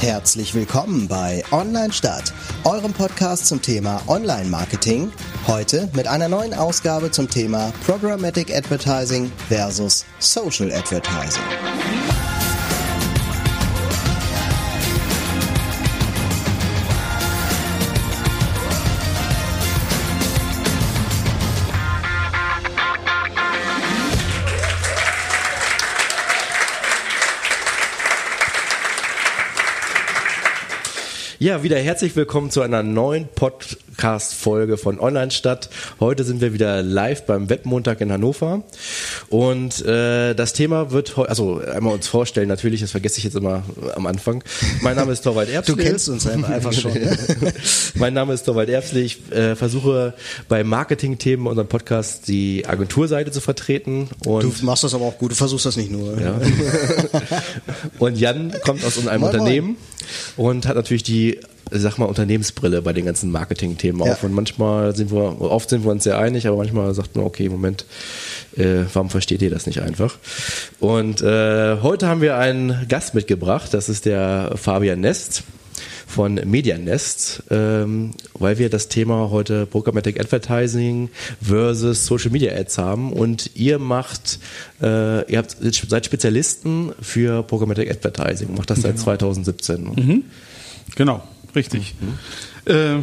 Herzlich 0.00 0.54
willkommen 0.54 1.08
bei 1.08 1.42
Online 1.50 1.92
Stadt, 1.92 2.32
eurem 2.62 2.92
Podcast 2.92 3.48
zum 3.48 3.60
Thema 3.60 4.00
Online 4.06 4.48
Marketing. 4.48 5.10
Heute 5.48 5.88
mit 5.92 6.06
einer 6.06 6.28
neuen 6.28 6.54
Ausgabe 6.54 7.10
zum 7.10 7.28
Thema 7.28 7.72
Programmatic 7.84 8.54
Advertising 8.54 9.32
versus 9.48 10.06
Social 10.20 10.72
Advertising. 10.72 11.42
Ja, 31.40 31.62
wieder 31.62 31.78
herzlich 31.78 32.16
willkommen 32.16 32.50
zu 32.50 32.62
einer 32.62 32.82
neuen 32.82 33.28
Podcast-Folge 33.28 34.76
von 34.76 34.98
Online 34.98 35.30
Stadt. 35.30 35.70
Heute 36.00 36.24
sind 36.24 36.40
wir 36.40 36.52
wieder 36.52 36.82
live 36.82 37.26
beim 37.26 37.48
Webmontag 37.48 38.00
in 38.00 38.10
Hannover. 38.10 38.64
Und 39.30 39.84
äh, 39.84 40.34
das 40.34 40.54
Thema 40.54 40.90
wird 40.90 41.16
heute, 41.16 41.28
also 41.28 41.60
einmal 41.60 41.92
uns 41.92 42.08
vorstellen, 42.08 42.48
natürlich, 42.48 42.80
das 42.80 42.92
vergesse 42.92 43.18
ich 43.18 43.24
jetzt 43.24 43.36
immer 43.36 43.62
am 43.94 44.06
Anfang. 44.06 44.42
Mein 44.80 44.96
Name 44.96 45.12
ist 45.12 45.20
Torwald 45.20 45.50
Erbsli. 45.50 45.76
Du 45.76 45.82
kennst 45.82 46.08
uns 46.08 46.26
einfach 46.44 46.72
schon. 46.72 46.94
Ne? 46.94 47.18
mein 47.94 48.14
Name 48.14 48.32
ist 48.32 48.44
Torwald 48.44 48.70
Erbsli. 48.70 49.02
Ich 49.02 49.30
äh, 49.30 49.54
versuche 49.54 50.14
bei 50.48 50.64
Marketing-Themen 50.64 51.46
unserem 51.46 51.68
Podcast 51.68 52.26
die 52.28 52.64
Agenturseite 52.66 53.30
zu 53.30 53.42
vertreten. 53.42 54.08
Und 54.24 54.44
du 54.44 54.64
machst 54.64 54.84
das 54.84 54.94
aber 54.94 55.04
auch 55.04 55.18
gut, 55.18 55.32
du 55.32 55.36
versuchst 55.36 55.66
das 55.66 55.76
nicht 55.76 55.90
nur. 55.90 56.18
Ja. 56.18 56.40
und 57.98 58.18
Jan 58.18 58.54
kommt 58.62 58.82
aus 58.82 58.96
einem 59.06 59.20
moin, 59.20 59.30
Unternehmen 59.30 59.76
moin. 60.36 60.56
und 60.56 60.66
hat 60.66 60.76
natürlich 60.76 61.02
die 61.02 61.38
sag 61.70 61.98
mal, 61.98 62.06
Unternehmensbrille 62.06 62.82
bei 62.82 62.92
den 62.92 63.04
ganzen 63.04 63.30
Marketing-Themen 63.30 64.04
ja. 64.04 64.12
auf. 64.12 64.22
Und 64.24 64.32
manchmal 64.32 64.94
sind 64.94 65.10
wir, 65.10 65.40
oft 65.40 65.68
sind 65.70 65.84
wir 65.84 65.90
uns 65.90 66.04
sehr 66.04 66.18
einig, 66.18 66.46
aber 66.46 66.56
manchmal 66.56 66.92
sagt 66.94 67.16
man, 67.16 67.24
okay, 67.24 67.48
Moment, 67.48 67.84
äh, 68.56 68.84
warum 68.92 69.10
versteht 69.10 69.42
ihr 69.42 69.50
das 69.50 69.66
nicht 69.66 69.80
einfach? 69.80 70.18
Und 70.80 71.22
äh, 71.22 71.78
heute 71.82 72.08
haben 72.08 72.20
wir 72.20 72.36
einen 72.36 72.86
Gast 72.88 73.14
mitgebracht, 73.14 73.74
das 73.74 73.88
ist 73.88 74.06
der 74.06 74.52
Fabian 74.56 75.00
Nest 75.00 75.44
von 76.08 76.40
Medianest, 76.46 77.42
ähm, 77.50 78.12
weil 78.32 78.58
wir 78.58 78.70
das 78.70 78.88
Thema 78.88 79.30
heute 79.30 79.66
Programmatic 79.66 80.18
Advertising 80.18 81.10
versus 81.40 82.06
Social 82.06 82.30
Media 82.30 82.56
Ads 82.56 82.78
haben 82.78 83.12
und 83.12 83.50
ihr 83.54 83.78
macht, 83.78 84.38
äh, 84.80 85.30
ihr 85.30 85.38
habt, 85.38 85.56
seid 85.60 86.06
Spezialisten 86.06 86.92
für 87.00 87.42
Programmatic 87.42 87.90
Advertising, 87.90 88.54
macht 88.56 88.70
das 88.70 88.80
seit 88.80 88.94
genau. 88.94 89.04
2017. 89.04 89.84
Mhm. 89.84 90.24
Genau, 90.96 91.22
richtig. 91.58 91.94
Mhm. 92.00 92.72
Äh, 92.72 93.02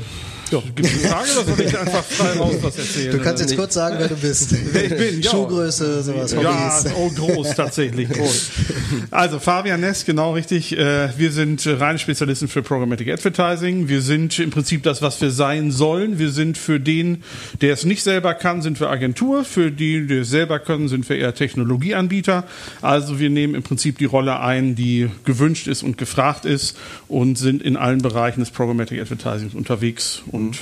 ja, 0.52 0.62
gibt 0.76 0.88
es 0.88 1.04
eine 1.04 1.14
Frage 1.14 1.32
oder 1.32 1.56
soll 1.56 1.66
ich 1.66 1.78
einfach 1.78 2.04
frei 2.04 2.38
raus 2.38 2.56
was 2.62 2.78
erzählen? 2.78 3.12
Du 3.12 3.20
kannst 3.20 3.42
jetzt 3.42 3.58
kurz 3.58 3.74
sagen, 3.74 3.96
wer 3.98 4.08
du 4.08 4.16
bist. 4.16 4.56
Wer 4.74 4.84
ich 4.84 4.96
bin, 4.96 5.22
ja. 5.22 5.32
Schuhgröße, 5.32 6.04
sowas. 6.04 6.34
Ja, 6.34 6.84
oh, 6.96 7.10
groß, 7.10 7.56
tatsächlich, 7.56 8.10
groß. 8.10 8.52
Also, 9.12 9.40
Fabian 9.40 9.82
Ness, 9.82 10.06
genau 10.06 10.34
richtig. 10.34 10.78
Äh, 10.78 11.10
wir 11.18 11.32
sind 11.32 11.66
reine 11.66 11.98
Spezialisten 11.98 12.48
für 12.48 12.62
Programmatic 12.62 13.10
Advertising. 13.10 13.88
Wir 13.88 14.02
sind 14.02 14.38
im 14.40 14.52
Prinzip 14.52 14.84
das, 14.84 15.02
was 15.02 15.20
wir 15.22 15.32
sein 15.32 15.72
sollen. 15.72 16.20
Wir 16.20 16.30
sind 16.30 16.58
für 16.58 16.80
den, 16.80 17.24
der 17.62 17.74
es 17.74 17.86
nicht 17.86 18.04
selber 18.04 18.34
kann, 18.34 18.62
sind 18.62 18.80
wir 18.80 18.90
Agentur. 18.90 19.44
Für 19.44 19.72
die, 19.72 20.06
die 20.06 20.18
es 20.18 20.30
selber 20.30 20.60
können, 20.60 20.88
sind 20.88 21.08
wir 21.10 21.18
eher 21.18 21.34
Technologieanbieter. 21.34 22.46
Also, 22.82 23.20
wir 23.20 23.30
nehmen 23.30 23.56
im 23.56 23.64
Prinzip 23.64 23.98
die 23.98 24.06
Rolle 24.06 24.40
ein, 24.40 24.76
die 24.76 25.10
gewünscht 25.24 25.68
ist 25.68 25.84
und 25.84 25.98
gefragt 25.98 26.46
ist 26.46 26.78
und 27.08 27.38
sind 27.38 27.64
in 27.64 27.78
allen 27.78 28.02
Bereichen 28.02 28.42
des 28.42 28.52
Programmatic 28.52 29.02
Advertising 29.02 29.52
unterwegs 29.54 30.24
und 30.36 30.58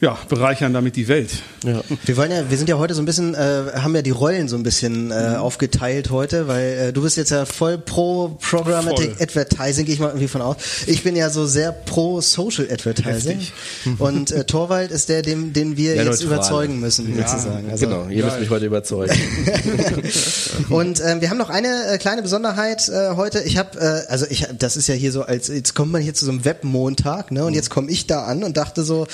ja, 0.00 0.18
bereichern 0.28 0.72
damit 0.72 0.96
die 0.96 1.08
Welt. 1.08 1.30
Ja. 1.64 1.82
Wir 2.04 2.16
wollen 2.16 2.30
ja, 2.30 2.48
wir 2.48 2.56
sind 2.56 2.68
ja 2.68 2.78
heute 2.78 2.94
so 2.94 3.02
ein 3.02 3.06
bisschen, 3.06 3.34
äh, 3.34 3.72
haben 3.74 3.94
ja 3.94 4.02
die 4.02 4.10
Rollen 4.10 4.48
so 4.48 4.56
ein 4.56 4.62
bisschen 4.62 5.10
äh, 5.10 5.30
mhm. 5.30 5.36
aufgeteilt 5.36 6.10
heute, 6.10 6.48
weil 6.48 6.88
äh, 6.88 6.92
du 6.92 7.02
bist 7.02 7.16
jetzt 7.16 7.30
ja 7.30 7.44
voll 7.44 7.78
pro 7.78 8.36
Programmatic 8.40 9.16
voll. 9.16 9.22
Advertising, 9.22 9.84
gehe 9.84 9.94
ich 9.94 10.00
mal 10.00 10.08
irgendwie 10.08 10.28
von 10.28 10.42
aus. 10.42 10.56
Ich 10.86 11.02
bin 11.02 11.16
ja 11.16 11.30
so 11.30 11.46
sehr 11.46 11.72
pro 11.72 12.20
Social 12.20 12.68
Advertising. 12.70 13.38
Heftig. 13.38 13.52
Und 13.98 14.30
äh, 14.30 14.44
Torwald 14.44 14.90
ist 14.90 15.08
der, 15.08 15.22
den, 15.22 15.52
den 15.52 15.76
wir 15.76 15.94
ja, 15.94 16.02
jetzt 16.02 16.22
neutral. 16.22 16.36
überzeugen 16.36 16.80
müssen, 16.80 17.16
ja, 17.16 17.26
sozusagen. 17.26 17.70
Also, 17.70 17.86
genau, 17.86 18.08
ihr 18.08 18.24
müsst 18.24 18.40
mich 18.40 18.50
heute 18.50 18.66
überzeugen. 18.66 19.14
und 20.70 21.00
ähm, 21.04 21.20
wir 21.20 21.30
haben 21.30 21.38
noch 21.38 21.50
eine 21.50 21.86
äh, 21.88 21.98
kleine 21.98 22.22
Besonderheit 22.22 22.88
äh, 22.88 23.14
heute. 23.16 23.40
Ich 23.42 23.56
habe, 23.56 23.78
äh, 23.78 24.10
also 24.10 24.26
ich, 24.28 24.46
das 24.58 24.76
ist 24.76 24.86
ja 24.86 24.94
hier 24.94 25.12
so 25.12 25.22
als, 25.22 25.48
jetzt 25.48 25.74
kommt 25.74 25.92
man 25.92 26.02
hier 26.02 26.14
zu 26.14 26.24
so 26.24 26.30
einem 26.30 26.44
Webmontag, 26.44 27.30
ne? 27.30 27.44
Und 27.44 27.50
mhm. 27.50 27.56
jetzt 27.56 27.70
komme 27.70 27.90
ich 27.90 28.06
da 28.06 28.24
an 28.24 28.44
und 28.44 28.56
dachte 28.56 28.82
so, 28.82 29.06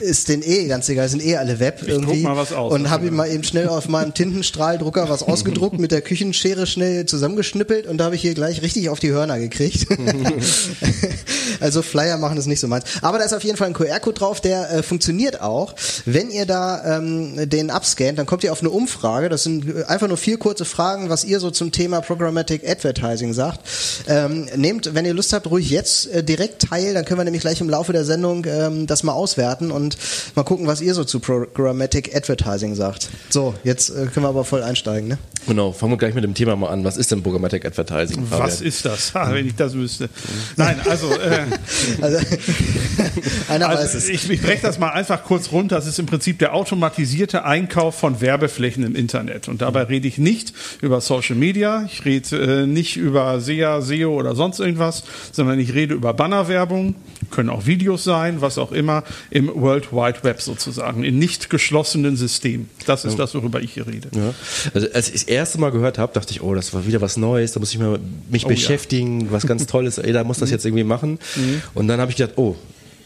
ist 0.00 0.28
den 0.28 0.42
eh 0.42 0.66
ganz 0.66 0.88
egal, 0.88 1.08
sind 1.08 1.24
eh 1.24 1.36
alle 1.36 1.60
Web 1.60 1.80
ich 1.82 1.88
irgendwie. 1.88 2.22
Druck 2.22 2.34
mal 2.34 2.36
was 2.36 2.52
aus, 2.52 2.72
und 2.72 2.90
habe 2.90 3.06
ihm 3.06 3.16
mal 3.16 3.30
eben 3.30 3.44
schnell 3.44 3.68
auf 3.68 3.88
meinem 3.88 4.14
Tintenstrahldrucker 4.14 5.08
was 5.08 5.22
ausgedruckt, 5.26 5.78
mit 5.78 5.92
der 5.92 6.02
Küchenschere 6.02 6.66
schnell 6.66 7.06
zusammengeschnippelt 7.06 7.86
und 7.86 7.98
da 7.98 8.04
habe 8.06 8.14
ich 8.14 8.20
hier 8.20 8.34
gleich 8.34 8.62
richtig 8.62 8.88
auf 8.88 9.00
die 9.00 9.12
Hörner 9.12 9.38
gekriegt. 9.38 9.86
also 11.60 11.82
Flyer 11.82 12.18
machen 12.18 12.36
das 12.36 12.46
nicht 12.46 12.60
so 12.60 12.68
meins. 12.68 12.84
Aber 13.02 13.18
da 13.18 13.24
ist 13.24 13.32
auf 13.32 13.44
jeden 13.44 13.56
Fall 13.56 13.68
ein 13.68 13.74
QR-Code 13.74 14.18
drauf, 14.18 14.40
der 14.40 14.70
äh, 14.70 14.82
funktioniert 14.82 15.40
auch. 15.40 15.74
Wenn 16.04 16.30
ihr 16.30 16.46
da 16.46 16.98
ähm, 16.98 17.48
den 17.48 17.70
abscannt, 17.70 18.18
dann 18.18 18.26
kommt 18.26 18.44
ihr 18.44 18.52
auf 18.52 18.60
eine 18.60 18.70
Umfrage. 18.70 19.28
Das 19.28 19.42
sind 19.42 19.68
äh, 19.68 19.84
einfach 19.84 20.08
nur 20.08 20.16
vier 20.16 20.38
kurze 20.38 20.64
Fragen, 20.64 21.08
was 21.08 21.24
ihr 21.24 21.40
so 21.40 21.50
zum 21.50 21.72
Thema 21.72 22.00
Programmatic 22.00 22.68
Advertising 22.68 23.32
sagt. 23.32 23.60
Ähm, 24.08 24.48
nehmt, 24.56 24.94
wenn 24.94 25.04
ihr 25.04 25.14
Lust 25.14 25.32
habt, 25.32 25.50
ruhig 25.50 25.70
jetzt 25.70 26.06
äh, 26.08 26.22
direkt 26.22 26.62
teil, 26.68 26.94
dann 26.94 27.04
können 27.04 27.20
wir 27.20 27.24
nämlich 27.24 27.42
gleich 27.42 27.60
im 27.60 27.70
Laufe 27.70 27.92
der 27.92 28.04
Sendung 28.04 28.44
ähm, 28.46 28.86
das 28.86 29.02
mal 29.02 29.12
auswerten 29.12 29.70
und 29.70 29.85
und 29.86 29.96
mal 30.34 30.42
gucken, 30.42 30.66
was 30.66 30.80
ihr 30.80 30.94
so 30.94 31.04
zu 31.04 31.20
Programmatic 31.20 32.14
Advertising 32.14 32.74
sagt. 32.74 33.08
So, 33.30 33.54
jetzt 33.64 33.90
äh, 33.90 34.06
können 34.06 34.24
wir 34.24 34.28
aber 34.28 34.44
voll 34.44 34.62
einsteigen, 34.62 35.08
ne? 35.08 35.18
Genau, 35.46 35.70
fangen 35.70 35.92
wir 35.92 35.96
gleich 35.96 36.14
mit 36.14 36.24
dem 36.24 36.34
Thema 36.34 36.56
mal 36.56 36.70
an. 36.70 36.82
Was 36.82 36.96
ist 36.96 37.12
denn 37.12 37.22
Programmatic 37.22 37.64
Advertising? 37.64 38.26
Fabian? 38.26 38.48
Was 38.48 38.60
ist 38.60 38.84
das? 38.84 39.14
Ha, 39.14 39.30
wenn 39.32 39.46
ich 39.46 39.54
das 39.54 39.74
wüsste. 39.74 40.08
Nein, 40.56 40.80
also, 40.88 41.08
äh, 41.12 41.44
also 42.00 42.18
einer 43.48 43.68
also 43.68 43.82
weiß 43.82 43.94
es. 43.94 44.08
Ich, 44.08 44.28
ich 44.28 44.42
breche 44.42 44.62
das 44.62 44.78
mal 44.78 44.90
einfach 44.90 45.22
kurz 45.22 45.52
runter. 45.52 45.76
Das 45.76 45.86
ist 45.86 46.00
im 46.00 46.06
Prinzip 46.06 46.40
der 46.40 46.54
automatisierte 46.54 47.44
Einkauf 47.44 47.94
von 47.94 48.20
Werbeflächen 48.20 48.82
im 48.82 48.96
Internet. 48.96 49.46
Und 49.46 49.62
dabei 49.62 49.82
rede 49.82 50.08
ich 50.08 50.18
nicht 50.18 50.52
über 50.80 51.00
Social 51.00 51.36
Media, 51.36 51.84
ich 51.86 52.04
rede 52.04 52.62
äh, 52.62 52.66
nicht 52.66 52.96
über 52.96 53.40
SEA, 53.40 53.80
SEO 53.82 54.18
oder 54.18 54.34
sonst 54.34 54.58
irgendwas, 54.58 55.04
sondern 55.30 55.60
ich 55.60 55.74
rede 55.74 55.94
über 55.94 56.12
Bannerwerbung, 56.12 56.96
können 57.30 57.50
auch 57.50 57.66
Videos 57.66 58.02
sein, 58.02 58.40
was 58.40 58.58
auch 58.58 58.72
immer, 58.72 59.04
im 59.30 59.48
World 59.54 59.75
Wide 59.92 60.18
Web 60.22 60.42
sozusagen, 60.42 61.04
in 61.04 61.18
nicht 61.18 61.50
geschlossenen 61.50 62.16
Systemen. 62.16 62.68
Das 62.86 63.04
ist 63.04 63.12
ja. 63.12 63.18
das, 63.18 63.34
worüber 63.34 63.60
ich 63.60 63.72
hier 63.72 63.86
rede. 63.86 64.08
Ja. 64.14 64.34
Also 64.74 64.88
als 64.92 65.08
ich 65.08 65.14
das 65.14 65.22
erste 65.24 65.58
Mal 65.58 65.70
gehört 65.70 65.98
habe, 65.98 66.12
dachte 66.12 66.32
ich, 66.32 66.42
oh, 66.42 66.54
das 66.54 66.74
war 66.74 66.86
wieder 66.86 67.00
was 67.00 67.16
Neues, 67.16 67.52
da 67.52 67.60
muss 67.60 67.72
ich 67.72 67.78
mal 67.78 67.98
mich 68.30 68.44
oh, 68.44 68.48
beschäftigen, 68.48 69.22
ja. 69.22 69.32
was 69.32 69.46
ganz 69.46 69.66
Tolles, 69.66 69.98
ey, 69.98 70.12
da 70.12 70.24
muss 70.24 70.38
das 70.38 70.50
jetzt 70.50 70.64
irgendwie 70.64 70.84
machen. 70.84 71.18
Mhm. 71.36 71.62
Und 71.74 71.88
dann 71.88 72.00
habe 72.00 72.10
ich 72.10 72.16
gedacht, 72.16 72.36
oh, 72.36 72.56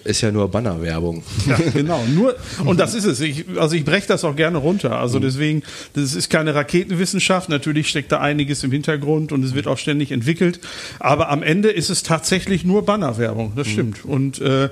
ist 0.04 0.20
ja 0.22 0.32
nur 0.32 0.48
Bannerwerbung. 0.48 1.22
Ja, 1.46 1.56
genau. 1.74 2.04
Nur, 2.06 2.36
und 2.64 2.80
das 2.80 2.94
ist 2.94 3.04
es. 3.04 3.20
Ich, 3.20 3.44
also 3.56 3.76
ich 3.76 3.84
breche 3.84 4.06
das 4.08 4.24
auch 4.24 4.36
gerne 4.36 4.58
runter. 4.58 4.98
Also 4.98 5.18
mhm. 5.18 5.22
deswegen, 5.22 5.62
das 5.94 6.14
ist 6.14 6.30
keine 6.30 6.54
Raketenwissenschaft. 6.54 7.48
Natürlich 7.48 7.88
steckt 7.88 8.12
da 8.12 8.20
einiges 8.20 8.64
im 8.64 8.72
Hintergrund 8.72 9.32
und 9.32 9.44
es 9.44 9.54
wird 9.54 9.66
auch 9.66 9.78
ständig 9.78 10.12
entwickelt. 10.12 10.60
Aber 10.98 11.28
am 11.28 11.42
Ende 11.42 11.70
ist 11.70 11.90
es 11.90 12.02
tatsächlich 12.02 12.64
nur 12.64 12.84
Bannerwerbung. 12.84 13.52
Das 13.56 13.66
mhm. 13.68 13.72
stimmt. 13.72 14.04
Und 14.04 14.40
äh, 14.40 14.70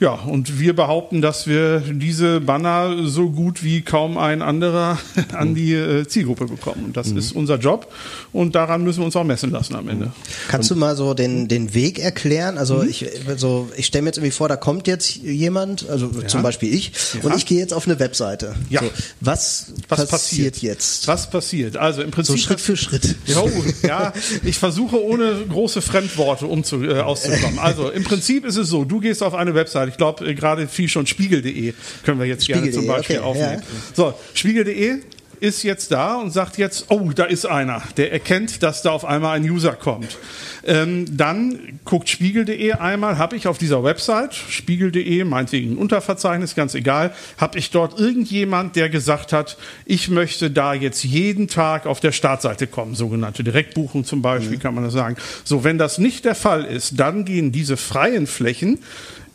ja, 0.00 0.14
und 0.14 0.58
wir 0.58 0.74
behaupten, 0.74 1.20
dass 1.20 1.46
wir 1.46 1.80
diese 1.80 2.40
Banner 2.40 3.06
so 3.06 3.28
gut 3.28 3.62
wie 3.62 3.82
kaum 3.82 4.16
ein 4.16 4.40
anderer 4.40 4.98
an 5.34 5.54
die 5.54 5.74
äh, 5.74 6.08
Zielgruppe 6.08 6.46
bekommen. 6.46 6.86
Und 6.86 6.96
das 6.96 7.08
mhm. 7.08 7.18
ist 7.18 7.32
unser 7.32 7.58
Job 7.58 7.92
und 8.32 8.54
daran 8.54 8.82
müssen 8.82 9.00
wir 9.00 9.04
uns 9.04 9.14
auch 9.14 9.24
messen 9.24 9.50
lassen 9.50 9.76
am 9.76 9.88
Ende. 9.90 10.10
Kannst 10.48 10.70
du 10.70 10.76
mal 10.76 10.96
so 10.96 11.12
den, 11.12 11.48
den 11.48 11.74
Weg 11.74 11.98
erklären? 11.98 12.56
Also 12.56 12.76
mhm. 12.76 12.88
ich, 12.88 13.06
so, 13.36 13.68
ich 13.76 13.86
stelle 13.86 14.02
mir 14.02 14.08
jetzt 14.08 14.16
irgendwie 14.16 14.30
vor, 14.30 14.48
da 14.48 14.56
kommt 14.56 14.86
jetzt 14.86 15.16
jemand, 15.16 15.88
also 15.90 16.10
ja. 16.18 16.26
zum 16.26 16.42
Beispiel 16.42 16.72
ich, 16.72 16.92
ja. 17.14 17.28
und 17.28 17.36
ich 17.36 17.44
gehe 17.44 17.58
jetzt 17.58 17.74
auf 17.74 17.86
eine 17.86 17.98
Webseite. 17.98 18.54
Ja. 18.70 18.80
So, 18.80 18.90
was, 19.20 19.72
was 19.88 20.06
passiert, 20.06 20.10
passiert, 20.10 20.56
jetzt? 20.62 21.08
Was 21.08 21.28
passiert? 21.28 21.76
Also 21.76 22.00
im 22.00 22.10
Prinzip. 22.10 22.36
So 22.36 22.42
Schritt 22.42 22.60
für 22.62 22.76
Schritt. 22.78 23.16
Jo, 23.26 23.50
ja, 23.82 24.14
ich 24.44 24.56
versuche 24.56 25.04
ohne 25.04 25.44
große 25.46 25.82
Fremdworte 25.82 26.46
umzu, 26.46 26.82
äh, 26.84 27.00
auszukommen. 27.00 27.58
Also 27.58 27.90
im 27.90 28.04
Prinzip 28.04 28.46
ist 28.46 28.56
es 28.56 28.68
so, 28.68 28.84
du 28.84 29.00
gehst 29.00 29.22
auf 29.22 29.34
eine 29.34 29.54
Webseite, 29.54 29.89
ich 29.90 29.96
glaube, 29.96 30.26
äh, 30.26 30.34
gerade 30.34 30.66
viel 30.68 30.88
schon 30.88 31.06
spiegel.de 31.06 31.74
können 32.04 32.18
wir 32.18 32.26
jetzt 32.26 32.46
gerne 32.46 32.70
zum 32.70 32.86
Beispiel 32.86 33.18
okay, 33.18 33.24
aufnehmen. 33.24 33.62
Ja. 33.62 33.94
So, 33.94 34.14
spiegel.de 34.34 35.00
ist 35.40 35.62
jetzt 35.62 35.90
da 35.90 36.16
und 36.16 36.30
sagt 36.30 36.58
jetzt, 36.58 36.86
oh, 36.90 37.10
da 37.14 37.24
ist 37.24 37.46
einer, 37.46 37.82
der 37.96 38.12
erkennt, 38.12 38.62
dass 38.62 38.82
da 38.82 38.90
auf 38.90 39.04
einmal 39.04 39.36
ein 39.36 39.50
User 39.50 39.72
kommt. 39.72 40.18
Ähm, 40.66 41.06
dann 41.16 41.80
guckt 41.84 42.08
spiegel.de 42.10 42.72
einmal, 42.72 43.16
habe 43.16 43.36
ich 43.36 43.48
auf 43.48 43.56
dieser 43.56 43.82
Website, 43.82 44.34
spiegel.de, 44.34 45.24
meinetwegen 45.24 45.72
ein 45.72 45.78
Unterverzeichnis, 45.78 46.54
ganz 46.54 46.74
egal, 46.74 47.14
habe 47.38 47.58
ich 47.58 47.70
dort 47.70 47.98
irgendjemand, 47.98 48.76
der 48.76 48.90
gesagt 48.90 49.32
hat, 49.32 49.56
ich 49.86 50.08
möchte 50.08 50.50
da 50.50 50.74
jetzt 50.74 51.02
jeden 51.02 51.48
Tag 51.48 51.86
auf 51.86 52.00
der 52.00 52.12
Startseite 52.12 52.66
kommen, 52.66 52.94
sogenannte 52.94 53.42
Direktbuchung 53.42 54.04
zum 54.04 54.20
Beispiel, 54.20 54.58
mhm. 54.58 54.60
kann 54.60 54.74
man 54.74 54.84
das 54.84 54.92
sagen. 54.92 55.16
So, 55.44 55.64
wenn 55.64 55.78
das 55.78 55.96
nicht 55.96 56.26
der 56.26 56.34
Fall 56.34 56.64
ist, 56.64 57.00
dann 57.00 57.24
gehen 57.24 57.52
diese 57.52 57.78
freien 57.78 58.26
Flächen 58.26 58.80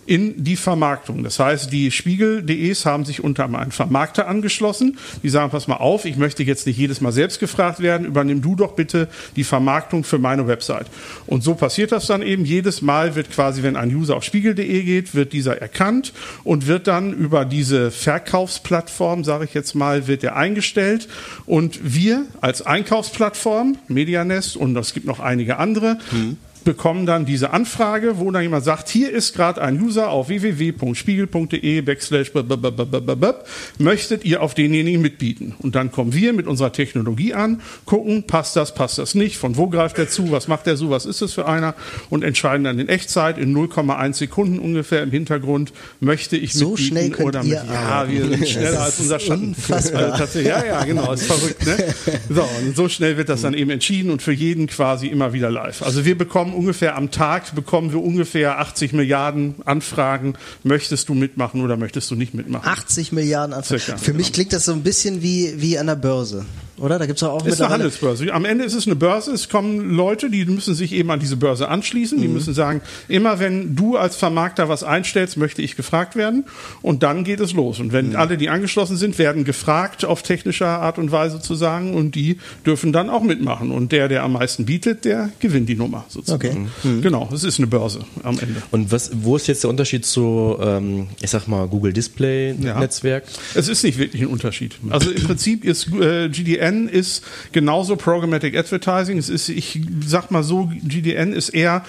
in 0.06 0.44
die 0.44 0.56
Vermarktung. 0.56 1.24
Das 1.24 1.40
heißt, 1.40 1.72
die 1.72 1.92
Spiegel.de's 1.92 2.86
haben 2.86 3.06
sich 3.06 3.24
unter 3.24 3.46
einen 3.46 3.72
Vermarkter 3.72 4.28
angeschlossen. 4.28 4.98
Die 5.24 5.30
sagen, 5.30 5.50
pass 5.52 5.68
mal 5.68 5.78
auf, 5.78 6.06
ich 6.06 6.18
möchte 6.18 6.44
jetzt 6.44 6.68
nicht 6.68 6.78
jedes 6.78 7.02
Mal 7.02 7.12
selbst 7.12 7.40
gefragt 7.40 7.80
werden, 7.80 8.06
übernimm 8.06 8.42
du 8.42 8.56
doch 8.56 8.74
bitte 8.74 9.08
die 9.36 9.44
Vermarktung 9.44 10.04
für 10.04 10.20
meine 10.20 10.48
Website. 10.48 10.88
Und 11.26 11.44
so 11.44 11.56
passiert 11.56 11.92
das 11.92 12.08
dann 12.08 12.22
eben. 12.22 12.46
Jedes 12.46 12.82
Mal 12.82 13.16
wird 13.16 13.32
quasi, 13.32 13.64
wenn 13.64 13.76
ein 13.76 13.94
User 13.94 14.16
auf 14.16 14.24
Spiegel.de 14.24 14.84
geht, 14.84 15.16
wird 15.16 15.34
dieser 15.34 15.62
erkannt 15.62 16.14
und 16.44 16.68
wird 16.68 16.88
dann 16.88 17.14
über 17.14 17.46
diese 17.46 17.92
Verkaufsplattform, 17.92 19.24
sage 19.24 19.46
ich 19.46 19.54
jetzt 19.54 19.76
mal, 19.76 20.08
wird 20.08 20.24
er 20.24 20.36
eingestellt. 20.36 21.08
Und 21.46 21.80
wir 21.84 22.26
als 22.42 22.62
Einkaufsplattform, 22.62 23.78
Medianest 23.88 24.56
und 24.56 24.76
es 24.78 24.94
gibt 24.94 25.06
noch 25.06 25.20
einige 25.20 25.58
andere, 25.58 25.98
mhm 26.12 26.38
bekommen 26.66 27.06
dann 27.06 27.26
diese 27.26 27.52
Anfrage, 27.52 28.18
wo 28.20 28.30
dann 28.32 28.42
jemand 28.42 28.66
sagt, 28.66 28.90
hier 28.90 29.12
ist 29.12 29.34
gerade 29.34 29.62
ein 29.62 29.82
User 29.82 30.10
auf 30.10 30.28
www.spiegel.de 30.28 31.82
backslash 31.82 32.32
möchtet 33.78 34.26
ihr 34.26 34.42
auf 34.42 34.54
denjenigen 34.54 35.02
mitbieten? 35.02 35.56
Und 35.60 35.76
dann 35.76 35.92
kommen 35.92 36.14
wir 36.14 36.34
mit 36.34 36.48
unserer 36.48 36.74
Technologie 36.74 37.34
an, 37.34 37.62
gucken, 37.86 38.24
passt 38.24 38.56
das, 38.56 38.76
passt 38.76 38.98
das 38.98 39.16
nicht, 39.16 39.38
von 39.38 39.56
wo 39.56 39.68
greift 39.68 39.98
der 39.98 40.10
zu, 40.10 40.32
was 40.32 40.48
macht 40.48 40.66
der 40.66 40.76
so, 40.76 40.90
was 40.90 41.06
ist 41.06 41.22
das 41.22 41.34
für 41.34 41.48
einer 41.48 41.76
und 42.10 42.24
entscheiden 42.24 42.66
dann 42.66 42.80
in 42.80 42.90
Echtzeit 42.90 43.38
in 43.38 43.56
0,1 43.56 44.14
Sekunden 44.14 44.60
ungefähr 44.60 45.04
im 45.04 45.12
Hintergrund, 45.12 45.72
möchte 46.00 46.36
ich 46.36 46.54
so 46.54 46.72
mitbieten 46.72 46.90
schnell 46.90 47.10
könnt 47.12 47.30
oder 47.30 47.44
mit, 47.44 47.54
Ja, 47.54 48.10
wir 48.10 48.26
sind 48.26 48.50
schneller 48.50 48.82
als 48.82 49.00
unser 49.00 49.20
Schatten. 49.20 49.56
Also, 49.70 50.40
ja, 50.40 50.66
ja, 50.66 50.84
genau, 50.84 51.14
ist 51.14 51.28
verrückt. 51.28 51.66
Ne? 51.66 51.78
So, 52.30 52.44
und 52.66 52.76
so 52.76 52.90
schnell 52.90 53.18
wird 53.18 53.30
das 53.30 53.44
dann 53.44 53.54
eben 53.54 53.70
entschieden 53.70 54.10
und 54.10 54.22
für 54.22 54.34
jeden 54.34 54.68
quasi 54.68 55.08
immer 55.08 55.32
wieder 55.34 55.52
live. 55.52 55.84
Also 55.84 56.06
wir 56.06 56.18
bekommen 56.18 56.55
ungefähr 56.56 56.96
am 56.96 57.12
Tag 57.12 57.54
bekommen 57.56 57.92
wir 57.92 58.02
ungefähr 58.02 58.60
80 58.60 58.94
Milliarden 58.94 59.56
Anfragen. 59.66 60.36
Möchtest 60.64 61.10
du 61.10 61.14
mitmachen 61.14 61.62
oder 61.62 61.78
möchtest 61.78 62.12
du 62.12 62.16
nicht 62.16 62.34
mitmachen? 62.34 62.68
80 62.68 63.12
Milliarden 63.12 63.54
Anfragen. 63.54 63.80
Circa, 63.82 63.98
Für 63.98 64.06
genau. 64.12 64.18
mich 64.18 64.34
klingt 64.34 64.54
das 64.54 64.66
so 64.66 64.72
ein 64.72 64.84
bisschen 64.84 65.22
wie, 65.22 65.54
wie 65.58 65.78
an 65.78 65.88
der 65.88 65.96
Börse. 65.96 66.46
Oder? 66.78 67.00
Da 67.00 67.06
gibt 67.06 67.18
es 67.18 67.24
auch 67.24 67.46
ist 67.46 67.62
eine 67.62 67.72
Handelsbörse. 67.72 68.34
Am 68.34 68.44
Ende 68.44 68.66
ist 68.66 68.74
es 68.74 68.86
eine 68.86 68.96
Börse. 68.96 69.32
Es 69.32 69.48
kommen 69.48 69.92
Leute, 69.92 70.30
die 70.30 70.46
müssen 70.46 70.76
sich 70.76 70.92
eben 70.92 71.10
an 71.10 71.20
diese 71.20 71.38
Börse 71.38 71.70
anschließen. 71.70 72.20
Die 72.20 72.28
mhm. 72.28 72.34
müssen 72.34 72.54
sagen, 72.54 72.82
immer 73.08 73.40
wenn 73.40 73.76
du 73.76 73.96
als 73.98 74.18
Vermarkter 74.18 74.68
was 74.68 74.84
einstellst, 74.84 75.38
möchte 75.38 75.62
ich 75.62 75.78
gefragt 75.78 76.16
werden. 76.16 76.46
Und 76.82 77.04
dann 77.04 77.24
geht 77.24 77.40
es 77.40 77.54
los. 77.54 77.80
Und 77.80 77.94
wenn 77.94 78.10
mhm. 78.10 78.16
alle, 78.18 78.38
die 78.38 78.50
angeschlossen 78.50 78.98
sind, 78.98 79.18
werden 79.18 79.46
gefragt, 79.46 80.04
auf 80.04 80.22
technischer 80.22 80.68
Art 80.68 80.98
und 80.98 81.12
Weise 81.12 81.40
zu 81.40 81.56
sagen. 81.56 81.94
Und 81.94 82.16
die 82.16 82.40
dürfen 82.66 82.92
dann 82.92 83.10
auch 83.10 83.24
mitmachen. 83.24 83.72
Und 83.72 83.94
der, 83.94 84.10
der 84.10 84.24
am 84.24 84.34
meisten 84.34 84.66
bietet, 84.66 85.06
der 85.06 85.30
gewinnt 85.40 85.70
die 85.70 85.76
Nummer 85.76 86.06
sozusagen. 86.10 86.70
Okay. 86.84 86.90
Mhm. 86.90 87.02
Genau, 87.02 87.30
es 87.34 87.46
ist 87.46 87.58
eine 87.58 87.68
Börse 87.68 88.02
am 88.24 88.38
Ende. 88.38 88.62
Und 88.72 88.92
was, 88.92 89.12
wo 89.14 89.38
ist 89.38 89.48
jetzt 89.48 89.64
der 89.64 89.70
Unterschied 89.70 90.06
zu, 90.06 90.58
ähm, 90.60 91.08
ich 91.22 91.30
sag 91.30 91.48
mal, 91.48 91.68
Google 91.68 91.94
Display 91.94 92.54
Netzwerk? 92.54 93.24
Ja. 93.26 93.60
Es 93.60 93.70
ist 93.70 93.84
nicht 93.84 93.98
wirklich 93.98 94.22
ein 94.22 94.28
Unterschied. 94.28 94.76
Also 94.90 95.10
im 95.10 95.24
Prinzip 95.24 95.64
ist 95.64 95.88
äh, 95.94 96.28
GDN 96.28 96.65
GDN 96.66 96.90
ist 96.90 97.24
genauso 97.52 97.96
Programmatic 97.96 98.58
Advertising. 98.58 99.18
Es 99.18 99.30
ist, 99.30 99.50
ich 99.50 99.82
sag 100.06 100.32
mal 100.32 100.44
so, 100.44 100.70
GDN 100.84 101.34
ist 101.34 101.50
eher 101.50 101.84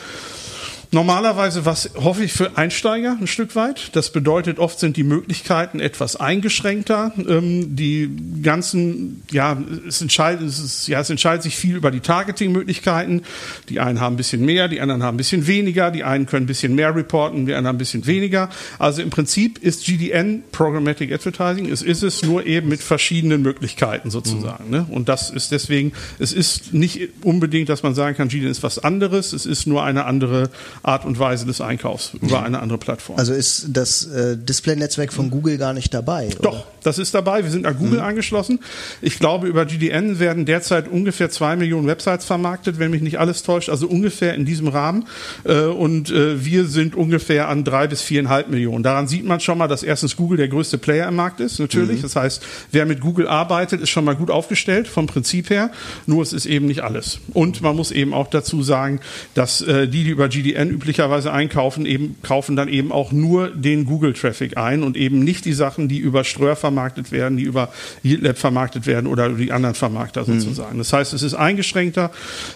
Normalerweise 0.93 1.65
was 1.65 1.91
hoffe 1.97 2.25
ich 2.25 2.33
für 2.33 2.57
Einsteiger 2.57 3.17
ein 3.21 3.27
Stück 3.27 3.57
weit. 3.57 3.91
Das 3.97 4.13
bedeutet, 4.13 4.59
oft 4.59 4.79
sind 4.79 4.97
die 4.97 5.03
Möglichkeiten 5.03 5.81
etwas 5.81 6.17
eingeschränkter. 6.17 7.13
Ähm, 7.29 7.77
die 7.77 8.11
ganzen, 8.43 9.23
ja, 9.31 9.57
es 9.87 10.01
entscheidet, 10.01 10.47
es 10.47 10.59
ist, 10.59 10.89
ja, 10.89 11.01
es 11.01 11.11
entscheidet 11.11 11.43
sich 11.43 11.57
viel 11.57 11.77
über 11.77 11.91
die 11.91 12.01
Targeting-Möglichkeiten. 12.01 13.23
Die 13.69 13.81
einen 13.81 14.01
haben 14.01 14.15
ein 14.15 14.17
bisschen 14.17 14.45
mehr, 14.45 14.69
die 14.69 14.81
anderen 14.81 15.03
haben 15.03 15.15
ein 15.15 15.19
bisschen 15.19 15.47
weniger, 15.47 15.91
die 15.91 16.05
einen 16.05 16.27
können 16.27 16.45
ein 16.45 16.47
bisschen 16.47 16.75
mehr 16.75 16.95
reporten, 16.95 17.47
die 17.47 17.55
anderen 17.55 17.77
ein 17.77 17.79
bisschen 17.79 18.07
weniger. 18.07 18.49
Also 18.79 19.03
im 19.03 19.11
Prinzip 19.11 19.59
ist 19.59 19.87
GDN 19.87 20.45
Programmatic 20.53 21.13
Advertising. 21.13 21.71
Es 21.71 21.83
ist 21.83 22.03
es 22.03 22.23
nur 22.23 22.47
eben 22.47 22.69
mit 22.69 22.81
verschiedenen 22.81 23.43
Möglichkeiten 23.43 24.11
sozusagen. 24.11 24.67
Mhm. 24.67 24.71
Ne? 24.71 24.87
Und 24.91 25.09
das 25.09 25.31
ist 25.31 25.51
deswegen, 25.53 25.93
es 26.19 26.33
ist 26.33 26.73
nicht 26.73 27.11
unbedingt, 27.23 27.69
dass 27.69 27.83
man 27.83 27.95
sagen 27.95 28.17
kann, 28.17 28.29
GDN 28.29 28.51
ist 28.51 28.63
was 28.63 28.79
anderes. 28.79 29.33
Es 29.33 29.47
ist 29.47 29.67
nur 29.67 29.83
eine 29.83 30.05
andere 30.05 30.51
Art 30.83 31.05
und 31.05 31.19
Weise 31.19 31.47
des 31.47 31.61
Einkaufs 31.61 32.13
über 32.21 32.43
eine 32.43 32.61
andere 32.61 32.79
Plattform. 32.79 33.19
Also 33.19 33.33
ist 33.33 33.67
das 33.71 34.07
äh, 34.07 34.37
Display-Netzwerk 34.37 35.13
von 35.13 35.31
Google 35.31 35.59
gar 35.59 35.73
nicht 35.73 35.93
dabei? 35.93 36.27
Oder? 36.27 36.43
Doch, 36.43 36.67
das 36.83 36.99
ist 36.99 37.15
dabei. 37.15 37.43
Wir 37.43 37.51
sind 37.51 37.67
an 37.67 37.77
Google 37.77 37.99
mhm. 37.99 38.07
angeschlossen. 38.07 38.61
Ich 39.03 39.19
glaube, 39.19 39.49
über 39.49 39.65
GDN 39.65 40.19
werden 40.19 40.47
derzeit 40.47 40.89
ungefähr 40.89 41.31
zwei 41.31 41.57
Millionen 41.57 41.87
Websites 41.87 42.25
vermarktet, 42.25 42.79
wenn 42.79 42.91
mich 42.91 43.03
nicht 43.03 43.19
alles 43.19 43.43
täuscht. 43.43 43.69
Also 43.69 43.89
ungefähr 43.89 44.35
in 44.35 44.45
diesem 44.45 44.69
Rahmen. 44.69 45.07
Äh, 45.45 45.63
und 45.63 46.11
äh, 46.11 46.45
wir 46.45 46.67
sind 46.67 46.95
ungefähr 46.95 47.49
an 47.49 47.65
drei 47.65 47.89
bis 47.89 48.03
viereinhalb 48.03 48.49
Millionen. 48.49 48.83
Daran 48.83 49.09
sieht 49.09 49.25
man 49.25 49.41
schon 49.41 49.59
mal, 49.59 49.69
dass 49.69 49.83
erstens 49.83 50.17
Google 50.17 50.37
der 50.37 50.49
größte 50.49 50.79
Player 50.79 51.09
im 51.09 51.17
Markt 51.17 51.41
ist, 51.41 51.59
natürlich. 51.59 51.99
Mhm. 51.99 52.03
Das 52.03 52.17
heißt, 52.17 52.43
wer 52.71 52.87
mit 52.87 53.01
Google 53.01 53.27
arbeitet, 53.27 53.81
ist 53.81 53.91
schon 53.91 54.05
mal 54.05 54.15
gut 54.15 54.31
aufgestellt 54.31 54.87
vom 54.87 55.07
Prinzip 55.07 55.51
her. 55.51 55.71
Nur 56.07 56.23
es 56.23 56.33
ist 56.33 56.47
eben 56.47 56.67
nicht 56.67 56.83
alles. 56.83 57.19
Und 57.33 57.63
man 57.63 57.75
muss 57.75 57.91
eben 57.91 58.15
auch 58.15 58.29
dazu 58.29 58.63
sagen, 58.63 59.01
dass 59.35 59.61
äh, 59.63 59.89
die, 59.89 60.05
die 60.05 60.11
über 60.11 60.29
GDN 60.29 60.66
üblicherweise 60.71 61.33
einkaufen, 61.33 61.87
eben 61.87 62.17
kaufen 62.23 62.57
dann 62.57 62.69
eben 62.69 62.93
auch 62.93 63.13
nur 63.13 63.51
den 63.51 63.85
Google-Traffic 63.85 64.57
ein 64.57 64.83
und 64.83 64.97
eben 64.97 65.21
nicht 65.21 65.45
die 65.45 65.53
Sachen, 65.53 65.89
die 65.89 65.99
über 65.99 66.25
Ströer 66.25 66.57
vermarktet 66.57 67.13
werden, 67.13 67.37
die 67.37 67.45
über 67.45 67.71
YieldLab 68.03 68.39
vermarktet 68.39 68.87
werden 68.87 69.07
oder 69.07 69.31
die 69.31 69.53
anderen 69.53 69.75
Vermarkter 69.75 70.23
mhm. 70.23 70.41
sozusagen. 70.41 70.75
Mhm. 70.75 70.79
Das 70.79 70.93
heißt, 70.93 71.13
es 71.13 71.23
ist 71.23 71.35
eingeschränkter, 71.35 72.11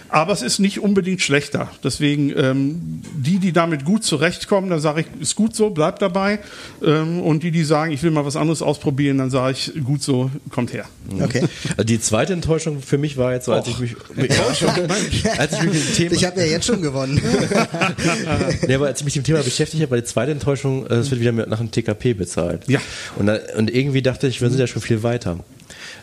aber 0.09 0.33
es 0.33 0.43
ist 0.43 0.59
nicht 0.59 0.81
unbedingt 0.81 1.21
schlechter. 1.21 1.71
Deswegen 1.83 2.33
ähm, 2.37 3.03
die, 3.15 3.39
die 3.39 3.53
damit 3.53 3.85
gut 3.85 4.05
zurechtkommen, 4.05 4.71
da 4.71 4.79
sage 4.79 5.03
ich, 5.03 5.07
ist 5.21 5.37
gut 5.37 5.55
so, 5.55 5.71
bleibt 5.71 6.03
dabei. 6.03 6.41
Ähm, 6.85 7.21
und 7.21 7.43
die, 7.43 7.51
die 7.51 7.65
sagen, 7.65 7.93
ich 7.93 8.03
will 8.03 8.11
mal 8.11 8.25
was 8.25 8.37
anderes 8.37 8.63
ausprobieren, 8.63 9.19
dann 9.19 9.31
sage 9.31 9.53
ich, 9.53 9.73
gut 9.85 10.03
so, 10.03 10.31
kommt 10.51 10.73
her. 10.73 10.87
Okay. 11.21 11.45
Die 11.85 12.01
zweite 12.01 12.33
Enttäuschung 12.33 12.83
für 12.83 12.99
mich 12.99 13.17
war 13.17 13.33
jetzt 13.33 13.47
so, 13.47 13.53
als 13.53 13.69
Och. 13.69 13.75
ich 13.75 13.81
mich, 13.81 13.97
als 15.39 15.53
ich 15.53 15.63
mich 15.63 15.75
mit 15.75 15.89
dem 15.89 15.95
Thema. 15.95 16.13
Ich 16.13 16.25
habe 16.25 16.41
ja 16.41 16.47
jetzt 16.47 16.67
schon 16.67 16.83
gewonnen. 16.83 17.21
nee, 18.67 18.75
aber 18.75 18.87
als 18.87 19.01
ich 19.01 19.05
mich 19.05 19.17
mit 19.17 19.27
dem 19.27 19.35
Thema 19.35 19.43
beschäftigt 19.43 19.83
habe, 19.83 19.93
war 19.93 19.99
die 19.99 20.05
zweite 20.05 20.33
Enttäuschung, 20.33 20.87
äh, 20.87 20.95
es 20.95 21.11
wird 21.11 21.21
wieder 21.21 21.33
nach 21.33 21.61
einem 21.61 21.71
TKP 21.71 22.15
bezahlt. 22.15 22.69
Ja. 22.69 22.81
Und, 23.17 23.31
und 23.57 23.71
irgendwie 23.71 24.03
dachte 24.03 24.27
ich, 24.27 24.41
wir 24.41 24.51
sind 24.51 24.59
ja 24.59 24.67
schon 24.67 24.83
viel 24.83 25.03
weiter. 25.03 25.39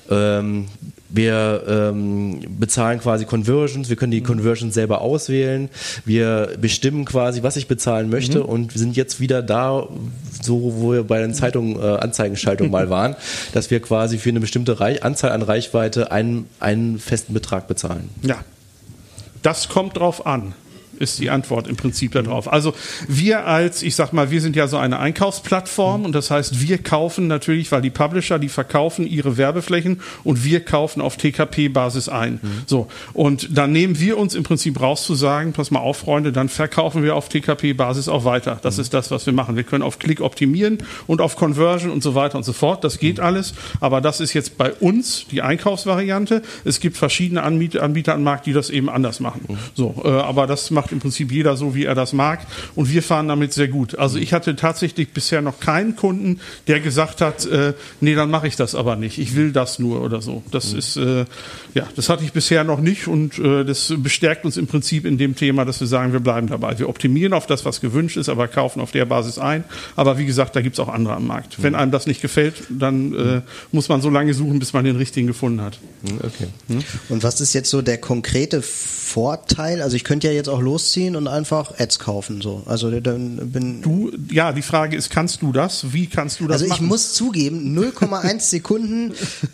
Ähm, 0.10 0.68
wir 1.10 1.64
ähm, 1.68 2.42
bezahlen 2.60 3.00
quasi 3.00 3.26
Conversions, 3.26 3.90
wir 3.90 3.96
können 3.96 4.12
die 4.12 4.22
Conversions 4.22 4.74
selber 4.74 5.02
auswählen, 5.02 5.70
wir 6.06 6.52
bestimmen 6.60 7.06
quasi, 7.06 7.44
was 7.44 7.56
ich 7.56 7.68
bezahlen 7.68 8.10
möchte 8.10 8.40
mhm. 8.40 8.46
und 8.46 8.74
wir 8.74 8.80
sind 8.80 8.96
jetzt 8.96 9.20
wieder 9.20 9.42
da, 9.42 9.88
so 10.42 10.74
wo 10.76 10.92
wir 10.94 11.04
bei 11.04 11.20
den 11.20 11.34
Zeitungen 11.34 11.80
äh, 11.82 11.98
Anzeigenschaltung 11.98 12.70
mal 12.70 12.90
waren, 12.90 13.16
dass 13.54 13.72
wir 13.72 13.82
quasi 13.82 14.18
für 14.18 14.30
eine 14.30 14.40
bestimmte 14.40 14.80
Reich 14.80 15.04
Anzahl 15.04 15.32
an 15.32 15.42
Reichweite 15.42 16.12
einen, 16.12 16.48
einen 16.60 17.00
festen 17.00 17.34
Betrag 17.34 17.68
bezahlen. 17.68 18.10
Ja, 18.22 18.44
das 19.44 19.70
kommt 19.70 19.98
drauf 19.98 20.26
an 20.26 20.54
ist 20.98 21.20
die 21.20 21.30
Antwort 21.30 21.68
im 21.68 21.76
Prinzip 21.76 22.12
darauf. 22.12 22.52
Also 22.52 22.74
wir 23.08 23.46
als, 23.46 23.84
ich 23.84 23.96
sag 23.96 24.14
mal, 24.14 24.32
wir 24.32 24.42
sind 24.42 24.56
ja 24.56 24.68
so 24.68 24.78
eine 24.78 25.00
Einkaufsplattform 25.00 26.06
und 26.06 26.14
das 26.14 26.32
heißt, 26.32 26.62
wir 26.62 26.78
kaufen 26.80 27.28
natürlich, 27.28 27.72
weil 27.72 27.82
die 27.82 27.90
Publisher, 27.90 28.40
die 28.40 28.50
verkaufen 28.50 29.08
ihre 29.08 29.38
Werbeflächen 29.38 30.02
und 30.24 30.44
wir 30.44 30.62
kaufen 30.62 31.02
auf 31.02 31.18
TKP-Basis 31.18 32.10
ein. 32.10 32.34
Mhm. 32.34 32.40
So. 32.66 32.88
Und 33.14 33.58
dann 33.58 33.72
nehmen 33.72 34.00
wir 34.00 34.18
uns 34.18 34.36
im 34.36 34.44
Prinzip 34.44 34.80
raus 34.80 35.04
zu 35.04 35.16
sagen, 35.16 35.54
pass 35.54 35.72
mal 35.72 35.80
auf, 35.80 35.98
Freunde, 35.98 36.32
dann 36.32 36.50
verkaufen 36.50 37.04
wir 37.04 37.16
auf 37.16 37.30
TKP-Basis 37.30 38.08
auch 38.08 38.26
weiter. 38.26 38.60
Das 38.62 38.78
mhm. 38.78 38.82
ist 38.82 38.94
das, 38.94 39.12
was 39.12 39.26
wir 39.26 39.34
machen. 39.34 39.56
Wir 39.56 39.64
können 39.64 39.84
auf 39.84 40.00
Klick 40.00 40.22
optimieren 40.22 40.80
und 41.08 41.22
auf 41.22 41.36
Conversion 41.36 41.92
und 41.92 42.04
so 42.04 42.16
weiter 42.16 42.38
und 42.38 42.44
so 42.44 42.54
fort. 42.54 42.84
Das 42.84 43.00
geht 43.00 43.18
mhm. 43.18 43.24
alles. 43.24 43.54
Aber 43.80 44.02
das 44.02 44.20
ist 44.20 44.34
jetzt 44.34 44.58
bei 44.58 44.74
uns 44.74 45.26
die 45.32 45.42
Einkaufsvariante. 45.42 46.42
Es 46.64 46.80
gibt 46.80 46.98
verschiedene 46.98 47.44
Anbieter, 47.44 47.84
Anbieter 47.84 48.14
am 48.14 48.24
Markt, 48.24 48.46
die 48.46 48.54
das 48.54 48.70
eben 48.70 48.90
anders 48.90 49.20
machen. 49.20 49.42
Mhm. 49.48 49.58
So. 49.74 50.02
Äh, 50.04 50.10
aber 50.10 50.48
das 50.48 50.72
macht 50.72 50.87
macht 50.88 50.94
im 50.94 51.00
Prinzip 51.00 51.32
jeder 51.32 51.58
so, 51.58 51.76
wie 51.76 51.86
er 51.86 51.96
das 51.96 52.14
mag. 52.14 52.40
Und 52.76 52.90
wir 52.90 53.04
fahren 53.04 53.28
damit 53.28 53.52
sehr 53.52 53.68
gut. 53.68 53.98
Also 53.98 54.18
ich 54.18 54.34
hatte 54.34 54.56
tatsächlich 54.56 55.10
bisher 55.10 55.42
noch 55.42 55.60
keinen 55.60 55.96
Kunden, 55.96 56.40
der 56.68 56.80
gesagt 56.80 57.20
hat, 57.20 57.46
äh, 57.46 57.74
nee, 58.00 58.16
dann 58.16 58.30
mache 58.30 58.48
ich 58.48 58.56
das 58.56 58.74
aber 58.74 58.96
nicht. 58.96 59.18
Ich 59.18 59.36
will 59.36 59.52
das 59.52 59.80
nur 59.80 60.02
oder 60.02 60.22
so. 60.22 60.44
Das 60.52 60.72
mhm. 60.72 60.80
ist, 60.80 60.98
äh, 60.98 61.26
ja, 61.74 61.88
das 61.96 62.08
hatte 62.08 62.24
ich 62.24 62.32
bisher 62.32 62.64
noch 62.64 62.80
nicht 62.80 63.08
und 63.08 63.38
äh, 63.38 63.66
das 63.66 63.94
bestärkt 63.98 64.46
uns 64.46 64.56
im 64.56 64.68
Prinzip 64.68 65.06
in 65.06 65.18
dem 65.18 65.36
Thema, 65.36 65.66
dass 65.66 65.80
wir 65.80 65.88
sagen, 65.88 66.14
wir 66.14 66.22
bleiben 66.22 66.48
dabei. 66.48 66.80
Wir 66.80 66.88
optimieren 66.88 67.34
auf 67.34 67.48
das, 67.48 67.66
was 67.66 67.82
gewünscht 67.82 68.16
ist, 68.16 68.30
aber 68.30 68.48
kaufen 68.48 68.80
auf 68.80 68.92
der 68.92 69.06
Basis 69.06 69.40
ein. 69.40 69.66
Aber 69.96 70.18
wie 70.18 70.26
gesagt, 70.26 70.56
da 70.56 70.62
gibt 70.62 70.76
es 70.76 70.80
auch 70.80 70.90
andere 70.90 71.16
am 71.16 71.28
Markt. 71.28 71.60
Mhm. 71.60 71.64
Wenn 71.64 71.76
einem 71.76 71.92
das 71.92 72.08
nicht 72.08 72.22
gefällt, 72.22 72.64
dann 72.70 73.14
äh, 73.14 73.42
muss 73.72 73.90
man 73.90 74.02
so 74.02 74.10
lange 74.10 74.34
suchen, 74.34 74.60
bis 74.60 74.72
man 74.72 74.86
den 74.86 74.96
richtigen 74.96 75.28
gefunden 75.28 75.62
hat. 75.62 75.80
Mhm, 76.04 76.20
okay. 76.20 76.48
Hm? 76.68 76.84
Und 77.10 77.24
was 77.24 77.42
ist 77.42 77.54
jetzt 77.54 77.70
so 77.70 77.82
der 77.82 77.98
konkrete 77.98 78.62
Vorteil? 78.62 79.82
Also 79.82 79.96
ich 79.96 80.04
könnte 80.04 80.28
ja 80.28 80.34
jetzt 80.34 80.48
auch 80.48 80.62
losziehen 80.78 81.16
und 81.16 81.28
einfach 81.28 81.80
Ads 81.80 81.98
kaufen. 81.98 82.42
So. 82.42 82.62
Also 82.68 82.92
dann 83.00 83.52
bin 83.52 83.82
du, 83.82 84.12
ja, 84.32 84.52
die 84.52 84.62
Frage 84.62 84.96
ist, 84.96 85.10
kannst 85.10 85.42
du 85.42 85.52
das? 85.52 85.92
Wie 85.92 86.06
kannst 86.06 86.40
du 86.40 86.46
das 86.46 86.62
Also 86.62 86.66
ich 86.66 86.72
machen? 86.72 86.88
muss 86.88 87.14
zugeben, 87.14 87.78
0,1 87.78 88.40
Sekunden 88.50 89.14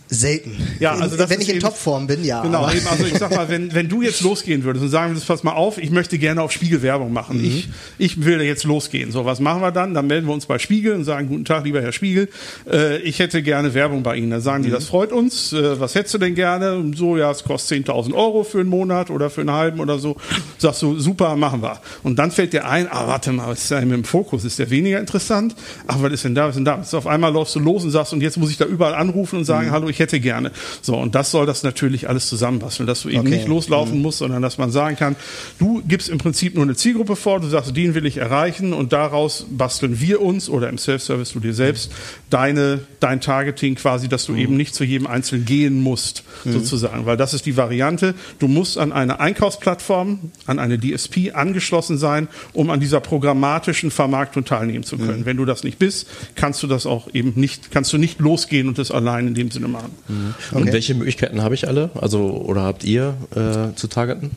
selten. 0.09 0.51
Ja, 0.79 0.95
also 0.95 1.15
das 1.15 1.29
wenn 1.29 1.39
ich 1.39 1.49
in 1.49 1.61
Topform 1.61 2.07
bin, 2.07 2.25
ja. 2.25 2.41
Genau, 2.41 2.69
eben, 2.69 2.85
also 2.87 3.05
ich 3.05 3.17
sag 3.17 3.33
mal, 3.33 3.47
wenn, 3.47 3.73
wenn 3.73 3.87
du 3.87 4.01
jetzt 4.01 4.21
losgehen 4.21 4.65
würdest 4.65 4.83
und 4.83 4.89
sagen 4.89 5.13
würdest, 5.13 5.27
pass 5.27 5.43
mal 5.43 5.53
auf, 5.53 5.77
ich 5.77 5.91
möchte 5.91 6.17
gerne 6.17 6.41
auf 6.41 6.51
Spiegel 6.51 6.81
Werbung 6.81 7.13
machen. 7.13 7.37
Mhm. 7.37 7.45
Ich, 7.45 7.69
ich 7.97 8.25
will 8.25 8.41
jetzt 8.41 8.65
losgehen. 8.65 9.11
So, 9.11 9.23
was 9.23 9.39
machen 9.39 9.61
wir 9.61 9.71
dann? 9.71 9.93
Dann 9.93 10.07
melden 10.07 10.27
wir 10.27 10.33
uns 10.33 10.45
bei 10.45 10.59
Spiegel 10.59 10.93
und 10.93 11.05
sagen, 11.05 11.29
guten 11.29 11.45
Tag, 11.45 11.63
lieber 11.63 11.81
Herr 11.81 11.93
Spiegel, 11.93 12.27
äh, 12.69 12.97
ich 12.97 13.19
hätte 13.19 13.41
gerne 13.41 13.73
Werbung 13.73 14.03
bei 14.03 14.17
Ihnen. 14.17 14.31
Dann 14.31 14.41
sagen 14.41 14.63
mhm. 14.63 14.65
die, 14.65 14.71
das 14.71 14.85
freut 14.85 15.13
uns. 15.13 15.53
Äh, 15.53 15.79
was 15.79 15.95
hättest 15.95 16.15
du 16.15 16.17
denn 16.17 16.35
gerne? 16.35 16.75
Und 16.75 16.97
so, 16.97 17.15
ja, 17.17 17.31
es 17.31 17.43
kostet 17.43 17.87
10.000 17.87 18.13
Euro 18.13 18.43
für 18.43 18.59
einen 18.59 18.69
Monat 18.69 19.09
oder 19.09 19.29
für 19.29 19.41
einen 19.41 19.51
halben 19.51 19.79
oder 19.79 19.99
so. 19.99 20.17
Sagst 20.57 20.81
du, 20.81 20.99
super, 20.99 21.12
machen 21.19 21.61
wir. 21.61 21.79
Und 22.03 22.19
dann 22.19 22.31
fällt 22.31 22.53
dir 22.53 22.65
ein, 22.65 22.87
ah, 22.89 23.07
warte 23.07 23.31
mal, 23.31 23.47
was 23.49 23.63
ist 23.63 23.71
denn 23.71 23.87
mit 23.87 23.97
dem 23.97 24.03
Fokus? 24.03 24.45
Ist 24.45 24.59
der 24.59 24.69
weniger 24.69 24.99
interessant? 24.99 25.55
Ach, 25.87 25.97
was 26.01 26.13
ist 26.13 26.23
denn 26.23 26.35
da? 26.35 26.43
Was 26.43 26.51
ist 26.51 26.55
denn 26.57 26.65
da? 26.65 26.75
Ist 26.75 26.93
auf 26.93 27.07
einmal 27.07 27.31
läufst 27.31 27.55
du 27.55 27.59
los 27.59 27.83
und 27.83 27.91
sagst, 27.91 28.13
und 28.13 28.21
jetzt 28.21 28.37
muss 28.37 28.49
ich 28.49 28.57
da 28.57 28.65
überall 28.65 28.95
anrufen 28.95 29.39
und 29.39 29.45
sagen, 29.45 29.67
mhm. 29.67 29.71
hallo, 29.71 29.89
ich 29.89 29.99
hätte 29.99 30.19
gerne. 30.19 30.51
So, 30.81 30.95
und 30.97 31.15
das 31.15 31.31
soll 31.31 31.45
das 31.45 31.63
natürlich 31.63 32.09
alles 32.09 32.27
zusammenbasteln, 32.29 32.87
dass 32.87 33.01
du 33.03 33.09
eben 33.09 33.19
okay. 33.19 33.29
nicht 33.29 33.47
loslaufen 33.47 33.97
mhm. 33.97 34.01
musst, 34.01 34.19
sondern 34.19 34.41
dass 34.41 34.57
man 34.57 34.71
sagen 34.71 34.95
kann, 34.95 35.15
du 35.59 35.81
gibst 35.87 36.09
im 36.09 36.17
Prinzip 36.17 36.55
nur 36.55 36.63
eine 36.63 36.75
Zielgruppe 36.75 37.15
vor, 37.15 37.39
du 37.39 37.47
sagst, 37.47 37.75
den 37.75 37.95
will 37.95 38.05
ich 38.05 38.17
erreichen 38.17 38.73
und 38.73 38.93
daraus 38.93 39.45
basteln 39.49 39.99
wir 39.99 40.21
uns 40.21 40.49
oder 40.49 40.69
im 40.69 40.77
Self-Service 40.77 41.33
du 41.33 41.39
dir 41.39 41.53
selbst 41.53 41.91
deine, 42.29 42.79
dein 42.99 43.21
Targeting 43.21 43.75
quasi, 43.75 44.07
dass 44.07 44.25
du 44.25 44.33
mhm. 44.33 44.39
eben 44.39 44.57
nicht 44.57 44.75
zu 44.75 44.83
jedem 44.83 45.07
Einzelnen 45.07 45.45
gehen 45.45 45.81
musst, 45.81 46.23
mhm. 46.43 46.53
sozusagen, 46.53 47.05
weil 47.05 47.17
das 47.17 47.33
ist 47.33 47.45
die 47.45 47.57
Variante. 47.57 48.15
Du 48.39 48.47
musst 48.47 48.77
an 48.77 48.91
eine 48.91 49.19
Einkaufsplattform, 49.19 50.31
an 50.45 50.59
eine 50.59 50.79
DSP 50.79 51.02
angeschlossen 51.33 51.97
sein, 51.97 52.27
um 52.53 52.69
an 52.69 52.79
dieser 52.79 52.99
programmatischen 52.99 53.91
Vermarktung 53.91 54.45
teilnehmen 54.45 54.83
zu 54.83 54.97
können. 54.97 55.21
Mhm. 55.21 55.25
Wenn 55.25 55.37
du 55.37 55.45
das 55.45 55.63
nicht 55.63 55.79
bist, 55.79 56.07
kannst 56.35 56.61
du 56.63 56.67
das 56.67 56.85
auch 56.85 57.13
eben 57.13 57.33
nicht, 57.35 57.71
kannst 57.71 57.91
du 57.93 57.97
nicht 57.97 58.19
losgehen 58.19 58.67
und 58.67 58.77
das 58.77 58.91
allein 58.91 59.27
in 59.27 59.33
dem 59.33 59.51
Sinne 59.51 59.67
machen. 59.67 59.91
Mhm. 60.07 60.33
Okay. 60.51 60.61
Und 60.61 60.73
welche 60.73 60.95
Möglichkeiten 60.95 61.41
habe 61.41 61.55
ich 61.55 61.67
alle? 61.67 61.89
Also, 61.95 62.43
oder 62.45 62.61
habt 62.61 62.83
ihr 62.83 63.15
äh, 63.31 63.75
zu 63.75 63.87
targeten? 63.87 64.31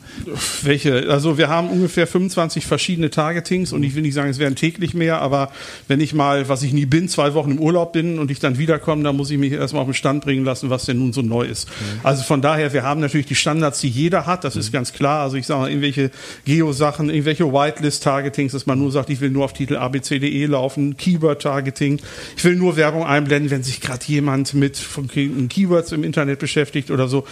Welche? 0.62 1.08
Also, 1.08 1.38
wir 1.38 1.48
haben 1.48 1.68
ungefähr 1.68 2.06
25 2.06 2.66
verschiedene 2.66 3.10
Targetings 3.10 3.72
und 3.72 3.82
ich 3.82 3.94
will 3.94 4.02
nicht 4.02 4.14
sagen, 4.14 4.30
es 4.30 4.38
wären 4.38 4.56
täglich 4.56 4.94
mehr, 4.94 5.20
aber 5.20 5.50
wenn 5.88 6.00
ich 6.00 6.14
mal, 6.14 6.48
was 6.48 6.62
ich 6.62 6.72
nie 6.72 6.86
bin, 6.86 7.08
zwei 7.08 7.34
Wochen 7.34 7.52
im 7.52 7.58
Urlaub 7.58 7.92
bin 7.92 8.18
und 8.18 8.30
ich 8.30 8.38
dann 8.38 8.58
wiederkomme, 8.58 9.02
dann 9.02 9.16
muss 9.16 9.30
ich 9.30 9.38
mich 9.38 9.52
erstmal 9.52 9.82
auf 9.82 9.88
den 9.88 9.94
Stand 9.94 10.24
bringen 10.24 10.44
lassen, 10.44 10.70
was 10.70 10.84
denn 10.86 10.98
nun 10.98 11.12
so 11.12 11.22
neu 11.22 11.44
ist. 11.44 11.68
Mhm. 11.68 12.00
Also 12.02 12.22
von 12.22 12.42
daher, 12.42 12.72
wir 12.72 12.82
haben 12.82 13.00
natürlich 13.00 13.26
die 13.26 13.34
Standards, 13.34 13.80
die 13.80 13.88
jeder 13.88 14.26
hat, 14.26 14.44
das 14.44 14.54
mhm. 14.54 14.60
ist 14.60 14.72
ganz 14.72 14.92
klar. 14.92 15.22
Also 15.22 15.36
ich 15.36 15.46
sage 15.46 15.60
mal, 15.60 15.68
irgendwelche 15.68 16.10
Geo-Sachen, 16.56 17.10
irgendwelche 17.10 17.52
Whitelist-Targetings, 17.52 18.52
dass 18.52 18.64
man 18.64 18.78
nur 18.78 18.90
sagt, 18.90 19.10
ich 19.10 19.20
will 19.20 19.28
nur 19.28 19.44
auf 19.44 19.52
Titel 19.52 19.76
ABCDE 19.76 20.46
laufen, 20.46 20.96
Keyword-Targeting. 20.96 22.00
Ich 22.34 22.44
will 22.44 22.56
nur 22.56 22.76
Werbung 22.76 23.04
einblenden, 23.04 23.50
wenn 23.50 23.62
sich 23.62 23.82
gerade 23.82 24.02
jemand 24.06 24.54
mit 24.54 24.82
Keywords 25.50 25.92
im 25.92 26.02
Internet 26.02 26.38
beschäftigt 26.38 26.90
oder 26.90 27.08
so. 27.08 27.26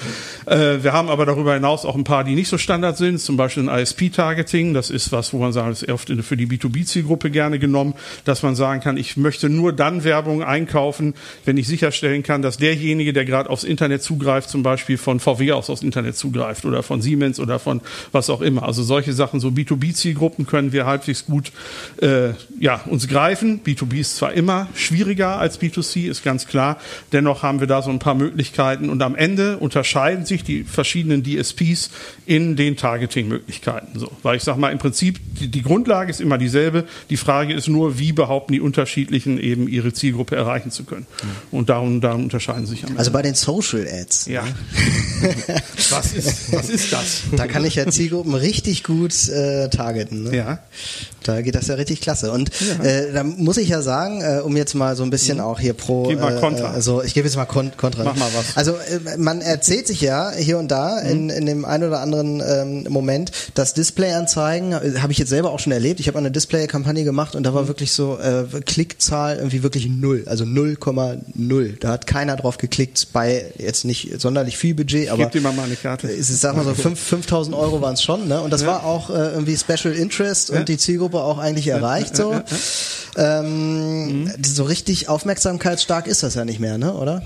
Äh, 0.44 0.82
wir 0.82 0.92
haben 0.92 1.08
aber 1.08 1.24
darüber 1.24 1.54
hinaus 1.54 1.86
auch 1.86 1.94
ein 1.94 2.04
paar, 2.04 2.22
die 2.24 2.34
nicht 2.34 2.48
so 2.48 2.58
Standard 2.58 2.98
sind, 2.98 3.18
zum 3.18 3.38
Beispiel 3.38 3.66
ein 3.66 3.80
ISP-Targeting. 3.80 4.74
Das 4.74 4.90
ist 4.90 5.10
was, 5.10 5.32
wo 5.32 5.38
man 5.38 5.54
sagt, 5.54 5.70
das 5.70 5.82
ist 5.82 5.90
oft 5.90 6.12
für 6.20 6.36
die 6.36 6.46
B2B-Zielgruppe 6.46 7.30
gerne 7.30 7.58
genommen, 7.58 7.94
dass 8.26 8.42
man 8.42 8.54
sagen 8.54 8.82
kann, 8.82 8.98
ich 8.98 9.16
möchte 9.16 9.48
nur 9.48 9.72
dann 9.72 10.04
Werbung 10.04 10.42
einkaufen, 10.42 11.14
wenn 11.46 11.56
ich 11.56 11.66
sicherstellen 11.66 12.22
kann, 12.22 12.42
dass 12.42 12.58
derjenige, 12.58 13.14
der 13.14 13.24
gerade 13.24 13.48
aufs 13.48 13.64
Internet 13.64 14.02
zugreift, 14.02 14.50
zum 14.50 14.62
Beispiel 14.62 14.98
von 14.98 15.18
VW 15.18 15.52
aus 15.52 15.70
aufs 15.70 15.82
Internet 15.82 16.14
zugreift 16.14 16.66
oder 16.66 16.82
von 16.82 17.00
Siemens 17.00 17.40
oder 17.40 17.58
von 17.58 17.80
was 18.12 18.28
auch 18.28 18.42
immer. 18.42 18.64
Also 18.64 18.82
solche 18.82 19.13
Sachen, 19.14 19.40
so 19.40 19.48
B2B-Zielgruppen 19.48 20.46
können 20.46 20.72
wir 20.72 20.86
halbwegs 20.86 21.26
gut 21.26 21.52
äh, 22.00 22.30
ja, 22.58 22.80
uns 22.86 23.08
greifen. 23.08 23.60
B2B 23.64 24.00
ist 24.00 24.16
zwar 24.16 24.32
immer 24.32 24.68
schwieriger 24.74 25.38
als 25.38 25.60
B2C, 25.60 26.08
ist 26.08 26.22
ganz 26.22 26.46
klar. 26.46 26.78
Dennoch 27.12 27.42
haben 27.42 27.60
wir 27.60 27.66
da 27.66 27.82
so 27.82 27.90
ein 27.90 27.98
paar 27.98 28.14
Möglichkeiten 28.14 28.90
und 28.90 29.02
am 29.02 29.14
Ende 29.14 29.58
unterscheiden 29.58 30.26
sich 30.26 30.44
die 30.44 30.64
verschiedenen 30.64 31.22
DSPs 31.22 31.90
in 32.26 32.56
den 32.56 32.76
Targeting-Möglichkeiten. 32.76 33.98
So, 33.98 34.10
weil 34.22 34.36
ich 34.36 34.42
sage 34.42 34.58
mal, 34.58 34.72
im 34.72 34.78
Prinzip, 34.78 35.20
die, 35.40 35.48
die 35.48 35.62
Grundlage 35.62 36.10
ist 36.10 36.20
immer 36.20 36.38
dieselbe. 36.38 36.84
Die 37.10 37.16
Frage 37.16 37.54
ist 37.54 37.68
nur, 37.68 37.98
wie 37.98 38.12
behaupten 38.12 38.52
die 38.52 38.60
unterschiedlichen 38.60 39.38
eben 39.38 39.68
ihre 39.68 39.92
Zielgruppe 39.92 40.36
erreichen 40.36 40.70
zu 40.70 40.84
können. 40.84 41.06
Mhm. 41.22 41.58
Und 41.58 41.68
darum, 41.68 42.00
darum 42.00 42.24
unterscheiden 42.24 42.66
sich 42.66 42.84
am 42.86 42.96
Also 42.96 43.10
bei 43.10 43.22
den 43.22 43.34
Social 43.34 43.86
Ads. 43.86 44.26
Ja. 44.26 44.44
was, 45.90 46.12
ist, 46.12 46.52
was 46.52 46.68
ist 46.68 46.92
das? 46.92 47.22
Da 47.36 47.46
kann 47.46 47.64
ich 47.64 47.76
ja 47.76 47.86
Zielgruppen 47.86 48.34
richtig 48.34 48.84
gut 48.84 48.93
äh, 49.28 49.68
targeten. 49.68 50.24
Ne? 50.24 50.36
Ja. 50.36 50.58
Da 51.24 51.42
geht 51.42 51.54
das 51.54 51.66
ja 51.66 51.74
richtig 51.74 52.00
klasse. 52.00 52.30
Und 52.30 52.50
ja. 52.60 52.84
äh, 52.84 53.12
da 53.12 53.24
muss 53.24 53.56
ich 53.56 53.68
ja 53.68 53.82
sagen, 53.82 54.22
äh, 54.22 54.40
um 54.40 54.56
jetzt 54.56 54.74
mal 54.74 54.96
so 54.96 55.02
ein 55.02 55.10
bisschen 55.10 55.38
mhm. 55.38 55.44
auch 55.44 55.58
hier 55.58 55.72
pro. 55.72 56.04
Gib 56.04 56.20
mal 56.20 56.38
Kontra. 56.38 56.70
Äh, 56.70 56.74
also 56.74 57.02
ich 57.02 57.14
gebe 57.14 57.26
jetzt 57.26 57.36
mal 57.36 57.46
Kon 57.46 57.72
Kontra. 57.76 58.04
Mach 58.04 58.16
mal 58.16 58.28
was. 58.34 58.56
Also 58.56 58.72
äh, 58.72 59.16
man 59.16 59.40
erzählt 59.40 59.86
sich 59.86 60.00
ja 60.00 60.32
hier 60.32 60.58
und 60.58 60.68
da 60.70 61.00
mhm. 61.02 61.10
in, 61.10 61.30
in 61.30 61.46
dem 61.46 61.64
einen 61.64 61.84
oder 61.84 62.00
anderen 62.00 62.42
ähm, 62.46 62.86
Moment, 62.92 63.32
dass 63.54 63.74
Displayanzeigen, 63.74 64.72
äh, 64.72 64.98
habe 65.00 65.12
ich 65.12 65.18
jetzt 65.18 65.30
selber 65.30 65.50
auch 65.50 65.58
schon 65.58 65.72
erlebt. 65.72 66.00
Ich 66.00 66.08
habe 66.08 66.18
eine 66.18 66.30
Display-Kampagne 66.30 67.04
gemacht 67.04 67.34
und 67.34 67.42
da 67.42 67.54
war 67.54 67.62
mhm. 67.62 67.68
wirklich 67.68 67.92
so 67.92 68.18
äh, 68.18 68.44
Klickzahl 68.64 69.36
irgendwie 69.36 69.62
wirklich 69.62 69.88
null, 69.88 70.24
also 70.26 70.44
0,0. 70.44 71.78
Da 71.80 71.88
hat 71.88 72.06
keiner 72.06 72.36
drauf 72.36 72.58
geklickt 72.58 73.08
bei 73.12 73.52
jetzt 73.58 73.84
nicht 73.84 74.20
sonderlich 74.20 74.56
viel 74.56 74.74
Budget, 74.74 75.08
aber. 75.08 75.24
Gib 75.24 75.32
dir 75.32 75.40
mal 75.40 75.52
meine 75.52 75.76
Karte. 75.76 76.10
Ich 76.10 76.26
sag 76.26 76.56
mal 76.56 76.64
so 76.64 76.74
5000 76.74 77.56
Euro 77.56 77.80
waren 77.80 77.94
es 77.94 78.02
schon, 78.02 78.28
ne? 78.28 78.40
Und 78.40 78.52
das 78.52 78.62
ja. 78.62 78.68
war 78.68 78.84
auch 78.84 79.10
äh, 79.10 79.12
irgendwie 79.12 79.56
Special 79.56 79.94
Interest 79.94 80.50
ja. 80.50 80.58
und 80.58 80.68
die 80.68 80.76
Zielgruppe 80.76 81.13
Zielgruppe 81.14 81.22
auch 81.22 81.38
eigentlich 81.38 81.68
erreicht. 81.68 82.16
So, 82.16 82.40
ähm, 83.16 84.24
mhm. 84.24 84.32
so 84.44 84.64
richtig 84.64 85.08
aufmerksamkeitsstark 85.08 86.06
ist 86.06 86.22
das 86.22 86.34
ja 86.34 86.44
nicht 86.44 86.60
mehr, 86.60 86.78
ne? 86.78 86.92
Oder? 86.94 87.22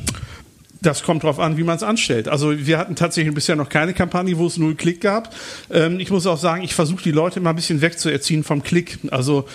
Das 0.81 1.03
kommt 1.03 1.25
drauf 1.25 1.41
an, 1.41 1.57
wie 1.57 1.65
man 1.65 1.77
es 1.77 1.83
anstellt. 1.83 2.29
Also 2.29 2.57
wir 2.57 2.79
hatten 2.79 2.95
tatsächlich 2.95 3.35
bisher 3.35 3.57
noch 3.57 3.69
keine 3.69 3.95
Kampagne, 3.95 4.39
wo 4.39 4.47
es 4.47 4.59
null 4.59 4.77
Klick 4.77 5.01
gab. 5.01 5.35
Ähm, 5.73 5.99
ich 5.99 6.11
muss 6.11 6.27
auch 6.27 6.39
sagen, 6.39 6.63
ich 6.63 6.75
versuche 6.75 7.03
die 7.03 7.11
Leute 7.11 7.41
immer 7.41 7.51
ein 7.51 7.57
bisschen 7.57 7.81
wegzuerziehen 7.81 8.45
vom 8.45 8.63
Klick. 8.63 8.99
Also 9.11 9.47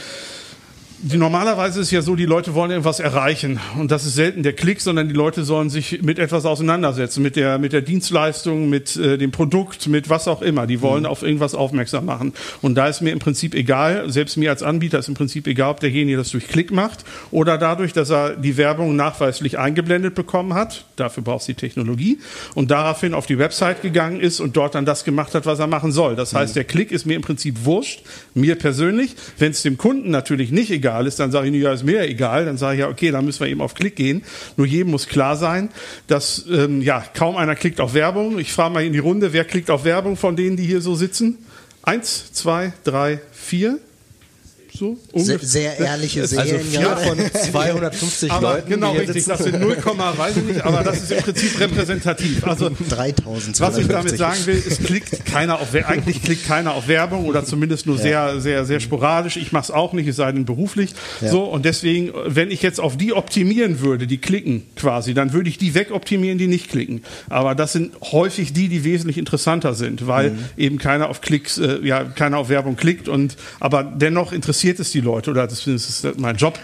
die, 1.03 1.17
normalerweise 1.17 1.81
ist 1.81 1.87
es 1.87 1.91
ja 1.91 2.01
so, 2.01 2.15
die 2.15 2.25
Leute 2.25 2.53
wollen 2.53 2.71
irgendwas 2.71 3.01
erreichen. 3.01 3.59
Und 3.77 3.91
das 3.91 4.05
ist 4.05 4.15
selten 4.15 4.41
der 4.41 4.53
Klick, 4.53 4.79
sondern 4.79 5.09
die 5.09 5.13
Leute 5.13 5.43
sollen 5.43 5.69
sich 5.69 6.01
mit 6.01 6.17
etwas 6.17 6.45
auseinandersetzen, 6.45 7.21
mit 7.21 7.35
der, 7.35 7.57
mit 7.57 7.73
der 7.73 7.81
Dienstleistung, 7.81 8.69
mit 8.69 8.95
äh, 8.95 9.17
dem 9.17 9.31
Produkt, 9.31 9.87
mit 9.87 10.09
was 10.09 10.29
auch 10.29 10.41
immer. 10.41 10.65
Die 10.65 10.81
wollen 10.81 11.01
mhm. 11.01 11.09
auf 11.09 11.21
irgendwas 11.21 11.55
aufmerksam 11.55 12.05
machen. 12.05 12.31
Und 12.61 12.75
da 12.75 12.87
ist 12.87 13.01
mir 13.01 13.11
im 13.11 13.19
Prinzip 13.19 13.53
egal, 13.53 14.09
selbst 14.09 14.37
mir 14.37 14.49
als 14.49 14.63
Anbieter 14.63 14.97
ist 14.97 15.09
im 15.09 15.13
Prinzip 15.13 15.45
egal, 15.47 15.71
ob 15.71 15.81
derjenige 15.81 16.15
das 16.15 16.29
durch 16.29 16.47
Klick 16.47 16.71
macht 16.71 17.03
oder 17.31 17.57
dadurch, 17.57 17.91
dass 17.91 18.09
er 18.09 18.37
die 18.37 18.55
Werbung 18.55 18.95
nachweislich 18.95 19.59
eingeblendet 19.59 20.15
bekommen 20.15 20.53
hat. 20.53 20.85
Dafür 20.95 21.21
braucht 21.21 21.41
es 21.41 21.47
die 21.47 21.53
Technologie. 21.53 22.19
Und 22.55 22.71
daraufhin 22.71 23.13
auf 23.13 23.25
die 23.25 23.39
Website 23.39 23.81
gegangen 23.81 24.21
ist 24.21 24.39
und 24.39 24.55
dort 24.55 24.73
dann 24.73 24.85
das 24.85 25.03
gemacht 25.03 25.35
hat, 25.35 25.45
was 25.45 25.59
er 25.59 25.67
machen 25.67 25.91
soll. 25.91 26.15
Das 26.15 26.33
heißt, 26.33 26.53
mhm. 26.53 26.59
der 26.59 26.63
Klick 26.63 26.93
ist 26.93 27.05
mir 27.05 27.17
im 27.17 27.21
Prinzip 27.21 27.65
wurscht, 27.65 28.03
mir 28.33 28.55
persönlich. 28.55 29.17
Wenn 29.37 29.51
es 29.51 29.63
dem 29.63 29.77
Kunden 29.77 30.09
natürlich 30.09 30.51
nicht 30.51 30.71
egal 30.71 30.92
egal 30.93 31.07
ist, 31.07 31.19
dann 31.19 31.31
sage 31.31 31.49
ich, 31.49 31.55
ja, 31.55 31.73
ist 31.73 31.83
mir 31.83 32.01
egal. 32.03 32.45
Dann 32.45 32.57
sage 32.57 32.75
ich 32.75 32.79
ja, 32.81 32.89
okay, 32.89 33.11
dann 33.11 33.25
müssen 33.25 33.41
wir 33.41 33.47
eben 33.47 33.61
auf 33.61 33.73
Klick 33.73 33.95
gehen. 33.95 34.23
Nur 34.57 34.67
jedem 34.67 34.91
muss 34.91 35.07
klar 35.07 35.35
sein, 35.35 35.69
dass 36.07 36.45
ähm, 36.51 36.81
ja 36.81 37.03
kaum 37.13 37.35
einer 37.35 37.55
klickt 37.55 37.81
auf 37.81 37.93
Werbung. 37.93 38.37
Ich 38.39 38.53
frage 38.53 38.73
mal 38.73 38.83
in 38.83 38.93
die 38.93 38.99
Runde, 38.99 39.33
wer 39.33 39.45
klickt 39.45 39.71
auf 39.71 39.85
Werbung 39.85 40.17
von 40.17 40.35
denen, 40.35 40.55
die 40.55 40.63
hier 40.63 40.81
so 40.81 40.95
sitzen? 40.95 41.39
Eins, 41.81 42.31
zwei, 42.31 42.73
drei, 42.83 43.19
vier. 43.31 43.79
So, 44.75 44.97
sehr, 45.13 45.39
sehr 45.39 45.79
ehrliche 45.79 46.25
Serien. 46.27 46.57
Also 46.57 46.69
vier 46.69 46.81
ja. 46.81 46.95
von 46.95 47.17
250 47.19 48.31
aber 48.31 48.53
Leuten. 48.55 48.69
genau 48.69 48.87
die 48.87 48.99
hier 48.99 49.01
richtig, 49.01 49.25
sitzen. 49.25 49.29
das 49.29 49.43
sind 49.43 49.59
0, 49.59 49.77
weiß 50.17 50.37
ich 50.37 50.43
nicht, 50.43 50.61
aber 50.65 50.83
das 50.83 51.03
ist 51.03 51.11
im 51.11 51.21
Prinzip 51.21 51.59
repräsentativ. 51.59 52.43
Also 52.47 52.71
3000. 52.89 53.59
was 53.59 53.77
ich 53.77 53.87
damit 53.87 54.17
sagen 54.17 54.45
will, 54.45 54.63
es 54.67 54.79
klickt 54.79 55.25
keiner 55.25 55.59
auf 55.59 55.73
eigentlich 55.73 56.23
klickt 56.23 56.45
keiner 56.47 56.73
auf 56.73 56.87
Werbung 56.87 57.25
oder 57.25 57.45
zumindest 57.45 57.85
nur 57.85 57.97
sehr 57.97 58.39
sehr 58.41 58.65
sehr 58.65 58.79
sporadisch. 58.79 59.37
Ich 59.37 59.51
mache 59.51 59.65
es 59.65 59.71
auch 59.71 59.93
nicht, 59.93 60.07
es 60.07 60.15
sei 60.15 60.31
denn 60.31 60.45
beruflich. 60.45 60.93
Ja. 61.21 61.29
So 61.29 61.43
und 61.43 61.65
deswegen, 61.65 62.11
wenn 62.25 62.49
ich 62.51 62.61
jetzt 62.61 62.79
auf 62.79 62.97
die 62.97 63.13
optimieren 63.13 63.79
würde, 63.79 64.07
die 64.07 64.17
klicken 64.17 64.65
quasi, 64.75 65.13
dann 65.13 65.33
würde 65.33 65.49
ich 65.49 65.57
die 65.57 65.75
wegoptimieren, 65.75 66.37
die 66.37 66.47
nicht 66.47 66.69
klicken. 66.69 67.03
Aber 67.29 67.53
das 67.55 67.73
sind 67.73 67.93
häufig 68.11 68.53
die, 68.53 68.69
die 68.69 68.83
wesentlich 68.83 69.17
interessanter 69.17 69.73
sind, 69.75 70.07
weil 70.07 70.31
Mhm. 70.31 70.39
eben 70.57 70.77
keiner 70.77 71.09
auf 71.09 71.21
Klicks, 71.21 71.57
äh, 71.57 71.79
ja 71.83 72.03
keiner 72.03 72.37
auf 72.37 72.49
Werbung 72.49 72.75
klickt 72.75 73.07
und 73.07 73.35
aber 73.59 73.83
dennoch 73.83 74.31
interessiert 74.31 74.62
es 74.63 74.91
die 74.91 75.01
Leute 75.01 75.31
oder 75.31 75.47
das 75.47 75.67
ist 75.67 76.07
mein 76.17 76.35
Job, 76.35 76.59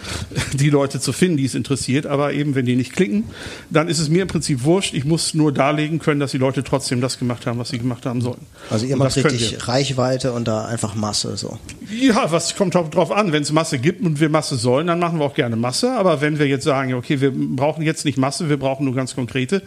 die 0.54 0.70
Leute 0.70 1.00
zu 1.00 1.14
finden, 1.14 1.38
die 1.38 1.46
es 1.46 1.56
interessiert. 1.56 2.06
Aber 2.06 2.34
eben 2.34 2.56
wenn 2.56 2.66
die 2.66 2.76
nicht 2.76 2.94
klicken, 2.94 3.26
dann 3.70 3.88
ist 3.88 4.00
es 4.00 4.10
mir 4.10 4.24
im 4.24 4.28
Prinzip 4.28 4.64
wurscht. 4.64 4.94
Ich 4.94 5.06
muss 5.06 5.34
nur 5.34 5.52
darlegen 5.52 6.00
können, 6.00 6.20
dass 6.20 6.32
die 6.32 6.38
Leute 6.38 6.64
trotzdem 6.64 7.02
das 7.02 7.20
gemacht 7.20 7.46
haben, 7.46 7.60
was 7.60 7.70
sie 7.70 7.80
gemacht 7.80 8.06
haben 8.06 8.22
sollen. 8.22 8.46
Also 8.70 8.86
ihr 8.86 8.98
macht 8.98 9.16
richtig 9.16 9.68
Reichweite 9.68 10.34
und 10.34 10.48
da 10.48 10.66
einfach 10.66 10.96
Masse 10.96 11.38
so. 11.38 11.58
Ja, 11.92 12.32
was 12.32 12.56
kommt 12.56 12.76
drauf 12.76 13.12
an? 13.12 13.32
Wenn 13.32 13.44
es 13.44 13.52
Masse 13.52 13.80
gibt 13.80 14.04
und 14.06 14.20
wir 14.20 14.30
Masse 14.30 14.56
sollen, 14.56 14.88
dann 14.88 15.00
machen 15.00 15.20
wir 15.20 15.26
auch 15.26 15.34
gerne 15.34 15.56
Masse. 15.56 15.92
Aber 15.94 16.22
wenn 16.22 16.38
wir 16.38 16.48
jetzt 16.48 16.64
sagen, 16.64 16.94
okay, 16.94 17.22
wir 17.22 17.32
brauchen 17.34 17.84
jetzt 17.84 18.06
nicht 18.06 18.18
Masse, 18.18 18.50
wir 18.50 18.58
brauchen 18.58 18.86
nur 18.86 18.96
ganz 18.96 19.16
konkrete, 19.16 19.64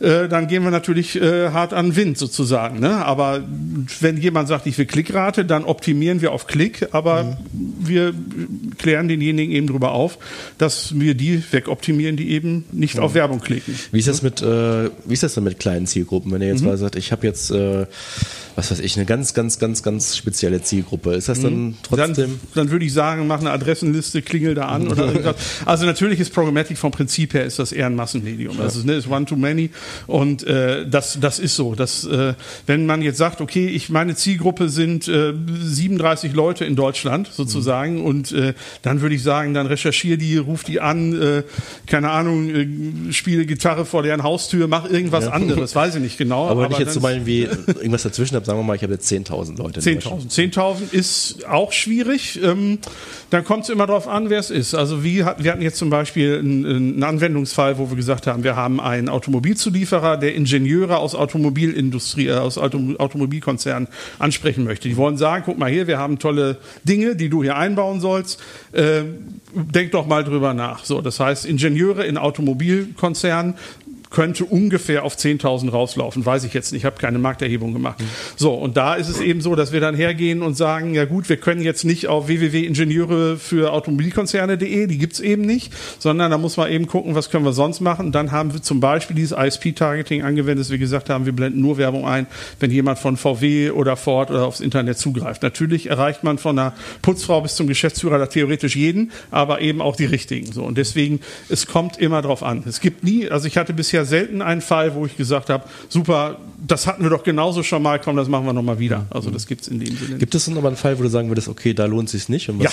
äh, 0.00 0.28
dann 0.28 0.48
gehen 0.48 0.64
wir 0.64 0.70
natürlich 0.70 1.20
äh, 1.20 1.50
hart 1.50 1.72
an 1.72 1.96
Wind 1.96 2.18
sozusagen. 2.18 2.80
Ne? 2.80 3.04
Aber 3.04 3.42
wenn 4.00 4.16
jemand 4.18 4.48
sagt, 4.48 4.66
ich 4.66 4.76
will 4.78 4.86
Klickrate, 4.86 5.44
dann 5.44 5.64
optimieren 5.64 6.20
wir 6.20 6.32
auf 6.32 6.46
Klick, 6.46 6.88
aber 6.92 7.38
wir 7.80 8.14
klären 8.78 9.08
denjenigen 9.08 9.54
eben 9.54 9.66
darüber 9.66 9.92
auf, 9.92 10.18
dass 10.58 10.98
wir 10.98 11.14
die 11.14 11.42
wegoptimieren, 11.50 12.16
die 12.16 12.30
eben 12.30 12.64
nicht 12.72 12.98
auf 12.98 13.14
Werbung 13.14 13.40
klicken. 13.40 13.74
Wie 13.90 13.98
ist 13.98 14.08
das 14.08 14.22
mit, 14.22 14.42
äh, 14.42 14.90
wie 15.04 15.12
ist 15.14 15.22
das 15.22 15.34
denn 15.34 15.44
mit 15.44 15.58
kleinen 15.58 15.86
Zielgruppen? 15.86 16.30
Wenn 16.32 16.42
ihr 16.42 16.48
Mhm. 16.48 16.54
jetzt 16.54 16.64
mal 16.64 16.76
sagt, 16.76 16.96
ich 16.96 17.12
habe 17.12 17.26
jetzt, 17.26 17.50
äh, 17.50 17.86
was 18.56 18.70
weiß 18.70 18.80
ich, 18.80 18.96
eine 18.96 19.06
ganz, 19.06 19.34
ganz, 19.34 19.58
ganz, 19.58 19.82
ganz 19.82 20.16
spezielle 20.16 20.62
Zielgruppe. 20.62 21.14
Ist 21.14 21.28
das 21.28 21.40
dann 21.40 21.76
trotzdem? 21.82 22.14
Dann, 22.14 22.40
dann 22.54 22.70
würde 22.70 22.84
ich 22.84 22.92
sagen, 22.92 23.26
mach 23.26 23.40
eine 23.40 23.50
Adressenliste, 23.50 24.22
klingel 24.22 24.54
da 24.54 24.66
an 24.66 24.88
oder. 24.88 25.12
Also 25.66 25.86
natürlich 25.86 26.20
ist 26.20 26.32
Programmatic 26.32 26.76
vom 26.76 26.90
Prinzip 26.90 27.34
her 27.34 27.44
ist 27.44 27.58
das 27.58 27.72
eher 27.72 27.86
ein 27.86 27.94
Massenmedium. 27.94 28.60
Also 28.60 28.80
es 28.80 29.04
ist 29.04 29.10
one 29.10 29.24
to 29.24 29.36
many 29.36 29.70
und 30.06 30.42
äh, 30.44 30.86
das, 30.88 31.18
das 31.20 31.38
ist 31.38 31.56
so. 31.56 31.74
Dass, 31.74 32.04
äh, 32.04 32.34
wenn 32.66 32.86
man 32.86 33.02
jetzt 33.02 33.18
sagt, 33.18 33.40
okay, 33.40 33.66
ich 33.68 33.90
meine 33.90 34.14
Zielgruppe 34.14 34.68
sind 34.68 35.08
äh, 35.08 35.32
37 35.62 36.32
Leute 36.32 36.64
in 36.64 36.76
Deutschland 36.76 37.28
sozusagen 37.32 38.04
und 38.04 38.32
äh, 38.32 38.54
dann 38.82 39.00
würde 39.00 39.14
ich 39.14 39.22
sagen, 39.22 39.54
dann 39.54 39.66
recherchiere 39.66 40.18
die, 40.18 40.36
ruf 40.36 40.64
die 40.64 40.80
an, 40.80 41.20
äh, 41.20 41.42
keine 41.86 42.10
Ahnung, 42.10 42.50
äh, 42.50 43.12
spiele 43.12 43.46
Gitarre 43.46 43.84
vor 43.84 44.02
deren 44.02 44.22
Haustür, 44.22 44.68
mach 44.68 44.88
irgendwas 44.88 45.26
anderes, 45.26 45.74
weiß 45.74 45.96
ich 45.96 46.02
nicht 46.02 46.18
genau. 46.18 46.48
aber 46.48 46.64
wenn 46.64 46.72
ich 46.72 46.78
jetzt 46.78 46.94
so 46.94 47.00
mal 47.00 47.12
irgendwie 47.12 47.42
irgendwas 47.42 48.02
dazwischen 48.02 48.41
habe, 48.42 48.46
sagen 48.46 48.58
wir 48.58 48.64
mal, 48.64 48.76
ich 48.76 48.82
habe 48.82 48.92
jetzt 48.92 49.10
10.000 49.10 49.56
Leute. 49.56 49.88
in 49.88 49.94
Deutschland. 49.94 50.30
10.000. 50.30 50.54
10.000 50.54 50.92
ist 50.92 51.46
auch 51.48 51.72
schwierig. 51.72 52.40
Ähm, 52.42 52.78
dann 53.30 53.44
kommt 53.44 53.64
es 53.64 53.70
immer 53.70 53.86
darauf 53.86 54.08
an, 54.08 54.30
wer 54.30 54.38
es 54.38 54.50
ist. 54.50 54.74
Also 54.74 55.04
wie 55.04 55.24
wir 55.38 55.52
hatten 55.52 55.62
jetzt 55.62 55.78
zum 55.78 55.90
Beispiel 55.90 56.38
einen, 56.38 56.66
einen 56.66 57.02
Anwendungsfall, 57.02 57.78
wo 57.78 57.88
wir 57.88 57.96
gesagt 57.96 58.26
haben, 58.26 58.44
wir 58.44 58.56
haben 58.56 58.80
einen 58.80 59.08
Automobilzulieferer, 59.08 60.16
der 60.16 60.34
Ingenieure 60.34 60.98
aus 60.98 61.14
Automobilindustrie, 61.14 62.28
äh, 62.28 62.34
aus 62.34 62.58
Auto, 62.58 62.78
Automobilkonzernen 62.98 63.88
ansprechen 64.18 64.64
möchte. 64.64 64.88
Die 64.88 64.96
wollen 64.96 65.16
sagen, 65.16 65.44
guck 65.46 65.58
mal 65.58 65.70
hier, 65.70 65.86
wir 65.86 65.98
haben 65.98 66.18
tolle 66.18 66.58
Dinge, 66.84 67.16
die 67.16 67.28
du 67.28 67.42
hier 67.42 67.56
einbauen 67.56 68.00
sollst. 68.00 68.40
Äh, 68.72 69.02
denk 69.54 69.92
doch 69.92 70.06
mal 70.06 70.24
drüber 70.24 70.54
nach. 70.54 70.84
So, 70.84 71.00
das 71.00 71.20
heißt, 71.20 71.46
Ingenieure 71.46 72.04
in 72.04 72.18
Automobilkonzernen 72.18 73.54
könnte 74.12 74.44
ungefähr 74.44 75.04
auf 75.04 75.16
10.000 75.16 75.70
rauslaufen. 75.70 76.24
Weiß 76.24 76.44
ich 76.44 76.54
jetzt 76.54 76.72
nicht, 76.72 76.82
ich 76.82 76.84
habe 76.84 76.98
keine 76.98 77.18
Markterhebung 77.18 77.72
gemacht. 77.72 78.02
So, 78.36 78.52
und 78.54 78.76
da 78.76 78.94
ist 78.94 79.08
es 79.08 79.20
eben 79.20 79.40
so, 79.40 79.56
dass 79.56 79.72
wir 79.72 79.80
dann 79.80 79.94
hergehen 79.94 80.42
und 80.42 80.56
sagen, 80.56 80.94
ja 80.94 81.04
gut, 81.04 81.28
wir 81.28 81.36
können 81.36 81.62
jetzt 81.62 81.84
nicht 81.84 82.06
auf 82.08 82.28
www.ingenieure 82.28 83.38
für 83.38 83.72
Automobilkonzerne.de, 83.72 84.86
die 84.86 84.98
gibt's 84.98 85.20
eben 85.20 85.42
nicht, 85.42 85.72
sondern 85.98 86.30
da 86.30 86.38
muss 86.38 86.56
man 86.56 86.70
eben 86.70 86.86
gucken, 86.86 87.14
was 87.14 87.30
können 87.30 87.44
wir 87.44 87.52
sonst 87.52 87.80
machen. 87.80 88.12
Dann 88.12 88.32
haben 88.32 88.52
wir 88.52 88.62
zum 88.62 88.80
Beispiel 88.80 89.16
dieses 89.16 89.36
ISP-Targeting 89.36 90.22
angewendet, 90.22 90.64
dass 90.64 90.70
wir 90.70 90.78
gesagt 90.78 91.08
haben, 91.08 91.26
wir 91.26 91.32
blenden 91.32 91.60
nur 91.60 91.78
Werbung 91.78 92.06
ein, 92.06 92.26
wenn 92.60 92.70
jemand 92.70 92.98
von 92.98 93.16
VW 93.16 93.70
oder 93.70 93.96
Ford 93.96 94.30
oder 94.30 94.46
aufs 94.46 94.60
Internet 94.60 94.98
zugreift. 94.98 95.42
Natürlich 95.42 95.88
erreicht 95.88 96.22
man 96.22 96.38
von 96.38 96.58
einer 96.58 96.74
Putzfrau 97.00 97.40
bis 97.40 97.56
zum 97.56 97.66
Geschäftsführer 97.66 98.18
da 98.18 98.26
theoretisch 98.26 98.76
jeden, 98.76 99.12
aber 99.30 99.60
eben 99.60 99.80
auch 99.80 99.96
die 99.96 100.04
richtigen. 100.04 100.52
So, 100.52 100.62
und 100.64 100.76
deswegen, 100.76 101.20
es 101.48 101.66
kommt 101.66 101.98
immer 101.98 102.22
drauf 102.22 102.42
an. 102.42 102.62
Es 102.66 102.80
gibt 102.80 103.04
nie, 103.04 103.28
also 103.28 103.48
ich 103.48 103.56
hatte 103.56 103.72
bisher 103.72 104.01
selten 104.04 104.42
einen 104.42 104.60
Fall, 104.60 104.94
wo 104.94 105.06
ich 105.06 105.16
gesagt 105.16 105.50
habe, 105.50 105.64
super, 105.88 106.38
das 106.64 106.86
hatten 106.86 107.02
wir 107.02 107.10
doch 107.10 107.24
genauso 107.24 107.62
schon 107.62 107.82
mal, 107.82 107.98
komm, 107.98 108.16
das 108.16 108.28
machen 108.28 108.46
wir 108.46 108.52
nochmal 108.52 108.78
wieder. 108.78 109.06
Also 109.10 109.30
das 109.30 109.46
gibt's 109.46 109.66
in 109.68 109.80
dem 109.80 109.96
Sinne. 109.96 110.18
Gibt 110.18 110.34
es 110.34 110.44
dann 110.44 110.56
aber 110.56 110.68
einen 110.68 110.76
Fall, 110.76 110.98
wo 110.98 111.02
du 111.02 111.08
sagen 111.08 111.28
würdest, 111.28 111.48
okay, 111.48 111.74
da 111.74 111.86
lohnt 111.86 112.06
es 112.06 112.12
sich 112.12 112.28
nicht? 112.28 112.48
Und 112.48 112.60
Ja, 112.62 112.70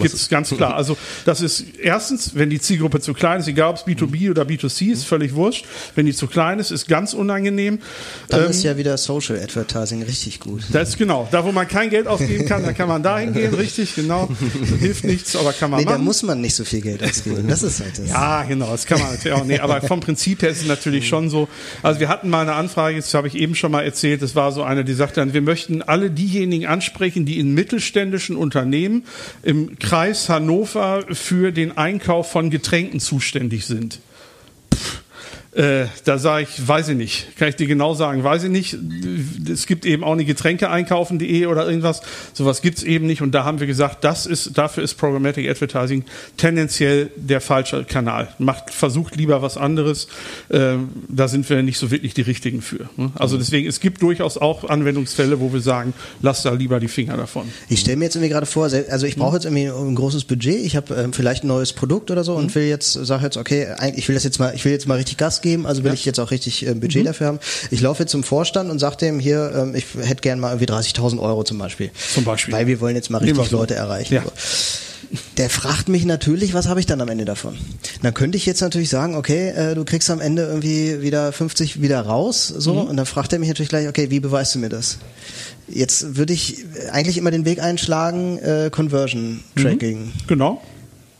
gibt 0.00 0.14
es 0.14 0.28
ganz 0.28 0.50
klar. 0.50 0.74
Also 0.78 0.96
das 1.24 1.40
ist 1.40 1.64
erstens, 1.82 2.32
wenn 2.34 2.50
die 2.50 2.60
Zielgruppe 2.60 3.00
zu 3.00 3.14
klein 3.14 3.40
ist, 3.40 3.48
egal 3.48 3.70
ob 3.70 3.76
es 3.76 3.84
B2B 3.86 4.30
oder 4.30 4.42
B2C 4.42 4.92
ist, 4.92 5.04
völlig 5.04 5.34
wurscht. 5.34 5.64
Wenn 5.94 6.06
die 6.06 6.12
zu 6.14 6.26
klein 6.26 6.58
ist, 6.58 6.70
ist 6.70 6.88
ganz 6.88 7.14
unangenehm. 7.14 7.78
Dann 8.28 8.44
Ähm, 8.44 8.50
ist 8.50 8.62
ja 8.64 8.76
wieder 8.76 8.96
Social 8.98 9.38
Advertising 9.40 10.02
richtig 10.02 10.40
gut. 10.40 10.62
das 10.72 10.90
ist 10.90 10.98
genau. 10.98 11.28
Da, 11.30 11.44
wo 11.44 11.52
man 11.52 11.66
kein 11.68 11.90
Geld 11.90 12.06
ausgeben 12.06 12.46
kann, 12.46 12.62
da 12.64 12.72
kann 12.72 12.88
man 12.88 13.02
da 13.02 13.18
hingehen, 13.18 13.54
richtig, 13.54 13.94
genau. 13.94 14.28
Hilft 14.80 15.04
nichts, 15.04 15.34
aber 15.36 15.52
kann 15.52 15.70
man 15.70 15.80
Nee, 15.80 15.86
da 15.86 15.92
machen. 15.92 16.04
muss 16.04 16.22
man 16.22 16.40
nicht 16.40 16.54
so 16.54 16.64
viel 16.64 16.80
Geld 16.80 17.02
ausgeben. 17.02 17.46
Das 17.48 17.62
ist 17.62 17.80
halt 17.80 17.98
das. 17.98 18.08
Ja, 18.08 18.42
genau, 18.44 18.70
das 18.70 18.86
kann 18.86 18.98
man 19.00 19.10
natürlich 19.12 19.36
auch. 19.36 19.44
Nee, 19.44 19.58
aber 19.58 19.80
vom 19.82 20.00
Prinzip 20.00 20.42
her 20.42 20.50
ist 20.50 20.62
es 20.62 20.67
natürlich 20.68 21.08
schon 21.08 21.30
so. 21.30 21.48
Also 21.82 22.00
wir 22.00 22.08
hatten 22.08 22.30
mal 22.30 22.42
eine 22.42 22.54
Anfrage, 22.54 22.96
das 22.96 23.12
habe 23.14 23.28
ich 23.28 23.34
eben 23.34 23.54
schon 23.54 23.72
mal 23.72 23.82
erzählt, 23.82 24.22
das 24.22 24.34
war 24.34 24.52
so 24.52 24.62
eine, 24.62 24.84
die 24.84 24.94
sagte 24.94 25.20
dann, 25.20 25.32
wir 25.32 25.42
möchten 25.42 25.82
alle 25.82 26.10
diejenigen 26.10 26.66
ansprechen, 26.66 27.26
die 27.26 27.38
in 27.38 27.54
mittelständischen 27.54 28.36
Unternehmen 28.36 29.04
im 29.42 29.78
Kreis 29.78 30.28
Hannover 30.28 31.04
für 31.10 31.52
den 31.52 31.76
Einkauf 31.76 32.30
von 32.30 32.50
Getränken 32.50 33.00
zuständig 33.00 33.66
sind. 33.66 34.00
Äh, 35.52 35.86
da 36.04 36.18
sage 36.18 36.44
ich, 36.48 36.68
weiß 36.68 36.88
ich 36.90 36.96
nicht. 36.96 37.36
Kann 37.36 37.48
ich 37.48 37.56
dir 37.56 37.66
genau 37.66 37.94
sagen, 37.94 38.22
weiß 38.22 38.44
ich 38.44 38.50
nicht. 38.50 38.76
Es 39.50 39.66
gibt 39.66 39.86
eben 39.86 40.04
auch 40.04 40.14
nicht 40.14 40.26
Getränkeeinkaufen.de 40.26 41.46
oder 41.46 41.66
irgendwas. 41.66 42.02
Sowas 42.34 42.60
gibt's 42.62 42.82
eben 42.82 43.06
nicht. 43.06 43.22
Und 43.22 43.32
da 43.32 43.44
haben 43.44 43.58
wir 43.58 43.66
gesagt, 43.66 44.04
das 44.04 44.26
ist, 44.26 44.56
dafür 44.58 44.82
ist 44.84 44.94
Programmatic 44.94 45.48
Advertising 45.48 46.04
tendenziell 46.36 47.10
der 47.16 47.40
falsche 47.40 47.84
Kanal. 47.84 48.28
Macht, 48.38 48.70
versucht 48.72 49.16
lieber 49.16 49.42
was 49.42 49.56
anderes. 49.56 50.08
Ähm, 50.50 50.90
da 51.08 51.28
sind 51.28 51.48
wir 51.48 51.62
nicht 51.62 51.78
so 51.78 51.90
wirklich 51.90 52.14
die 52.14 52.22
richtigen 52.22 52.60
für. 52.62 52.88
ne? 52.96 53.10
Also 53.16 53.38
deswegen, 53.38 53.66
es 53.68 53.80
gibt 53.80 54.02
durchaus 54.02 54.36
auch 54.38 54.64
Anwendungsfälle, 54.68 55.40
wo 55.40 55.52
wir 55.52 55.60
sagen, 55.60 55.94
lass 56.22 56.42
da 56.42 56.52
lieber 56.52 56.78
die 56.78 56.88
Finger 56.88 57.16
davon. 57.16 57.48
Ich 57.68 57.80
stelle 57.80 57.96
mir 57.96 58.04
jetzt 58.04 58.16
irgendwie 58.16 58.30
gerade 58.32 58.46
vor, 58.46 58.64
also 58.64 59.06
ich 59.06 59.16
Mhm. 59.16 59.20
brauche 59.20 59.36
jetzt 59.36 59.44
irgendwie 59.46 59.66
ein 59.68 59.94
großes 59.94 60.24
Budget, 60.24 60.64
ich 60.64 60.76
habe 60.76 60.94
ähm, 60.94 61.12
vielleicht 61.12 61.42
ein 61.44 61.48
neues 61.48 61.72
Produkt 61.72 62.10
oder 62.10 62.22
so 62.22 62.32
Mhm. 62.32 62.38
und 62.38 62.54
will 62.54 62.64
jetzt, 62.64 62.92
sage 62.92 63.24
jetzt, 63.24 63.36
okay, 63.36 63.66
ich 63.96 64.06
will 64.08 64.14
das 64.14 64.24
jetzt 64.24 64.38
mal, 64.38 64.52
ich 64.54 64.64
will 64.64 64.72
jetzt 64.72 64.86
mal 64.86 64.96
richtig 64.96 65.16
Gas 65.16 65.37
geben, 65.42 65.66
also 65.66 65.84
will 65.84 65.92
ich 65.94 66.04
jetzt 66.04 66.18
auch 66.20 66.30
richtig 66.30 66.66
äh, 66.66 66.74
Mhm. 66.74 66.80
Budget 66.80 67.06
dafür 67.06 67.26
haben. 67.28 67.38
Ich 67.70 67.80
laufe 67.80 68.02
jetzt 68.02 68.12
zum 68.12 68.22
Vorstand 68.24 68.70
und 68.70 68.78
sage 68.78 68.96
dem 68.96 69.18
hier, 69.20 69.52
ähm, 69.54 69.74
ich 69.74 69.84
hätte 70.00 70.20
gern 70.22 70.40
mal 70.40 70.50
irgendwie 70.50 70.66
30.000 70.72 71.18
Euro 71.20 71.44
zum 71.44 71.58
Beispiel. 71.58 71.90
Zum 72.14 72.24
Beispiel. 72.24 72.54
Weil 72.54 72.66
wir 72.66 72.80
wollen 72.80 72.96
jetzt 72.96 73.10
mal 73.10 73.18
richtig. 73.18 73.50
Leute 73.50 73.74
erreichen. 73.74 74.14
Ja. 74.14 74.22
So. 74.24 74.30
Der 75.38 75.48
fragt 75.48 75.88
mich 75.88 76.04
natürlich, 76.04 76.52
was 76.52 76.68
habe 76.68 76.80
ich 76.80 76.86
dann 76.86 77.00
am 77.00 77.08
Ende 77.08 77.24
davon? 77.24 77.56
Dann 78.02 78.12
könnte 78.12 78.36
ich 78.36 78.44
jetzt 78.44 78.60
natürlich 78.60 78.90
sagen, 78.90 79.14
okay, 79.16 79.48
äh, 79.50 79.74
du 79.74 79.84
kriegst 79.86 80.10
am 80.10 80.20
Ende 80.20 80.42
irgendwie 80.42 81.00
wieder 81.00 81.32
50 81.32 81.80
wieder 81.80 82.00
raus, 82.02 82.46
so, 82.48 82.74
Mhm. 82.74 82.80
und 82.90 82.96
dann 82.98 83.06
fragt 83.06 83.32
er 83.32 83.38
mich 83.38 83.48
natürlich 83.48 83.70
gleich, 83.70 83.88
okay, 83.88 84.10
wie 84.10 84.20
beweist 84.20 84.54
du 84.54 84.58
mir 84.58 84.68
das? 84.68 84.98
Jetzt 85.66 86.16
würde 86.16 86.32
ich 86.34 86.64
eigentlich 86.92 87.16
immer 87.16 87.30
den 87.30 87.44
Weg 87.46 87.62
einschlagen, 87.62 88.38
äh, 88.38 88.68
Conversion 88.70 89.40
Tracking. 89.56 90.12
Genau. 90.26 90.60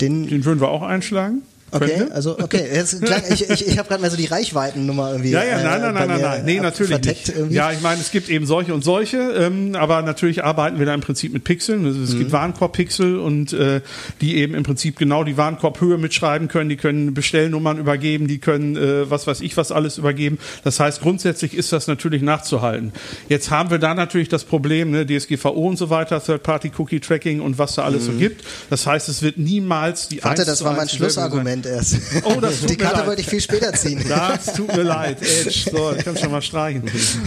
Den, 0.02 0.26
Den 0.26 0.44
würden 0.44 0.60
wir 0.60 0.68
auch 0.68 0.82
einschlagen. 0.82 1.42
Okay, 1.70 1.96
Könnte. 1.98 2.14
also 2.14 2.38
okay, 2.38 2.64
jetzt 2.72 3.02
klang, 3.02 3.22
ich, 3.30 3.48
ich, 3.48 3.66
ich 3.66 3.78
habe 3.78 3.88
gerade 3.88 4.02
mal 4.02 4.10
so 4.10 4.16
die 4.16 4.26
Reichweitennummer 4.26 5.10
irgendwie. 5.12 5.30
Ja, 5.30 5.42
ja, 5.44 5.58
äh, 5.60 5.64
nein, 5.64 5.80
nein, 5.80 5.94
nein, 5.94 6.08
nein, 6.08 6.20
nein. 6.20 6.44
Nee, 6.44 6.60
natürlich 6.60 7.00
nicht. 7.04 7.28
irgendwie. 7.28 7.54
Ja, 7.54 7.72
ich 7.72 7.80
meine, 7.80 8.00
es 8.00 8.10
gibt 8.10 8.28
eben 8.28 8.46
solche 8.46 8.74
und 8.74 8.82
solche, 8.84 9.18
ähm, 9.18 9.74
aber 9.74 10.02
natürlich 10.02 10.44
arbeiten 10.44 10.78
wir 10.78 10.86
da 10.86 10.94
im 10.94 11.00
Prinzip 11.00 11.32
mit 11.32 11.44
Pixeln. 11.44 11.84
Also 11.86 12.00
es 12.02 12.12
Mhm. 12.14 12.18
gibt 12.18 12.32
Warenkorb-Pixel 12.32 13.18
und 13.18 13.52
äh, 13.52 13.80
die 14.20 14.36
eben 14.36 14.54
im 14.54 14.62
Prinzip 14.62 14.96
genau 14.98 15.24
die 15.24 15.36
Warenkorbhöhe 15.36 15.98
mitschreiben 15.98 16.48
können, 16.48 16.68
die 16.68 16.76
können 16.76 17.14
Bestellnummern 17.14 17.78
übergeben, 17.78 18.28
die 18.28 18.38
können 18.38 18.76
äh, 18.76 19.10
was 19.10 19.26
weiß 19.26 19.40
ich 19.40 19.56
was 19.56 19.72
alles 19.72 19.98
übergeben. 19.98 20.38
Das 20.64 20.80
heißt, 20.80 21.00
grundsätzlich 21.00 21.54
ist 21.54 21.72
das 21.72 21.86
natürlich 21.86 22.22
nachzuhalten. 22.22 22.92
Jetzt 23.28 23.50
haben 23.50 23.70
wir 23.70 23.78
da 23.78 23.94
natürlich 23.94 24.28
das 24.28 24.44
Problem, 24.44 24.90
ne, 24.90 25.06
DSGVO 25.06 25.50
und 25.68 25.76
so 25.76 25.90
weiter, 25.90 26.22
Third-Party-Cookie-Tracking 26.22 27.40
und 27.40 27.58
was 27.58 27.74
da 27.74 27.84
alles 27.84 28.06
so 28.06 28.12
gibt. 28.12 28.44
Das 28.70 28.86
heißt, 28.86 29.08
es 29.08 29.22
wird 29.22 29.38
niemals 29.38 30.08
die 30.08 30.16
Mhm. 30.18 30.24
Warte, 30.24 30.44
das 30.44 30.64
war 30.64 30.74
mein 30.74 30.88
Schlussargument 30.88 31.57
Moment 31.58 31.66
erst. 31.66 31.96
Oh, 32.24 32.40
das 32.40 32.60
tut 32.60 32.70
Die 32.70 32.74
mir 32.74 32.78
Karte 32.78 32.98
leid. 32.98 33.06
wollte 33.06 33.20
ich 33.22 33.28
viel 33.28 33.40
später 33.40 33.72
ziehen. 33.72 34.02
Das 34.08 34.54
tut 34.54 34.74
mir 34.74 34.82
leid, 34.82 35.18
Edge. 35.22 35.70
So, 35.78 35.92
ich 35.96 36.04
kann 36.04 36.16
schon 36.16 36.30
mal 36.30 36.42
streichen. 36.42 36.82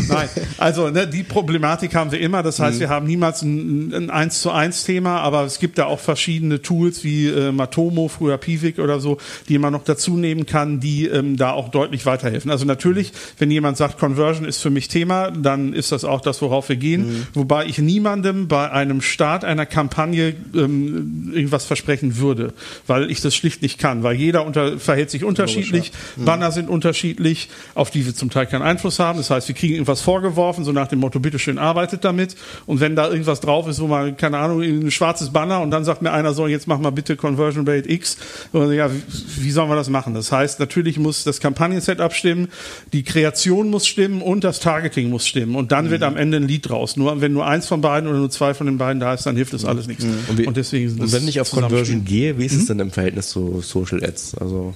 Nein, 0.07 0.27
also 0.57 0.89
ne, 0.89 1.07
die 1.07 1.23
Problematik 1.23 1.93
haben 1.95 2.11
wir 2.11 2.19
immer. 2.19 2.43
Das 2.43 2.59
heißt, 2.59 2.79
wir 2.79 2.89
haben 2.89 3.05
niemals 3.05 3.41
ein, 3.41 3.93
ein 3.93 4.09
1 4.09 4.41
zu 4.41 4.51
1 4.51 4.83
Thema, 4.83 5.19
aber 5.19 5.43
es 5.43 5.59
gibt 5.59 5.77
da 5.77 5.85
auch 5.85 5.99
verschiedene 5.99 6.61
Tools 6.61 7.03
wie 7.03 7.27
äh, 7.27 7.51
Matomo, 7.51 8.07
früher 8.07 8.37
Piwik 8.37 8.79
oder 8.79 8.99
so, 8.99 9.17
die 9.47 9.57
man 9.57 9.73
noch 9.73 9.83
dazu 9.83 10.17
nehmen 10.17 10.45
kann, 10.45 10.79
die 10.79 11.07
ähm, 11.07 11.37
da 11.37 11.51
auch 11.51 11.69
deutlich 11.69 12.05
weiterhelfen. 12.05 12.49
Also 12.51 12.65
natürlich, 12.65 13.11
wenn 13.37 13.51
jemand 13.51 13.77
sagt, 13.77 13.99
Conversion 13.99 14.45
ist 14.45 14.57
für 14.59 14.69
mich 14.69 14.87
Thema, 14.87 15.31
dann 15.31 15.73
ist 15.73 15.91
das 15.91 16.03
auch 16.03 16.21
das, 16.21 16.41
worauf 16.41 16.69
wir 16.69 16.77
gehen. 16.77 17.27
Wobei 17.33 17.65
ich 17.65 17.77
niemandem 17.77 18.47
bei 18.47 18.71
einem 18.71 19.01
Start 19.01 19.43
einer 19.45 19.65
Kampagne 19.65 20.35
ähm, 20.55 21.31
irgendwas 21.33 21.65
versprechen 21.65 22.17
würde, 22.17 22.53
weil 22.87 23.11
ich 23.11 23.21
das 23.21 23.35
schlicht 23.35 23.61
nicht 23.61 23.77
kann, 23.77 24.03
weil 24.03 24.15
jeder 24.21 24.45
unter, 24.45 24.77
verhält 24.79 25.09
sich 25.09 25.23
unterschiedlich, 25.23 25.91
Banner 26.17 26.51
sind 26.51 26.69
unterschiedlich, 26.69 27.49
auf 27.75 27.91
die 27.91 28.05
wir 28.05 28.15
zum 28.15 28.29
Teil 28.29 28.45
keinen 28.45 28.61
Einfluss 28.61 28.99
haben. 28.99 29.17
Das 29.17 29.29
heißt, 29.29 29.47
wir 29.47 29.55
kriegen 29.55 29.73
irgendwas 29.73 30.01
vorgeworfen, 30.01 30.63
so 30.63 30.71
nach 30.71 30.87
dem 30.87 30.99
Motto, 30.99 31.19
bitteschön, 31.19 31.57
arbeitet 31.57 32.03
damit. 32.03 32.35
Und 32.65 32.79
wenn 32.79 32.95
da 32.95 33.09
irgendwas 33.09 33.39
drauf 33.39 33.67
ist, 33.67 33.79
wo 33.81 33.87
man, 33.87 34.17
keine 34.17 34.37
Ahnung, 34.37 34.61
ein 34.61 34.91
schwarzes 34.91 35.31
Banner 35.31 35.61
und 35.61 35.71
dann 35.71 35.83
sagt 35.83 36.01
mir 36.01 36.11
einer 36.11 36.33
so, 36.33 36.47
jetzt 36.47 36.67
mach 36.67 36.79
mal 36.79 36.91
bitte 36.91 37.15
Conversion 37.15 37.67
Rate 37.67 37.89
X. 37.89 38.17
Und 38.51 38.71
ja, 38.73 38.91
wie, 38.91 39.01
wie 39.43 39.51
sollen 39.51 39.69
wir 39.69 39.75
das 39.75 39.89
machen? 39.89 40.13
Das 40.13 40.31
heißt, 40.31 40.59
natürlich 40.59 40.99
muss 40.99 41.23
das 41.23 41.39
Kampagnen-Setup 41.39 42.13
stimmen, 42.13 42.49
die 42.93 43.03
Kreation 43.03 43.69
muss 43.69 43.87
stimmen 43.87 44.21
und 44.21 44.43
das 44.43 44.59
Targeting 44.59 45.09
muss 45.09 45.27
stimmen. 45.27 45.55
Und 45.55 45.71
dann 45.71 45.89
wird 45.89 46.03
am 46.03 46.17
Ende 46.17 46.37
ein 46.37 46.47
Lied 46.47 46.69
draus. 46.69 46.97
Nur 46.97 47.21
wenn 47.21 47.33
nur 47.33 47.45
eins 47.45 47.67
von 47.67 47.81
beiden 47.81 48.09
oder 48.09 48.19
nur 48.19 48.29
zwei 48.29 48.53
von 48.53 48.67
den 48.67 48.77
beiden 48.77 48.99
da 48.99 49.13
ist, 49.13 49.25
dann 49.25 49.35
hilft 49.35 49.53
das 49.53 49.65
alles 49.65 49.87
nichts. 49.87 50.05
Und, 50.27 50.37
wie, 50.37 50.45
deswegen 50.47 50.99
und 50.99 51.11
wenn 51.11 51.27
ich 51.27 51.39
auf. 51.39 51.51
Conversion 51.51 52.05
gehe, 52.05 52.37
wie 52.37 52.45
ist 52.45 52.53
es 52.53 52.65
denn 52.65 52.79
im 52.79 52.91
Verhältnis 52.91 53.29
zu 53.29 53.61
Social 53.61 54.03
Ads? 54.03 54.10
Also 54.39 54.73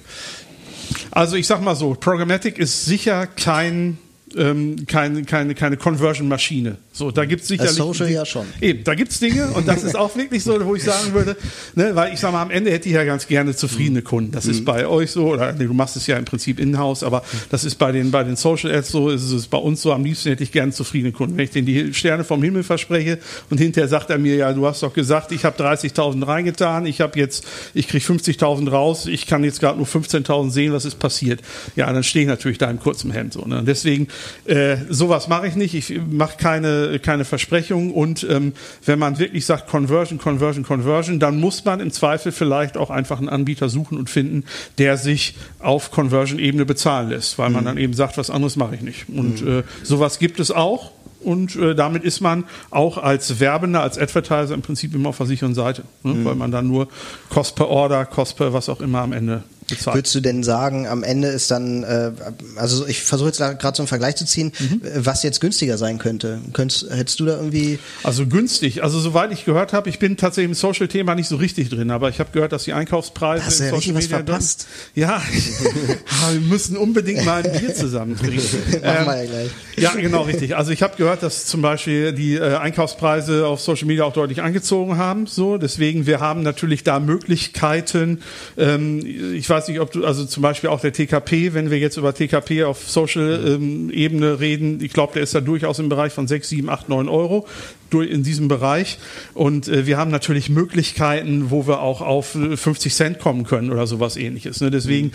Also 1.10 1.36
ich 1.36 1.46
sag 1.46 1.62
mal 1.62 1.76
so, 1.76 1.94
Programmatic 1.94 2.58
ist 2.58 2.84
sicher 2.84 3.26
kein 3.26 3.98
ähm, 4.36 4.86
keine, 4.86 5.22
keine, 5.22 5.54
keine 5.54 5.76
Conversion-Maschine. 5.76 6.78
So, 6.92 7.10
da 7.10 7.24
gibt's 7.24 7.48
sicherlich. 7.48 7.74
Social 7.74 8.10
ja 8.10 8.24
schon. 8.24 8.46
Eben, 8.60 8.82
da 8.82 8.94
gibt's 8.94 9.20
Dinge 9.20 9.48
und 9.48 9.68
das 9.68 9.84
ist 9.84 9.96
auch 9.96 10.16
wirklich 10.16 10.42
so, 10.42 10.64
wo 10.64 10.74
ich 10.74 10.82
sagen 10.84 11.12
würde, 11.12 11.36
ne, 11.74 11.94
weil 11.94 12.12
ich 12.12 12.20
sag 12.20 12.32
mal, 12.32 12.42
am 12.42 12.50
Ende 12.50 12.70
hätte 12.70 12.88
ich 12.88 12.94
ja 12.94 13.04
ganz 13.04 13.26
gerne 13.26 13.54
zufriedene 13.54 14.02
Kunden. 14.02 14.32
Das 14.32 14.46
ist 14.46 14.64
bei 14.64 14.86
euch 14.86 15.12
so, 15.12 15.28
oder 15.28 15.52
nee, 15.52 15.66
du 15.66 15.74
machst 15.74 15.96
es 15.96 16.06
ja 16.06 16.16
im 16.16 16.24
Prinzip 16.24 16.58
in-house, 16.58 17.02
aber 17.02 17.22
das 17.50 17.64
ist 17.64 17.76
bei 17.76 17.92
den, 17.92 18.10
bei 18.10 18.24
den 18.24 18.36
Social 18.36 18.74
Ads 18.74 18.88
so, 18.88 19.10
ist 19.10 19.30
es 19.30 19.46
bei 19.46 19.58
uns 19.58 19.82
so, 19.82 19.92
am 19.92 20.04
liebsten 20.04 20.30
hätte 20.30 20.42
ich 20.42 20.52
gerne 20.52 20.72
zufriedene 20.72 21.12
Kunden. 21.12 21.36
Wenn 21.36 21.44
ich 21.44 21.50
denen 21.50 21.66
die 21.66 21.94
Sterne 21.94 22.24
vom 22.24 22.42
Himmel 22.42 22.62
verspreche 22.62 23.18
und 23.50 23.58
hinterher 23.58 23.88
sagt 23.88 24.10
er 24.10 24.18
mir, 24.18 24.36
ja, 24.36 24.52
du 24.52 24.66
hast 24.66 24.82
doch 24.82 24.92
gesagt, 24.92 25.32
ich 25.32 25.44
habe 25.44 25.62
30.000 25.62 26.26
reingetan, 26.26 26.86
ich 26.86 27.00
habe 27.00 27.18
jetzt, 27.18 27.44
ich 27.74 27.88
krieg 27.88 28.02
50.000 28.02 28.70
raus, 28.70 29.06
ich 29.06 29.26
kann 29.26 29.44
jetzt 29.44 29.60
gerade 29.60 29.76
nur 29.76 29.86
15.000 29.86 30.50
sehen, 30.50 30.72
was 30.72 30.84
ist 30.84 30.98
passiert. 30.98 31.40
Ja, 31.76 31.92
dann 31.92 32.02
stehe 32.02 32.24
ich 32.24 32.28
natürlich 32.28 32.58
da 32.58 32.70
im 32.70 32.80
kurzen 32.80 33.10
Hemd 33.10 33.34
so. 33.34 33.42
Ne? 33.42 33.62
Deswegen, 33.64 34.08
äh, 34.44 34.76
sowas 34.88 35.28
mache 35.28 35.46
ich 35.48 35.56
nicht. 35.56 35.74
Ich 35.74 36.00
mache 36.10 36.36
keine, 36.36 36.98
keine 36.98 37.24
Versprechungen 37.24 37.92
und 37.92 38.26
ähm, 38.28 38.52
wenn 38.84 38.98
man 38.98 39.18
wirklich 39.18 39.46
sagt 39.46 39.68
Conversion, 39.68 40.18
Conversion, 40.18 40.64
Conversion, 40.64 41.18
dann 41.18 41.40
muss 41.40 41.64
man 41.64 41.80
im 41.80 41.90
Zweifel 41.90 42.32
vielleicht 42.32 42.76
auch 42.76 42.90
einfach 42.90 43.18
einen 43.18 43.28
Anbieter 43.28 43.68
suchen 43.68 43.98
und 43.98 44.10
finden, 44.10 44.44
der 44.78 44.96
sich 44.96 45.36
auf 45.58 45.90
Conversion-Ebene 45.90 46.64
bezahlen 46.64 47.10
lässt, 47.10 47.38
weil 47.38 47.50
man 47.50 47.64
dann 47.64 47.78
eben 47.78 47.92
sagt, 47.92 48.18
was 48.18 48.30
anderes 48.30 48.56
mache 48.56 48.74
ich 48.74 48.82
nicht. 48.82 49.08
Und 49.08 49.42
äh, 49.42 49.62
sowas 49.82 50.18
gibt 50.18 50.40
es 50.40 50.50
auch. 50.50 50.92
Und 51.20 51.56
äh, 51.56 51.74
damit 51.74 52.04
ist 52.04 52.20
man 52.20 52.44
auch 52.70 52.98
als 52.98 53.40
Werbender, 53.40 53.82
als 53.82 53.98
Advertiser 53.98 54.54
im 54.54 54.62
Prinzip 54.62 54.94
immer 54.94 55.08
auf 55.08 55.16
der 55.16 55.26
sicheren 55.26 55.54
Seite, 55.54 55.82
ne? 56.04 56.24
weil 56.24 56.36
man 56.36 56.52
dann 56.52 56.68
nur 56.68 56.86
Cost 57.30 57.56
per 57.56 57.68
Order, 57.68 58.04
Cost 58.04 58.36
per 58.36 58.52
was 58.52 58.68
auch 58.68 58.80
immer 58.80 59.00
am 59.00 59.12
Ende 59.12 59.42
bezahlt. 59.68 59.96
Würdest 59.96 60.14
du 60.14 60.20
denn 60.20 60.42
sagen, 60.42 60.86
am 60.86 61.02
Ende 61.02 61.28
ist 61.28 61.50
dann, 61.50 61.82
äh, 61.84 62.12
also 62.56 62.86
ich 62.86 63.02
versuche 63.02 63.28
jetzt 63.28 63.38
gerade 63.38 63.76
so 63.76 63.82
einen 63.82 63.88
Vergleich 63.88 64.16
zu 64.16 64.24
ziehen, 64.24 64.52
Mhm. 64.58 64.80
was 64.96 65.22
jetzt 65.22 65.40
günstiger 65.40 65.78
sein 65.78 65.98
könnte. 65.98 66.40
Könntest, 66.52 66.88
hättest 66.90 67.20
du 67.20 67.26
da 67.26 67.36
irgendwie, 67.36 67.78
Also 68.02 68.26
günstig. 68.26 68.82
Also 68.82 69.00
soweit 69.00 69.32
ich 69.32 69.44
gehört 69.44 69.72
habe, 69.72 69.88
ich 69.88 69.98
bin 69.98 70.16
tatsächlich 70.16 70.50
im 70.50 70.54
Social-Thema 70.54 71.14
nicht 71.14 71.28
so 71.28 71.36
richtig 71.36 71.68
drin, 71.70 71.90
aber 71.90 72.08
ich 72.08 72.20
habe 72.20 72.30
gehört, 72.32 72.52
dass 72.52 72.64
die 72.64 72.72
Einkaufspreise 72.72 73.44
Hast 73.44 73.60
du 73.60 73.64
ja 73.64 73.68
in 73.70 73.74
richtig 73.74 73.92
Social 73.94 73.96
was 73.96 74.04
Media 74.04 74.16
verpasst. 74.34 74.66
Ja, 74.94 75.22
Ah, 76.26 76.32
wir 76.32 76.40
müssen 76.40 76.76
unbedingt 76.76 77.24
mal 77.24 77.42
ein 77.44 77.58
Bier 77.60 77.74
zusammen 77.74 78.16
trinken. 78.16 78.40
Machen 78.72 78.82
wir 79.06 79.16
ja 79.16 79.24
gleich. 79.24 79.50
Ja, 79.76 79.92
genau, 79.94 80.22
richtig. 80.22 80.56
Also 80.56 80.70
ich 80.72 80.82
habe 80.82 80.96
gehört, 80.96 81.22
dass 81.22 81.46
zum 81.46 81.62
Beispiel 81.62 82.12
die 82.12 82.34
äh, 82.34 82.56
Einkaufspreise 82.56 83.46
auf 83.46 83.60
Social 83.60 83.86
Media 83.86 84.04
auch 84.04 84.12
deutlich 84.12 84.42
angezogen 84.42 84.96
haben. 84.96 85.26
So, 85.26 85.58
deswegen 85.58 86.06
wir 86.06 86.20
haben 86.20 86.42
natürlich 86.42 86.82
da 86.84 86.98
Möglichkeiten. 87.00 88.20
Ähm, 88.56 89.00
ich 89.34 89.48
weiß 89.48 89.55
nicht, 89.68 89.80
ob 89.80 89.90
du 89.90 90.04
also 90.04 90.24
zum 90.24 90.42
Beispiel 90.42 90.70
auch 90.70 90.80
der 90.80 90.92
TKP, 90.92 91.54
wenn 91.54 91.70
wir 91.70 91.78
jetzt 91.78 91.96
über 91.96 92.14
TKP 92.14 92.64
auf 92.64 92.88
Social-Ebene 92.88 94.40
reden, 94.40 94.80
ich 94.82 94.92
glaube, 94.92 95.14
der 95.14 95.22
ist 95.22 95.34
da 95.34 95.40
durchaus 95.40 95.78
im 95.78 95.88
Bereich 95.88 96.12
von 96.12 96.28
6, 96.28 96.48
7, 96.48 96.68
8, 96.68 96.88
9 96.88 97.08
Euro 97.08 97.46
in 97.92 98.22
diesem 98.22 98.48
Bereich. 98.48 98.98
Und 99.32 99.68
äh, 99.68 99.86
wir 99.86 99.96
haben 99.96 100.10
natürlich 100.10 100.50
Möglichkeiten, 100.50 101.50
wo 101.50 101.66
wir 101.66 101.80
auch 101.80 102.02
auf 102.02 102.34
äh, 102.34 102.56
50 102.56 102.94
Cent 102.94 103.18
kommen 103.18 103.44
können 103.44 103.70
oder 103.70 103.86
sowas 103.86 104.16
ähnliches. 104.16 104.60
Ne? 104.60 104.70
Deswegen 104.70 105.12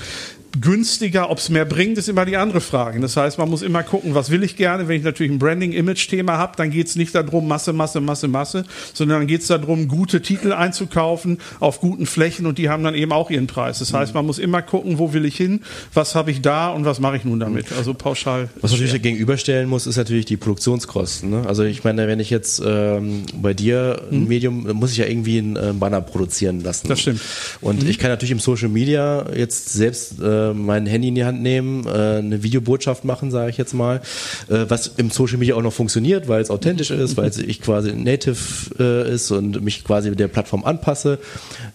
günstiger, 0.60 1.30
ob 1.30 1.38
es 1.38 1.50
mehr 1.50 1.66
bringt, 1.66 1.98
ist 1.98 2.10
immer 2.10 2.26
die 2.26 2.36
andere 2.36 2.62
Frage. 2.62 3.00
Das 3.00 3.16
heißt, 3.16 3.38
man 3.38 3.50
muss 3.50 3.62
immer 3.62 3.84
gucken, 3.84 4.16
was 4.16 4.32
will 4.32 4.44
ich 4.44 4.58
gerne. 4.58 4.88
Wenn 4.88 4.98
ich 4.98 5.04
natürlich 5.04 5.32
ein 5.32 5.40
Branding-Image-Thema 5.40 6.38
habe, 6.38 6.54
dann 6.58 6.72
geht 6.72 6.88
es 6.88 6.96
nicht 6.96 7.16
darum, 7.16 7.48
Masse, 7.48 7.74
Masse, 7.74 8.02
Masse, 8.02 8.28
Masse, 8.28 8.66
sondern 8.94 9.20
dann 9.20 9.28
geht 9.28 9.42
es 9.42 9.48
darum, 9.48 9.88
gute 9.88 10.22
Titel 10.22 10.52
einzukaufen 10.52 11.38
auf 11.60 11.80
guten 11.80 12.06
Flächen 12.06 12.46
und 12.46 12.58
die 12.58 12.70
haben 12.70 12.84
dann 12.84 12.96
eben 12.96 13.12
auch 13.12 13.30
ihren 13.30 13.48
Preis. 13.48 13.80
Das 13.80 13.94
heißt, 13.94 14.14
man 14.14 14.26
muss 14.26 14.40
immer 14.40 14.62
gucken, 14.62 15.00
wo 15.00 15.14
will 15.14 15.26
ich 15.26 15.38
hin, 15.38 15.62
was 15.94 16.16
habe 16.16 16.32
ich 16.32 16.42
da 16.42 16.70
und 16.70 16.86
was 16.86 17.00
mache 17.00 17.18
ich 17.18 17.24
nun 17.24 17.40
damit. 17.40 17.72
Also 17.72 17.94
pauschal. 17.94 18.50
Was 18.62 18.72
natürlich 18.72 19.02
gegenüberstellen 19.02 19.70
muss, 19.70 19.88
ist 19.88 19.98
natürlich 19.98 20.26
die 20.26 20.38
Produktionskosten. 20.38 21.30
Ne? 21.30 21.44
Also 21.48 21.64
ich 21.64 21.84
meine, 21.84 22.08
wenn 22.08 22.20
ich 22.20 22.30
jetzt 22.30 22.62
ähm, 22.66 23.24
bei 23.42 23.54
dir 23.54 24.02
ein 24.12 24.28
Medium, 24.28 24.68
muss 24.74 24.92
ich 24.92 24.98
ja 24.98 25.06
irgendwie 25.06 25.38
einen 25.38 25.56
äh, 25.56 25.74
Banner 25.74 26.02
produzieren 26.02 26.62
lassen. 26.62 26.88
Das 26.88 27.00
stimmt. 27.00 27.22
Und 27.62 27.84
ich 27.84 28.00
kann 28.00 28.10
natürlich 28.10 28.32
im 28.32 28.40
Social 28.40 28.70
Media 28.70 29.26
jetzt 29.34 29.70
selbst 29.70 30.20
äh, 30.20 30.41
mein 30.54 30.86
Handy 30.86 31.10
in 31.10 31.16
die 31.16 31.26
Hand 31.26 31.42
nehmen, 31.42 31.86
äh, 31.86 32.18
eine 32.18 32.44
Videobotschaft 32.44 33.06
machen, 33.06 33.32
sage 33.32 33.50
ich 33.50 33.58
jetzt 33.58 33.74
mal, 33.74 34.02
äh, 34.50 34.66
was 34.68 34.88
im 34.88 35.10
Social 35.12 35.38
Media 35.38 35.56
auch 35.56 35.62
noch 35.62 35.74
funktioniert, 35.74 36.28
weil 36.28 36.42
es 36.42 36.50
authentisch 36.50 36.92
ist, 36.92 37.18
weil 37.18 37.30
es 37.30 37.38
ich 37.38 37.62
quasi 37.62 37.94
native 37.94 38.38
äh, 38.80 39.14
ist 39.14 39.32
und 39.32 39.62
mich 39.64 39.84
quasi 39.84 40.16
der 40.16 40.28
Plattform 40.28 40.64
anpasse 40.66 41.20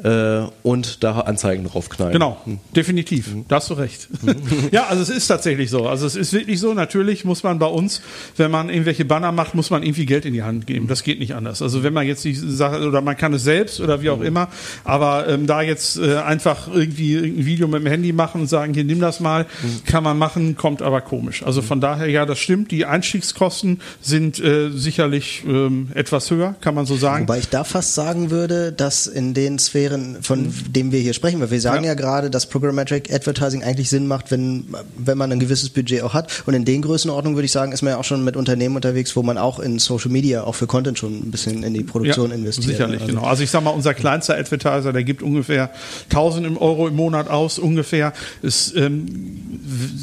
äh, 0.02 0.42
und 0.62 1.02
da 1.02 1.20
Anzeigen 1.20 1.64
draufknallen. 1.64 2.12
Genau, 2.12 2.40
definitiv. 2.74 3.28
Da 3.48 3.56
hast 3.56 3.70
du 3.70 3.74
recht. 3.74 4.08
ja, 4.72 4.86
also 4.86 5.02
es 5.02 5.08
ist 5.08 5.26
tatsächlich 5.26 5.70
so. 5.70 5.86
Also 5.88 6.06
es 6.06 6.16
ist 6.16 6.32
wirklich 6.32 6.60
so. 6.60 6.74
Natürlich 6.74 7.24
muss 7.24 7.42
man 7.42 7.58
bei 7.58 7.66
uns, 7.66 8.02
wenn 8.36 8.50
man 8.50 8.68
irgendwelche 8.68 9.04
Banner 9.04 9.32
macht, 9.32 9.54
muss 9.54 9.70
man 9.70 9.82
irgendwie 9.82 10.06
Geld 10.06 10.24
in 10.24 10.32
die 10.32 10.42
Hand 10.42 10.66
geben. 10.66 10.86
Das 10.86 11.02
geht 11.02 11.18
nicht 11.18 11.34
anders. 11.34 11.62
Also 11.62 11.82
wenn 11.82 11.92
man 11.92 12.06
jetzt 12.06 12.24
die 12.24 12.34
Sache, 12.34 12.86
oder 12.86 13.00
man 13.00 13.16
kann 13.16 13.32
es 13.34 13.44
selbst 13.44 13.80
oder 13.80 14.02
wie 14.02 14.10
auch 14.10 14.20
immer, 14.20 14.48
aber 14.84 15.28
ähm, 15.28 15.46
da 15.46 15.62
jetzt 15.62 15.98
äh, 15.98 16.16
einfach 16.16 16.68
irgendwie 16.72 17.16
ein 17.16 17.46
Video 17.46 17.68
mit 17.68 17.82
dem 17.82 17.86
Handy 17.86 18.12
machen 18.12 18.42
und 18.42 18.46
sagen, 18.46 18.55
hier 18.64 18.84
nimm 18.84 19.00
das 19.00 19.20
mal, 19.20 19.46
kann 19.86 20.02
man 20.04 20.18
machen, 20.18 20.56
kommt 20.56 20.82
aber 20.82 21.00
komisch. 21.00 21.42
Also 21.44 21.62
von 21.62 21.80
daher, 21.80 22.08
ja, 22.08 22.26
das 22.26 22.38
stimmt. 22.38 22.70
Die 22.70 22.84
Einstiegskosten 22.84 23.80
sind 24.00 24.38
äh, 24.40 24.70
sicherlich 24.70 25.42
ähm, 25.46 25.88
etwas 25.94 26.30
höher, 26.30 26.54
kann 26.60 26.74
man 26.74 26.86
so 26.86 26.96
sagen. 26.96 27.24
Wobei 27.28 27.38
ich 27.38 27.48
da 27.48 27.64
fast 27.64 27.94
sagen 27.94 28.30
würde, 28.30 28.72
dass 28.72 29.06
in 29.06 29.34
den 29.34 29.58
Sphären, 29.58 30.18
von 30.22 30.52
denen 30.68 30.92
wir 30.92 31.00
hier 31.00 31.12
sprechen, 31.14 31.40
weil 31.40 31.50
wir 31.50 31.60
sagen 31.60 31.84
ja, 31.84 31.90
Ja. 31.90 31.94
gerade, 31.94 32.30
dass 32.30 32.46
Programmatic 32.48 33.12
Advertising 33.12 33.62
eigentlich 33.62 33.88
Sinn 33.90 34.06
macht, 34.06 34.30
wenn, 34.30 34.66
wenn 34.96 35.18
man 35.18 35.32
ein 35.32 35.40
gewisses 35.40 35.70
Budget 35.70 36.02
auch 36.02 36.14
hat. 36.14 36.42
Und 36.46 36.54
in 36.54 36.64
den 36.64 36.82
Größenordnungen 36.82 37.36
würde 37.36 37.46
ich 37.46 37.52
sagen, 37.52 37.72
ist 37.72 37.82
man 37.82 37.92
ja 37.92 37.98
auch 37.98 38.04
schon 38.04 38.24
mit 38.24 38.36
Unternehmen 38.36 38.76
unterwegs, 38.76 39.16
wo 39.16 39.22
man 39.22 39.38
auch 39.38 39.58
in 39.60 39.78
Social 39.78 40.10
Media, 40.10 40.44
auch 40.44 40.54
für 40.54 40.66
Content 40.66 40.98
schon 40.98 41.14
ein 41.18 41.30
bisschen 41.30 41.62
in 41.62 41.74
die 41.74 41.84
Produktion 41.84 42.30
investiert. 42.30 42.66
Sicherlich, 42.68 43.00
Also- 43.02 43.12
genau. 43.14 43.26
Also 43.26 43.42
ich 43.42 43.50
sag 43.50 43.62
mal, 43.64 43.70
unser 43.70 43.94
kleinster 43.94 44.36
Advertiser, 44.36 44.92
der 44.92 45.04
gibt 45.04 45.22
ungefähr 45.22 45.70
1000 46.10 46.46
im 46.46 46.56
Euro 46.58 46.88
im 46.88 46.96
Monat 46.96 47.28
aus, 47.28 47.58
ungefähr. 47.58 48.12
Es 48.46 48.72
ähm, 48.76 49.06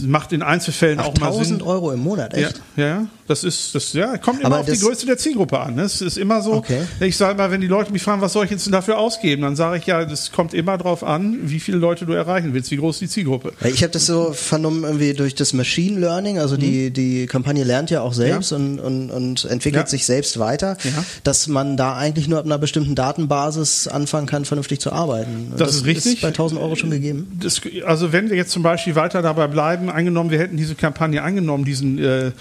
macht 0.05 0.33
in 0.33 0.41
Einzelfällen 0.41 0.99
Ach, 0.99 1.05
auch 1.05 1.17
mal 1.17 1.27
1000 1.27 1.59
Sinn. 1.59 1.61
Euro 1.61 1.91
im 1.91 2.01
Monat, 2.01 2.33
echt? 2.33 2.61
ja, 2.75 2.85
ja, 2.85 3.07
das 3.27 3.43
ist, 3.43 3.73
das, 3.75 3.93
ja, 3.93 4.17
kommt 4.17 4.39
immer 4.39 4.47
Aber 4.47 4.59
auf 4.59 4.65
die 4.65 4.71
das- 4.71 4.81
Größe 4.81 5.05
der 5.05 5.17
Zielgruppe 5.17 5.59
an. 5.59 5.75
ne? 5.75 5.83
Es 5.83 6.01
ist 6.01 6.17
immer 6.17 6.41
so, 6.41 6.53
Okay. 6.53 6.81
ich 6.99 7.15
sage 7.17 7.37
mal, 7.37 7.51
wenn 7.51 7.61
die 7.61 7.67
Leute 7.67 7.91
mich 7.91 8.01
fragen, 8.03 8.21
was 8.21 8.33
soll 8.33 8.45
ich 8.45 8.51
jetzt 8.51 8.71
dafür 8.73 8.97
ausgeben, 8.99 9.41
dann 9.43 9.55
sage 9.55 9.77
ich 9.77 9.85
ja, 9.85 10.03
das 10.05 10.31
kommt 10.31 10.53
immer 10.53 10.77
drauf 10.77 11.03
an, 11.03 11.37
wie 11.43 11.59
viele 11.59 11.77
Leute 11.77 12.05
du 12.05 12.13
erreichen 12.13 12.53
willst, 12.53 12.71
wie 12.71 12.77
groß 12.77 12.99
die 12.99 13.07
Zielgruppe. 13.07 13.53
Ich 13.63 13.81
habe 13.83 13.91
das 13.93 14.05
so 14.05 14.33
vernommen 14.33 14.83
irgendwie 14.83 15.13
durch 15.13 15.35
das 15.35 15.53
Machine 15.53 15.99
Learning, 15.99 16.39
also 16.39 16.57
die, 16.57 16.91
die 16.91 17.25
Kampagne 17.27 17.63
lernt 17.63 17.89
ja 17.89 18.01
auch 18.01 18.13
selbst 18.13 18.51
Mhm. 18.51 18.77
Ja. 18.77 18.83
Und, 18.83 19.09
und, 19.09 19.11
und 19.11 19.45
entwickelt 19.45 19.83
Ja. 19.85 19.89
sich 19.89 20.05
selbst 20.05 20.39
weiter, 20.39 20.77
Ja. 20.83 21.05
dass 21.23 21.47
man 21.47 21.77
da 21.77 21.95
eigentlich 21.95 22.27
nur 22.27 22.39
ab 22.39 22.45
einer 22.45 22.57
bestimmten 22.57 22.95
Datenbasis 22.95 23.87
anfangen 23.87 24.27
kann, 24.27 24.45
vernünftig 24.45 24.79
zu 24.79 24.91
arbeiten. 24.91 25.53
Das 25.57 25.75
ist 25.75 25.85
richtig. 25.85 26.15
Ist 26.15 26.21
bei 26.21 26.27
1000 26.29 26.59
Euro 26.59 26.75
schon 26.75 26.89
gegeben. 26.91 27.37
Das, 27.41 27.61
also 27.85 28.11
wenn 28.11 28.29
wir 28.29 28.37
jetzt 28.37 28.51
zum 28.51 28.63
Beispiel 28.63 28.95
weiter 28.95 29.21
dabei 29.21 29.47
bleiben, 29.47 29.89
angenommen, 29.89 30.29
wir 30.31 30.39
hätten 30.39 30.57
diese 30.57 30.75
Kampagne 30.75 31.21
angenommen, 31.23 31.63
diesen 31.65 31.97
äh, 31.99 32.31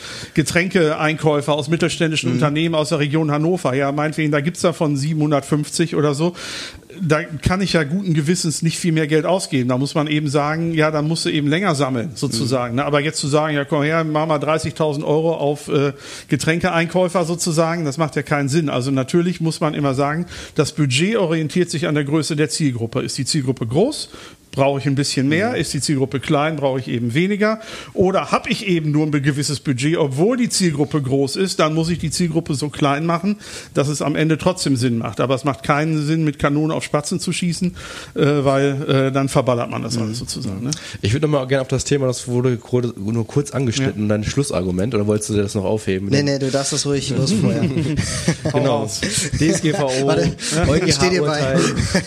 Getränkeeinkäufer 0.73 1.53
aus 1.53 1.69
mittelständischen 1.69 2.33
Unternehmen 2.33 2.75
aus 2.75 2.89
der 2.91 2.99
Region 2.99 3.31
Hannover, 3.31 3.75
ja, 3.75 3.93
meinetwegen, 3.93 4.33
da 4.33 4.41
gibt's 4.41 4.63
davon 4.63 4.97
750 4.97 5.95
oder 5.97 6.15
so. 6.15 6.35
Da 7.01 7.23
kann 7.23 7.61
ich 7.61 7.73
ja 7.73 7.85
guten 7.85 8.15
Gewissens 8.15 8.63
nicht 8.63 8.79
viel 8.79 8.93
mehr 8.93 9.07
Geld 9.07 9.25
ausgeben. 9.25 9.69
Da 9.69 9.79
muss 9.79 9.95
man 9.95 10.07
eben 10.07 10.29
sagen, 10.29 10.75
ja, 10.75 10.91
dann 10.91 11.09
musst 11.09 11.25
du 11.25 11.31
eben 11.31 11.49
länger 11.49 11.75
sammeln, 11.75 12.11
sozusagen. 12.15 12.75
Mhm. 12.75 12.81
Aber 12.81 13.01
jetzt 13.01 13.19
zu 13.19 13.29
sagen, 13.29 13.55
ja, 13.55 13.65
komm 13.65 13.83
her, 13.83 14.05
mach 14.05 14.27
mal 14.27 14.39
30.000 14.39 15.05
Euro 15.05 15.35
auf 15.35 15.69
äh, 15.69 15.93
Getränkeeinkäufer 16.29 17.25
sozusagen, 17.25 17.85
das 17.85 17.99
macht 17.99 18.17
ja 18.17 18.23
keinen 18.23 18.49
Sinn. 18.49 18.69
Also 18.69 18.91
natürlich 18.91 19.41
muss 19.41 19.61
man 19.61 19.75
immer 19.75 19.95
sagen, 19.95 20.27
das 20.55 20.73
Budget 20.73 21.17
orientiert 21.17 21.71
sich 21.71 21.87
an 21.87 21.95
der 21.95 22.05
Größe 22.05 22.37
der 22.37 22.49
Zielgruppe. 22.49 23.01
Ist 23.01 23.19
die 23.19 23.25
Zielgruppe 23.25 23.67
groß, 23.67 24.11
brauche 24.53 24.79
ich 24.79 24.87
ein 24.87 24.95
bisschen 24.95 25.29
mehr, 25.29 25.51
mhm. 25.51 25.57
ist 25.57 25.73
die 25.75 25.81
Zielgruppe 25.81 26.21
klein, 26.21 26.57
brauche 26.57 26.79
ich 26.79 26.89
eben 26.89 27.15
weniger. 27.15 27.61
Oder 27.95 28.31
habe 28.31 28.51
ich 28.51 28.67
eben 28.69 28.93
nur 28.93 29.07
ein 29.07 29.11
gewisses 29.11 29.59
Budget, 29.61 29.97
obwohl 29.97 30.37
die 30.37 30.49
Zielgruppe 30.49 31.03
groß 31.03 31.37
ist, 31.37 31.59
dann 31.59 31.75
muss 31.75 31.89
ich 31.89 31.99
die 31.99 32.11
Zielgruppe 32.11 32.55
so 32.55 32.69
klein 32.69 33.07
machen, 33.07 33.37
dass 33.75 33.89
es 33.89 34.03
am 34.03 34.15
Ende 34.15 34.39
trotzdem 34.39 34.77
Sinn 34.77 34.99
macht. 34.99 35.21
Aber 35.21 35.35
es 35.35 35.45
macht 35.45 35.65
keinen 35.65 36.07
Sinn, 36.07 36.23
mit 36.23 36.39
Kanonen 36.39 36.71
auf 36.71 36.82
Spatzen 36.83 37.21
zu 37.21 37.33
schießen, 37.33 37.75
äh, 38.15 38.21
weil 38.21 38.83
äh, 38.89 39.13
dann 39.13 39.29
verballert 39.29 39.71
man 39.71 39.83
das 39.83 39.97
mhm. 39.97 40.05
alles 40.05 40.19
sozusagen. 40.19 40.63
Ne? 40.65 40.71
Ich 41.01 41.13
würde 41.13 41.27
nochmal 41.27 41.47
gerne 41.47 41.63
auf 41.63 41.69
das 41.69 41.85
Thema, 41.85 42.07
das 42.07 42.29
wurde 42.29 42.59
nur 42.97 43.27
kurz 43.27 43.51
angeschnitten, 43.53 44.03
ja. 44.03 44.09
dein 44.09 44.25
Schlussargument, 44.25 44.95
oder 44.95 45.07
wolltest 45.07 45.31
du 45.31 45.35
das 45.35 45.55
noch 45.55 45.65
aufheben? 45.65 46.09
Nee, 46.09 46.23
nee, 46.23 46.39
du 46.39 46.51
darfst 46.51 46.73
das 46.73 46.87
ruhig 46.87 47.11
los 47.11 47.33
vorher. 47.33 47.63
genau. 48.53 48.87
DSGVO, 48.87 50.07
Warte, 50.07 50.33
EuGH-Urteil, 50.69 51.61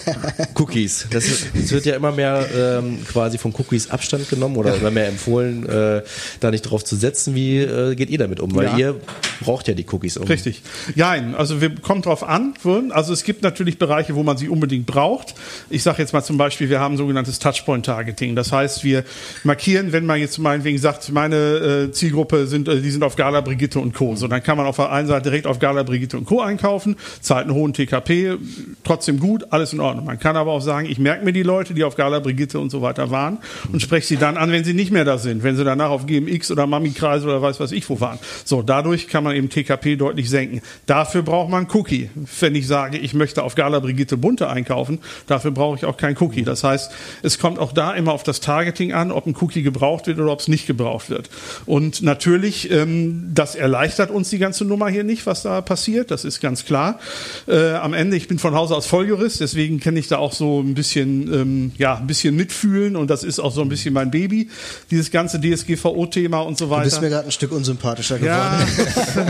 Cookies. 0.56 1.08
Das, 1.10 1.26
das 1.54 1.72
wird 1.72 1.86
ja 1.86 1.96
immer 1.96 2.12
mehr 2.12 2.48
ähm, 2.56 3.00
quasi 3.06 3.38
von 3.38 3.54
Cookies 3.58 3.90
Abstand 3.90 4.30
genommen 4.30 4.56
oder 4.58 4.76
immer 4.76 4.92
mehr 4.92 5.08
empfohlen, 5.08 5.68
äh, 5.68 6.02
da 6.40 6.52
nicht 6.52 6.62
drauf 6.62 6.84
zu 6.84 6.96
setzen. 6.96 7.36
Wie 7.36 7.60
äh, 7.60 7.96
geht 7.96 8.10
ihr 8.10 8.18
damit 8.18 8.40
um? 8.40 8.56
Weil 8.56 8.66
ja. 8.66 8.78
ihr 8.78 8.96
braucht 9.42 9.68
ja 9.68 9.74
die 9.74 9.86
Cookies. 9.92 10.18
Um. 10.18 10.28
Richtig. 10.28 10.62
Ja, 10.96 11.12
also 11.38 11.62
wir 11.62 11.76
kommen 11.76 12.02
drauf 12.02 12.24
an. 12.24 12.54
Also 12.90 13.14
es 13.14 13.24
gibt 13.24 13.44
natürlich 13.44 13.78
Bereiche, 13.78 14.16
wo 14.16 14.24
man 14.24 14.38
sie 14.38 14.50
unbedingt 14.50 14.65
braucht. 14.68 15.36
Ich 15.70 15.84
sage 15.84 16.02
jetzt 16.02 16.14
mal 16.14 16.24
zum 16.24 16.38
Beispiel, 16.38 16.70
wir 16.70 16.80
haben 16.80 16.98
sogenanntes 16.98 17.40
Touchpoint-Targeting. 17.40 18.36
Das 18.36 18.52
heißt, 18.52 18.84
wir 18.84 19.04
markieren, 19.44 19.92
wenn 19.92 20.06
man 20.06 20.20
jetzt 20.20 20.38
meinetwegen 20.38 20.78
sagt, 20.78 21.12
meine 21.12 21.36
äh, 21.36 21.92
Zielgruppe 21.92 22.48
sind, 22.48 22.68
äh, 22.68 22.82
die 22.82 22.92
sind 22.92 23.04
auf 23.04 23.16
Gala, 23.16 23.42
Brigitte 23.42 23.80
und 23.80 23.94
Co. 23.94 24.16
So, 24.16 24.28
dann 24.28 24.44
kann 24.44 24.58
man 24.58 24.66
auf 24.66 24.78
der 24.78 24.92
einen 24.92 25.08
Seite 25.08 25.30
direkt 25.30 25.48
auf 25.48 25.60
Gala, 25.60 25.84
Brigitte 25.84 26.18
und 26.18 26.26
Co. 26.26 26.42
einkaufen, 26.42 26.96
zahlt 27.22 27.46
einen 27.46 27.54
hohen 27.54 27.74
TKP, 27.74 28.38
trotzdem 28.84 29.20
gut, 29.20 29.46
alles 29.52 29.74
in 29.74 29.80
Ordnung. 29.80 30.06
Man 30.06 30.20
kann 30.20 30.36
aber 30.36 30.52
auch 30.52 30.62
sagen, 30.62 30.88
ich 30.90 31.00
merke 31.00 31.24
mir 31.24 31.34
die 31.34 31.44
Leute, 31.44 31.74
die 31.74 31.84
auf 31.84 31.96
Gala, 31.96 32.20
Brigitte 32.20 32.60
und 32.60 32.70
so 32.70 32.82
weiter 32.82 33.12
waren 33.12 33.40
und 33.72 33.82
spreche 33.82 34.08
sie 34.08 34.18
dann 34.18 34.38
an, 34.38 34.52
wenn 34.52 34.64
sie 34.64 34.74
nicht 34.74 34.92
mehr 34.92 35.06
da 35.06 35.18
sind, 35.18 35.44
wenn 35.44 35.56
sie 35.56 35.64
danach 35.64 35.90
auf 35.90 36.06
GMX 36.06 36.52
oder 36.52 36.68
Mami-Kreis 36.68 37.24
oder 37.24 37.42
weiß 37.42 37.60
was 37.60 37.72
ich 37.72 37.90
wo 37.90 38.00
waren. 38.00 38.20
So, 38.44 38.62
dadurch 38.62 39.08
kann 39.08 39.24
man 39.24 39.36
eben 39.36 39.50
TKP 39.50 39.96
deutlich 39.96 40.30
senken. 40.30 40.62
Dafür 40.86 41.22
braucht 41.22 41.50
man 41.50 41.68
Cookie. 41.74 42.10
Wenn 42.40 42.56
ich 42.56 42.68
sage, 42.68 42.98
ich 42.98 43.14
möchte 43.14 43.44
auf 43.44 43.56
Gala 43.56 43.80
Brigitte 43.80 44.18
Bunte 44.18 44.50
einkaufen, 44.56 45.00
dafür 45.28 45.52
brauche 45.52 45.78
ich 45.78 45.86
auch 45.86 45.98
kein 45.98 46.18
Cookie. 46.20 46.44
Das 46.44 46.64
heißt, 46.64 46.92
es 47.22 47.40
kommt 47.40 47.60
auch 47.60 47.74
da 47.74 47.94
immer 47.94 48.14
auf 48.14 48.24
das 48.24 48.40
Targeting 48.40 48.94
an, 48.94 49.12
ob 49.12 49.28
ein 49.28 49.36
Cookie 49.40 49.62
gebraucht 49.62 50.08
wird 50.08 50.20
oder 50.20 50.32
ob 50.32 50.40
es 50.40 50.48
nicht 50.48 50.68
gebraucht 50.68 51.10
wird. 51.10 51.30
Und 51.66 52.02
natürlich, 52.02 52.72
ähm, 52.72 53.32
das 53.34 53.56
erleichtert 53.56 54.10
uns 54.10 54.30
die 54.30 54.40
ganze 54.40 54.66
Nummer 54.66 54.90
hier 54.90 55.04
nicht, 55.04 55.26
was 55.26 55.44
da 55.44 55.62
passiert. 55.62 56.12
Das 56.12 56.26
ist 56.26 56.40
ganz 56.42 56.66
klar. 56.66 57.00
Äh, 57.48 57.74
am 57.74 57.94
Ende, 57.94 58.18
ich 58.18 58.28
bin 58.28 58.40
von 58.40 58.56
Hause 58.56 58.76
aus 58.76 58.86
Volljurist, 58.86 59.42
deswegen 59.42 59.80
kenne 59.80 60.00
ich 60.00 60.08
da 60.08 60.18
auch 60.18 60.34
so 60.34 60.62
ein 60.62 60.74
bisschen, 60.74 61.34
ähm, 61.34 61.72
ja, 61.78 61.98
ein 61.98 62.08
bisschen 62.08 62.36
mitfühlen 62.36 62.96
und 62.96 63.10
das 63.10 63.24
ist 63.24 63.40
auch 63.40 63.52
so 63.52 63.62
ein 63.62 63.70
bisschen 63.70 63.94
mein 63.94 64.12
Baby, 64.12 64.50
dieses 64.92 65.12
ganze 65.12 65.40
DSGVO-Thema 65.40 66.40
und 66.40 66.58
so 66.58 66.70
weiter. 66.70 66.84
Du 66.84 66.90
bist 66.90 67.02
mir 67.02 67.10
gerade 67.10 67.28
ein 67.28 67.32
Stück 67.32 67.52
unsympathischer 67.52 68.20
geworden. 68.20 68.68
Ja, 69.16 69.28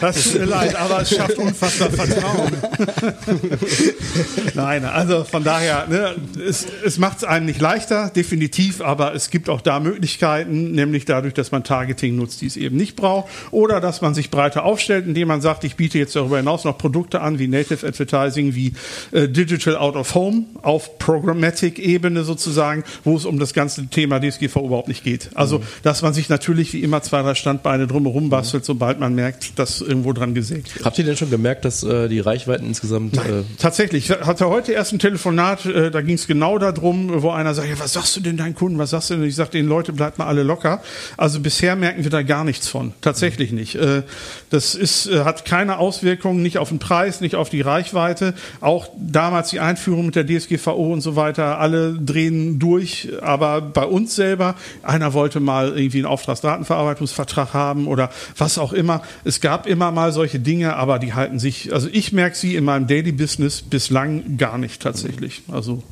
das 0.00 0.22
tut 0.22 0.40
mir 0.40 0.44
leid, 0.46 0.76
aber 0.76 1.02
es 1.02 1.14
schafft 1.14 1.38
unfassbar 1.38 1.90
Vertrauen. 1.90 2.52
Nein, 4.66 4.84
also 4.84 5.22
von 5.22 5.44
daher, 5.44 5.86
ne, 5.88 6.16
es, 6.44 6.66
es 6.84 6.98
macht 6.98 7.18
es 7.18 7.24
einem 7.24 7.46
nicht 7.46 7.60
leichter, 7.60 8.10
definitiv, 8.10 8.80
aber 8.80 9.14
es 9.14 9.30
gibt 9.30 9.48
auch 9.48 9.60
da 9.60 9.78
Möglichkeiten, 9.78 10.72
nämlich 10.72 11.04
dadurch, 11.04 11.34
dass 11.34 11.52
man 11.52 11.62
Targeting 11.62 12.16
nutzt, 12.16 12.40
die 12.40 12.46
es 12.46 12.56
eben 12.56 12.76
nicht 12.76 12.96
braucht, 12.96 13.28
oder 13.52 13.80
dass 13.80 14.00
man 14.00 14.12
sich 14.12 14.28
breiter 14.28 14.64
aufstellt, 14.64 15.06
indem 15.06 15.28
man 15.28 15.40
sagt, 15.40 15.62
ich 15.62 15.76
biete 15.76 15.98
jetzt 16.00 16.16
darüber 16.16 16.38
hinaus 16.38 16.64
noch 16.64 16.78
Produkte 16.78 17.20
an, 17.20 17.38
wie 17.38 17.46
Native 17.46 17.86
Advertising, 17.86 18.56
wie 18.56 18.72
äh, 19.12 19.28
Digital 19.28 19.76
Out 19.76 19.94
of 19.94 20.16
Home 20.16 20.46
auf 20.62 20.98
Programmatic-Ebene 20.98 22.24
sozusagen, 22.24 22.82
wo 23.04 23.16
es 23.16 23.24
um 23.24 23.38
das 23.38 23.54
ganze 23.54 23.86
Thema 23.86 24.18
DSGV 24.18 24.56
überhaupt 24.56 24.88
nicht 24.88 25.04
geht. 25.04 25.30
Also, 25.34 25.60
mhm. 25.60 25.62
dass 25.84 26.02
man 26.02 26.12
sich 26.12 26.28
natürlich 26.28 26.72
wie 26.72 26.82
immer 26.82 27.02
zwei, 27.02 27.22
drei 27.22 27.36
Standbeine 27.36 27.86
drumherum 27.86 28.30
bastelt, 28.30 28.64
mhm. 28.64 28.66
sobald 28.66 28.98
man 28.98 29.14
merkt, 29.14 29.60
dass 29.60 29.80
irgendwo 29.80 30.12
dran 30.12 30.34
gesägt 30.34 30.74
wird. 30.74 30.84
Habt 30.84 30.98
ihr 30.98 31.04
denn 31.04 31.16
schon 31.16 31.30
gemerkt, 31.30 31.64
dass 31.64 31.84
äh, 31.84 32.08
die 32.08 32.18
Reichweiten 32.18 32.66
insgesamt... 32.66 33.16
Äh 33.18 33.44
tatsächlich. 33.58 34.10
Ich 34.10 34.20
hatte 34.20 34.48
heute 34.48 34.55
erst 34.64 34.92
ein 34.92 34.98
Telefonat, 34.98 35.66
äh, 35.66 35.90
da 35.90 36.00
ging 36.00 36.14
es 36.14 36.26
genau 36.26 36.58
darum, 36.58 37.22
wo 37.22 37.30
einer 37.30 37.54
sagt, 37.54 37.68
ja, 37.68 37.78
was 37.78 37.92
sagst 37.92 38.16
du 38.16 38.20
denn 38.20 38.36
deinen 38.36 38.54
Kunden, 38.54 38.78
was 38.78 38.90
sagst 38.90 39.10
du 39.10 39.14
denn? 39.14 39.24
Ich 39.24 39.36
sage 39.36 39.50
den 39.50 39.66
Leute, 39.66 39.92
bleibt 39.92 40.18
mal 40.18 40.26
alle 40.26 40.42
locker. 40.42 40.82
Also 41.16 41.40
bisher 41.40 41.76
merken 41.76 42.04
wir 42.04 42.10
da 42.10 42.22
gar 42.22 42.44
nichts 42.44 42.68
von. 42.68 42.92
Tatsächlich 43.00 43.52
nicht. 43.52 43.74
Äh, 43.76 44.02
das 44.50 44.74
ist, 44.74 45.06
äh, 45.06 45.24
hat 45.24 45.44
keine 45.44 45.78
Auswirkungen, 45.78 46.42
nicht 46.42 46.58
auf 46.58 46.70
den 46.70 46.78
Preis, 46.78 47.20
nicht 47.20 47.34
auf 47.34 47.50
die 47.50 47.60
Reichweite. 47.60 48.34
Auch 48.60 48.88
damals 48.96 49.50
die 49.50 49.60
Einführung 49.60 50.06
mit 50.06 50.16
der 50.16 50.26
DSGVO 50.26 50.92
und 50.92 51.00
so 51.00 51.16
weiter, 51.16 51.58
alle 51.58 51.94
drehen 51.94 52.58
durch, 52.58 53.08
aber 53.20 53.60
bei 53.60 53.84
uns 53.84 54.14
selber, 54.14 54.54
einer 54.82 55.12
wollte 55.12 55.40
mal 55.40 55.76
irgendwie 55.76 55.98
einen 55.98 56.06
Auftragsdatenverarbeitungsvertrag 56.06 57.52
haben 57.52 57.86
oder 57.88 58.10
was 58.36 58.58
auch 58.58 58.72
immer. 58.72 59.02
Es 59.24 59.40
gab 59.40 59.66
immer 59.66 59.90
mal 59.90 60.12
solche 60.12 60.40
Dinge, 60.40 60.76
aber 60.76 60.98
die 60.98 61.14
halten 61.14 61.38
sich, 61.38 61.72
also 61.72 61.88
ich 61.90 62.12
merke 62.12 62.36
sie 62.36 62.54
in 62.54 62.64
meinem 62.64 62.86
Daily 62.86 63.12
Business 63.12 63.62
bislang 63.62 64.36
gar 64.36 64.45
nicht 64.56 64.82
tatsächlich. 64.82 65.42
Also 65.50 65.82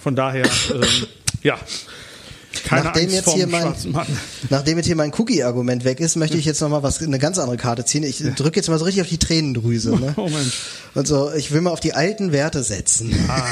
von 0.00 0.14
daher, 0.14 0.48
ähm, 0.72 1.06
ja. 1.42 1.58
Keine 2.64 2.84
nachdem 2.84 3.04
Angst 3.04 3.14
jetzt 3.14 3.30
hier 3.30 3.46
mein, 3.46 3.74
nachdem 4.50 4.76
jetzt 4.78 4.86
hier 4.86 4.96
mein 4.96 5.12
Cookie-Argument 5.16 5.84
weg 5.84 6.00
ist, 6.00 6.16
möchte 6.16 6.36
ich 6.36 6.44
jetzt 6.44 6.60
noch 6.60 6.68
mal 6.68 6.82
was 6.82 7.00
eine 7.02 7.18
ganz 7.18 7.38
andere 7.38 7.56
Karte 7.56 7.84
ziehen. 7.84 8.02
Ich 8.02 8.22
drücke 8.36 8.56
jetzt 8.56 8.68
mal 8.68 8.78
so 8.78 8.84
richtig 8.84 9.02
auf 9.02 9.08
die 9.08 9.18
Tränendrüse. 9.18 9.90
Ne? 9.90 10.14
Oh 10.18 10.28
Mensch. 10.28 10.58
Und 10.94 11.06
so, 11.06 11.30
ich 11.32 11.52
will 11.52 11.60
mal 11.60 11.70
auf 11.70 11.80
die 11.80 11.92
alten 11.92 12.32
Werte 12.32 12.62
setzen. 12.64 13.14
Ah, 13.28 13.44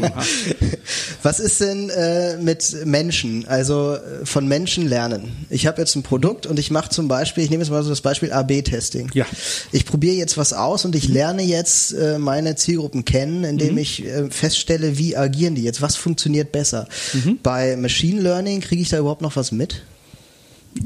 was 1.22 1.40
ist 1.40 1.60
denn 1.60 1.88
äh, 1.88 2.36
mit 2.36 2.84
Menschen? 2.84 3.46
Also 3.48 3.94
äh, 3.94 4.26
von 4.26 4.46
Menschen 4.46 4.86
lernen. 4.86 5.46
Ich 5.48 5.66
habe 5.66 5.80
jetzt 5.80 5.94
ein 5.94 6.02
Produkt 6.02 6.46
und 6.46 6.58
ich 6.58 6.70
mache 6.70 6.90
zum 6.90 7.08
Beispiel, 7.08 7.44
ich 7.44 7.50
nehme 7.50 7.62
jetzt 7.62 7.70
mal 7.70 7.82
so 7.82 7.88
das 7.88 8.02
Beispiel 8.02 8.32
AB-Testing. 8.32 9.10
Ja. 9.14 9.24
Ich 9.72 9.86
probiere 9.86 10.16
jetzt 10.16 10.36
was 10.36 10.52
aus 10.52 10.84
und 10.84 10.94
ich 10.94 11.08
lerne 11.08 11.42
jetzt 11.42 11.92
äh, 11.92 12.18
meine 12.18 12.56
Zielgruppen 12.56 13.04
kennen, 13.04 13.44
indem 13.44 13.72
mhm. 13.72 13.78
ich 13.78 14.04
äh, 14.04 14.28
feststelle, 14.28 14.98
wie 14.98 15.16
agieren 15.16 15.54
die 15.54 15.62
jetzt, 15.62 15.80
was 15.80 15.96
funktioniert 15.96 16.52
besser. 16.52 16.86
Mhm. 17.14 17.38
Bei 17.42 17.76
Machine 17.76 18.20
Learning 18.20 18.39
kriege 18.60 18.82
ich 18.82 18.88
da 18.88 18.98
überhaupt 18.98 19.22
noch 19.22 19.36
was 19.36 19.52
mit? 19.52 19.82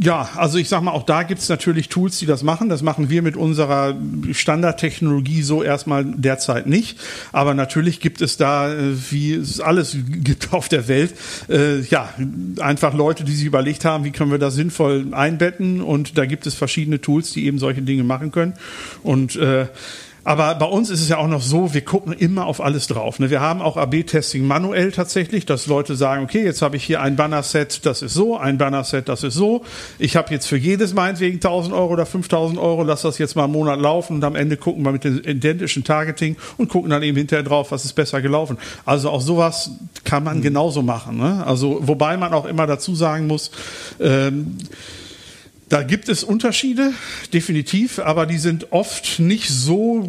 Ja, 0.00 0.30
also 0.36 0.56
ich 0.56 0.70
sag 0.70 0.80
mal, 0.80 0.92
auch 0.92 1.02
da 1.02 1.24
gibt's 1.24 1.50
natürlich 1.50 1.90
Tools, 1.90 2.18
die 2.18 2.24
das 2.24 2.42
machen. 2.42 2.70
Das 2.70 2.80
machen 2.80 3.10
wir 3.10 3.20
mit 3.20 3.36
unserer 3.36 3.94
Standardtechnologie 4.32 5.42
so 5.42 5.62
erstmal 5.62 6.06
derzeit 6.06 6.66
nicht. 6.66 6.98
Aber 7.32 7.52
natürlich 7.52 8.00
gibt 8.00 8.22
es 8.22 8.38
da, 8.38 8.72
äh, 8.72 8.94
wie 9.10 9.34
es 9.34 9.60
alles 9.60 9.94
gibt 10.08 10.54
auf 10.54 10.70
der 10.70 10.88
Welt, 10.88 11.14
äh, 11.50 11.80
ja, 11.82 12.08
einfach 12.60 12.94
Leute, 12.94 13.24
die 13.24 13.34
sich 13.34 13.44
überlegt 13.44 13.84
haben, 13.84 14.04
wie 14.04 14.10
können 14.10 14.30
wir 14.30 14.38
das 14.38 14.54
sinnvoll 14.54 15.12
einbetten. 15.12 15.82
Und 15.82 16.16
da 16.16 16.24
gibt 16.24 16.46
es 16.46 16.54
verschiedene 16.54 17.02
Tools, 17.02 17.32
die 17.32 17.44
eben 17.44 17.58
solche 17.58 17.82
Dinge 17.82 18.04
machen 18.04 18.32
können. 18.32 18.54
Und 19.02 19.36
äh, 19.36 19.66
aber 20.24 20.54
bei 20.54 20.66
uns 20.66 20.88
ist 20.88 21.02
es 21.02 21.08
ja 21.10 21.18
auch 21.18 21.28
noch 21.28 21.42
so, 21.42 21.74
wir 21.74 21.82
gucken 21.82 22.14
immer 22.14 22.46
auf 22.46 22.62
alles 22.62 22.86
drauf. 22.86 23.18
Ne? 23.18 23.28
Wir 23.28 23.40
haben 23.40 23.60
auch 23.60 23.76
AB-Testing 23.76 24.46
manuell 24.46 24.90
tatsächlich, 24.90 25.44
dass 25.44 25.66
Leute 25.66 25.96
sagen, 25.96 26.24
okay, 26.24 26.42
jetzt 26.42 26.62
habe 26.62 26.76
ich 26.76 26.84
hier 26.84 27.02
ein 27.02 27.16
Banner-Set, 27.16 27.84
das 27.84 28.00
ist 28.00 28.14
so, 28.14 28.36
ein 28.38 28.56
Banner-Set, 28.56 29.08
das 29.08 29.22
ist 29.22 29.34
so. 29.34 29.64
Ich 29.98 30.16
habe 30.16 30.32
jetzt 30.32 30.46
für 30.46 30.56
jedes 30.56 30.94
meinetwegen 30.94 31.36
1000 31.36 31.74
Euro 31.74 31.92
oder 31.92 32.06
5000 32.06 32.58
Euro, 32.58 32.82
lass 32.82 33.02
das 33.02 33.18
jetzt 33.18 33.36
mal 33.36 33.44
einen 33.44 33.52
Monat 33.52 33.78
laufen 33.78 34.16
und 34.16 34.24
am 34.24 34.34
Ende 34.34 34.56
gucken 34.56 34.82
wir 34.82 34.92
mit 34.92 35.04
dem 35.04 35.18
identischen 35.18 35.84
Targeting 35.84 36.36
und 36.56 36.68
gucken 36.68 36.90
dann 36.90 37.02
eben 37.02 37.18
hinterher 37.18 37.44
drauf, 37.44 37.70
was 37.70 37.84
ist 37.84 37.92
besser 37.92 38.22
gelaufen. 38.22 38.56
Also 38.86 39.10
auch 39.10 39.20
sowas 39.20 39.72
kann 40.04 40.24
man 40.24 40.38
mhm. 40.38 40.42
genauso 40.42 40.80
machen. 40.80 41.18
Ne? 41.18 41.44
Also 41.46 41.80
wobei 41.82 42.16
man 42.16 42.32
auch 42.32 42.46
immer 42.46 42.66
dazu 42.66 42.94
sagen 42.94 43.26
muss, 43.26 43.50
ähm, 44.00 44.56
da 45.74 45.82
gibt 45.82 46.08
es 46.08 46.22
Unterschiede, 46.22 46.92
definitiv, 47.32 47.98
aber 47.98 48.26
die 48.26 48.38
sind 48.38 48.70
oft 48.70 49.18
nicht 49.18 49.50
so, 49.50 50.08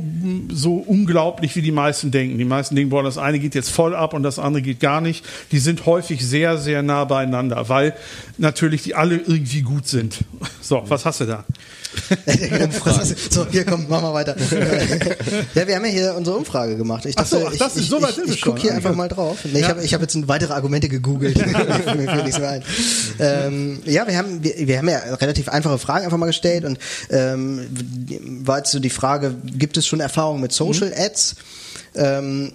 so 0.50 0.76
unglaublich, 0.76 1.56
wie 1.56 1.64
die 1.64 1.72
meisten 1.72 2.12
denken. 2.12 2.38
Die 2.38 2.46
meisten 2.46 2.76
denken, 2.76 2.92
boah, 2.92 3.02
das 3.02 3.18
eine 3.18 3.40
geht 3.40 3.56
jetzt 3.56 3.72
voll 3.72 3.96
ab 3.96 4.14
und 4.14 4.22
das 4.22 4.38
andere 4.38 4.62
geht 4.62 4.80
gar 4.80 5.02
nicht. 5.02 5.26
Die 5.52 5.58
sind 5.58 5.88
häufig 5.88 6.24
sehr, 6.24 6.60
sehr 6.60 6.84
nah 6.84 7.06
beieinander, 7.06 7.68
weil 7.68 7.96
natürlich 8.38 8.84
die 8.84 8.94
alle 8.94 9.16
irgendwie 9.16 9.64
gut 9.64 9.88
sind. 9.88 10.20
So, 10.62 10.84
was 10.88 11.04
hast 11.04 11.22
du 11.22 11.26
da? 11.26 11.46
so, 13.30 13.48
hier 13.50 13.66
komm, 13.66 13.88
machen 13.88 14.04
wir 14.04 14.14
weiter. 14.14 14.36
ja, 15.56 15.68
wir 15.68 15.76
haben 15.76 15.86
ja 15.86 15.92
hier 15.92 16.16
unsere 16.16 16.38
Umfrage 16.38 16.78
gemacht. 16.78 17.06
Ich 17.06 17.16
dachte, 17.16 17.38
ach 17.38 17.42
so, 17.42 17.48
ach, 17.48 17.58
das 17.58 17.76
ich, 17.76 17.84
ist 17.84 17.90
so 17.90 18.02
weit 18.02 18.18
ich, 18.18 18.24
ich, 18.26 18.36
ich 18.36 18.42
gucke 18.42 18.62
hier 18.62 18.74
einfach 18.74 18.96
mal 18.96 19.08
drauf. 19.08 19.40
Nee, 19.44 19.60
ja. 19.60 19.66
Ich 19.66 19.70
habe 19.70 19.84
ich 19.84 19.94
hab 19.94 20.02
jetzt 20.02 20.28
weitere 20.28 20.54
Argumente 20.54 20.90
gegoogelt. 20.90 21.38
ähm, 23.20 23.80
ja, 23.86 24.08
wir 24.08 24.18
haben, 24.18 24.44
wir, 24.44 24.56
wir 24.58 24.78
haben 24.78 24.90
ja 24.90 25.00
relativ 25.16 25.50
einfache 25.50 25.78
Fragen 25.78 26.06
einfach 26.06 26.18
mal 26.18 26.28
gestellt 26.28 26.66
und 26.66 26.80
ähm, 27.10 27.68
war 28.46 28.58
jetzt 28.60 28.72
so 28.72 28.80
die 28.80 28.90
Frage, 28.90 29.36
gibt 29.46 29.78
es 29.78 29.88
schon 29.88 30.00
Erfahrungen 30.00 30.42
mit 30.42 30.52
Social 30.52 30.90
mhm. 30.90 30.96
Ads? 30.98 31.36
Ähm, 31.96 32.54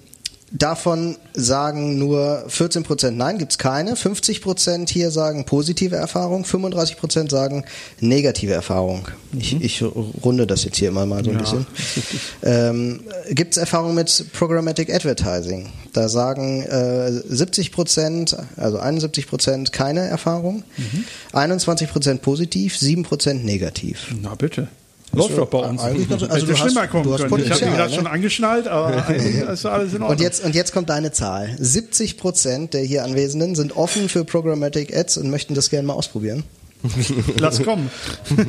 Davon 0.52 1.16
sagen 1.32 1.96
nur 1.98 2.44
14% 2.48 3.12
nein, 3.12 3.38
gibt's 3.38 3.56
keine. 3.56 3.94
50% 3.94 4.90
hier 4.90 5.12
sagen 5.12 5.44
positive 5.44 5.94
Erfahrung, 5.94 6.44
35% 6.44 7.30
sagen 7.30 7.64
negative 8.00 8.52
Erfahrung. 8.52 9.06
Ich, 9.38 9.54
Mhm. 9.54 9.62
ich 9.62 9.84
runde 10.24 10.48
das 10.48 10.64
jetzt 10.64 10.76
hier 10.78 10.88
immer 10.88 11.06
mal 11.06 11.22
so 11.24 11.30
ein 11.30 11.36
Ja, 11.36 11.42
bisschen. 11.42 11.66
Ähm, 12.42 13.00
gibt's 13.30 13.58
Erfahrung 13.58 13.94
mit 13.94 14.24
Programmatic 14.32 14.92
Advertising? 14.92 15.68
Da 15.92 16.08
sagen 16.08 16.62
äh, 16.64 17.10
70%, 17.32 18.36
also 18.56 18.80
71% 18.80 19.70
keine 19.70 20.00
Erfahrung, 20.00 20.64
Mhm. 20.76 21.04
21% 21.32 22.18
positiv, 22.18 22.74
7% 22.76 23.34
negativ. 23.44 24.12
Na 24.20 24.34
bitte. 24.34 24.66
Läuft 25.12 25.36
doch 25.36 25.46
bei 25.48 25.58
uns. 25.58 25.80
also 25.82 25.98
Hätte 25.98 26.46
du 26.46 26.52
hast- 26.52 26.58
schlimmer 26.58 26.86
kommen 26.86 27.04
du 27.04 27.12
hast 27.14 27.28
können. 27.28 27.42
Ich 27.44 27.50
habe 27.50 27.64
ihn 27.64 27.72
gerade 27.72 27.90
ne? 27.90 27.96
schon 27.96 28.06
angeschnallt, 28.06 28.68
aber 28.68 29.06
eigentlich 29.08 29.36
ist 29.42 29.66
alles 29.66 29.92
in 29.92 30.02
Ordnung. 30.02 30.10
Und 30.10 30.20
jetzt, 30.20 30.44
und 30.44 30.54
jetzt 30.54 30.72
kommt 30.72 30.88
deine 30.88 31.10
Zahl. 31.12 31.50
70 31.58 32.16
Prozent 32.16 32.74
der 32.74 32.82
hier 32.82 33.04
Anwesenden 33.04 33.54
sind 33.56 33.76
offen 33.76 34.08
für 34.08 34.24
Programmatic 34.24 34.96
Ads 34.96 35.18
und 35.18 35.30
möchten 35.30 35.54
das 35.54 35.68
gerne 35.70 35.86
mal 35.88 35.94
ausprobieren. 35.94 36.44
Lass 37.38 37.62
kommen. 37.62 37.90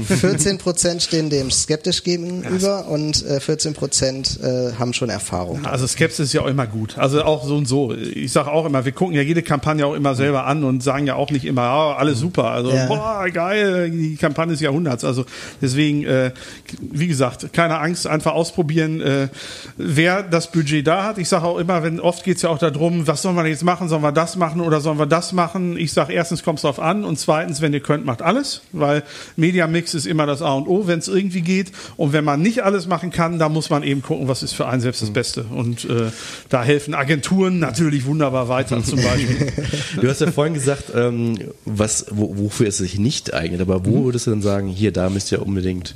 14 0.07 0.57
Prozent 0.57 1.01
stehen 1.01 1.29
dem 1.29 1.51
skeptisch 1.51 2.03
gegenüber 2.03 2.87
und 2.87 3.25
äh, 3.25 3.39
14 3.39 3.73
Prozent 3.73 4.39
äh, 4.41 4.73
haben 4.79 4.93
schon 4.93 5.09
Erfahrung. 5.09 5.65
Also 5.65 5.85
Skepsis 5.87 6.27
ist 6.27 6.33
ja 6.33 6.41
auch 6.41 6.47
immer 6.47 6.67
gut. 6.67 6.97
Also 6.97 7.23
auch 7.23 7.45
so 7.45 7.57
und 7.57 7.67
so. 7.67 7.93
Ich 7.93 8.31
sage 8.31 8.51
auch 8.51 8.65
immer, 8.65 8.85
wir 8.85 8.91
gucken 8.91 9.15
ja 9.15 9.21
jede 9.21 9.41
Kampagne 9.41 9.85
auch 9.85 9.93
immer 9.93 10.15
selber 10.15 10.45
an 10.45 10.63
und 10.63 10.81
sagen 10.81 11.07
ja 11.07 11.15
auch 11.15 11.29
nicht 11.31 11.45
immer, 11.45 11.63
ah, 11.63 11.95
alles 11.95 12.19
super. 12.19 12.45
Also 12.51 12.71
Ja. 12.71 12.87
boah, 12.87 13.25
geil, 13.31 13.91
die 13.91 14.15
Kampagne 14.15 14.53
des 14.53 14.61
Jahrhunderts. 14.61 15.03
Also 15.03 15.25
deswegen, 15.61 16.05
äh, 16.05 16.31
wie 16.79 17.07
gesagt, 17.07 17.51
keine 17.53 17.79
Angst, 17.79 18.07
einfach 18.07 18.33
ausprobieren. 18.33 19.01
Äh, 19.01 19.27
wer 19.77 20.23
das 20.23 20.51
Budget 20.51 20.87
da 20.87 21.03
hat, 21.03 21.17
ich 21.17 21.27
sage 21.27 21.45
auch 21.45 21.57
immer, 21.57 21.83
wenn 21.83 21.99
oft 21.99 22.23
geht 22.23 22.37
es 22.37 22.43
ja 22.43 22.49
auch 22.49 22.57
darum, 22.59 23.07
was 23.07 23.21
sollen 23.21 23.35
wir 23.35 23.45
jetzt 23.47 23.63
machen? 23.63 23.89
Sollen 23.89 24.03
wir 24.03 24.11
das 24.11 24.35
machen 24.35 24.61
oder 24.61 24.79
sollen 24.81 24.99
wir 24.99 25.05
das 25.05 25.33
machen? 25.33 25.77
Ich 25.77 25.91
sage 25.93 26.13
erstens 26.13 26.43
kommt 26.43 26.59
es 26.59 26.63
drauf 26.63 26.79
an 26.79 27.03
und 27.03 27.19
zweitens, 27.19 27.61
wenn 27.61 27.73
ihr 27.73 27.79
könnt, 27.81 28.05
macht 28.05 28.20
alles, 28.21 28.61
weil 28.71 29.03
Media 29.35 29.67
Mix 29.67 29.93
ist 29.93 30.05
immer 30.07 30.25
das 30.25 30.41
A 30.41 30.53
und 30.53 30.67
O, 30.67 30.87
wenn 30.87 30.99
es 30.99 31.07
irgendwie 31.07 31.41
geht. 31.41 31.71
Und 31.97 32.13
wenn 32.13 32.23
man 32.23 32.41
nicht 32.41 32.63
alles 32.63 32.87
machen 32.87 33.11
kann, 33.11 33.39
dann 33.39 33.51
muss 33.53 33.69
man 33.69 33.83
eben 33.83 34.01
gucken, 34.01 34.27
was 34.27 34.43
ist 34.43 34.53
für 34.53 34.67
einen 34.67 34.81
selbst 34.81 35.01
das 35.01 35.11
Beste. 35.11 35.43
Und 35.43 35.85
äh, 35.85 36.11
da 36.49 36.63
helfen 36.63 36.93
Agenturen 36.93 37.59
natürlich 37.59 38.05
wunderbar 38.05 38.47
weiter, 38.49 38.83
zum 38.83 39.01
Beispiel. 39.01 39.51
Du 40.01 40.07
hast 40.09 40.21
ja 40.21 40.31
vorhin 40.31 40.53
gesagt, 40.53 40.85
ähm, 40.95 41.37
was, 41.65 42.05
wo, 42.11 42.37
wofür 42.37 42.67
es 42.67 42.77
sich 42.77 42.97
nicht 42.97 43.33
eignet, 43.33 43.61
aber 43.61 43.79
Mhm. 43.79 43.85
wo 43.85 44.05
würdest 44.05 44.27
du 44.27 44.31
dann 44.31 44.41
sagen, 44.41 44.67
hier, 44.67 44.91
da 44.91 45.09
müsst 45.09 45.31
ihr 45.31 45.41
unbedingt 45.41 45.95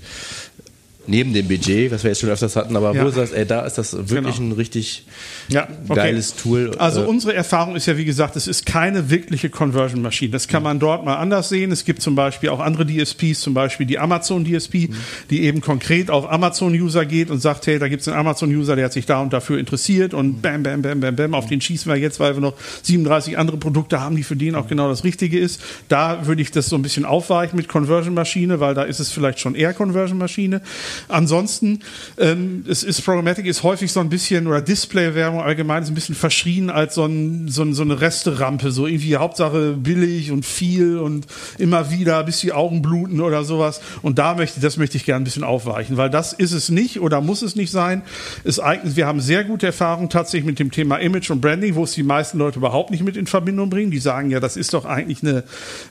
neben 1.07 1.33
dem 1.33 1.47
Budget, 1.47 1.91
was 1.91 2.03
wir 2.03 2.11
jetzt 2.11 2.21
schon 2.21 2.29
öfters 2.29 2.55
hatten, 2.55 2.75
aber 2.75 2.93
Ja. 2.93 3.01
wo 3.01 3.05
du 3.05 3.11
sagst, 3.11 3.33
ey, 3.33 3.45
da 3.45 3.61
ist 3.61 3.77
das 3.77 3.93
wirklich 4.09 4.37
Genau. 4.37 4.49
ein 4.49 4.51
richtig 4.53 5.05
Ja, 5.49 5.67
okay. 5.87 5.95
geiles 5.95 6.35
Tool. 6.35 6.71
Also 6.77 7.03
Äh, 7.03 7.05
unsere 7.05 7.33
Erfahrung 7.33 7.75
ist 7.75 7.85
ja, 7.85 7.97
wie 7.97 8.05
gesagt, 8.05 8.35
es 8.35 8.47
ist 8.47 8.65
keine 8.65 9.09
wirkliche 9.09 9.49
Conversion-Maschine. 9.49 10.31
Das 10.31 10.47
kann 10.47 10.63
man 10.63 10.79
dort 10.79 11.05
mal 11.05 11.15
anders 11.15 11.49
sehen. 11.49 11.71
Es 11.71 11.85
gibt 11.85 12.01
zum 12.01 12.15
Beispiel 12.15 12.49
auch 12.49 12.59
andere 12.59 12.85
DSPs, 12.85 13.41
zum 13.41 13.53
Beispiel 13.53 13.85
die 13.85 13.99
Amazon 13.99 14.43
DSP, 14.45 14.89
die 15.29 15.43
eben 15.43 15.61
konkret 15.61 16.09
auf 16.09 16.31
Amazon-User 16.31 17.05
geht 17.05 17.29
und 17.29 17.39
sagt, 17.39 17.67
hey, 17.67 17.77
da 17.79 17.87
gibt 17.87 18.01
es 18.01 18.07
einen 18.07 18.17
Amazon-User, 18.17 18.75
der 18.75 18.85
hat 18.85 18.93
sich 18.93 19.05
da 19.05 19.21
und 19.21 19.33
dafür 19.33 19.59
interessiert 19.59 20.13
und 20.13 20.41
bam, 20.41 20.63
bam, 20.63 20.81
bam, 20.81 20.99
bam, 20.99 21.15
bam, 21.15 21.33
auf 21.33 21.45
den 21.47 21.61
schießen 21.61 21.91
wir 21.91 21.97
jetzt, 21.99 22.19
weil 22.19 22.33
wir 22.35 22.41
noch 22.41 22.53
37 22.83 23.37
andere 23.37 23.57
Produkte 23.57 23.99
haben, 24.01 24.15
die 24.15 24.23
für 24.23 24.35
den 24.35 24.55
auch 24.55 24.67
genau 24.67 24.87
das 24.89 25.03
Richtige 25.03 25.37
ist. 25.39 25.61
Da 25.89 26.25
würde 26.25 26.41
ich 26.41 26.51
das 26.51 26.67
so 26.67 26.75
ein 26.75 26.81
bisschen 26.81 27.05
aufweichen 27.05 27.55
mit 27.57 27.67
Conversion-Maschine, 27.67 28.59
weil 28.59 28.73
da 28.73 28.83
ist 28.83 28.99
es 28.99 29.11
vielleicht 29.11 29.39
schon 29.39 29.55
eher 29.55 29.73
Conversion-Maschine. 29.73 30.61
Ansonsten, 31.07 31.79
ähm, 32.17 32.65
es 32.67 32.83
ist 32.83 33.01
Programmatic 33.03 33.45
ist 33.45 33.63
häufig 33.63 33.91
so 33.91 33.99
ein 33.99 34.09
bisschen, 34.09 34.47
oder 34.47 34.61
Display-Werbung 34.61 35.41
allgemein 35.41 35.83
ist 35.83 35.89
ein 35.89 35.95
bisschen 35.95 36.15
verschrien 36.15 36.69
als 36.69 36.95
so, 36.95 37.05
ein, 37.05 37.47
so, 37.47 37.63
ein, 37.63 37.73
so 37.73 37.83
eine 37.83 38.01
Resterampe, 38.01 38.71
so 38.71 38.87
irgendwie 38.87 39.15
Hauptsache 39.17 39.73
billig 39.73 40.31
und 40.31 40.45
viel 40.45 40.97
und 40.97 41.27
immer 41.57 41.91
wieder, 41.91 42.23
bis 42.23 42.39
die 42.39 42.53
Augen 42.53 42.81
bluten 42.81 43.21
oder 43.21 43.43
sowas. 43.43 43.81
Und 44.01 44.19
da 44.19 44.35
möchte, 44.35 44.59
das 44.59 44.77
möchte 44.77 44.97
ich 44.97 45.05
gerne 45.05 45.21
ein 45.21 45.25
bisschen 45.25 45.43
aufweichen, 45.43 45.97
weil 45.97 46.09
das 46.09 46.33
ist 46.33 46.51
es 46.51 46.69
nicht 46.69 46.99
oder 46.99 47.21
muss 47.21 47.41
es 47.41 47.55
nicht 47.55 47.71
sein. 47.71 48.01
Es 48.43 48.59
eignet, 48.59 48.95
wir 48.95 49.07
haben 49.07 49.19
sehr 49.19 49.43
gute 49.43 49.65
Erfahrungen 49.67 50.09
tatsächlich 50.09 50.45
mit 50.45 50.59
dem 50.59 50.71
Thema 50.71 50.97
Image 50.97 51.29
und 51.29 51.41
Branding, 51.41 51.75
wo 51.75 51.83
es 51.83 51.93
die 51.93 52.03
meisten 52.03 52.37
Leute 52.37 52.59
überhaupt 52.59 52.91
nicht 52.91 53.03
mit 53.03 53.17
in 53.17 53.27
Verbindung 53.27 53.69
bringen. 53.69 53.91
Die 53.91 53.99
sagen 53.99 54.29
ja, 54.29 54.39
das 54.39 54.57
ist 54.57 54.73
doch 54.73 54.85
eigentlich 54.85 55.23
eine, 55.23 55.43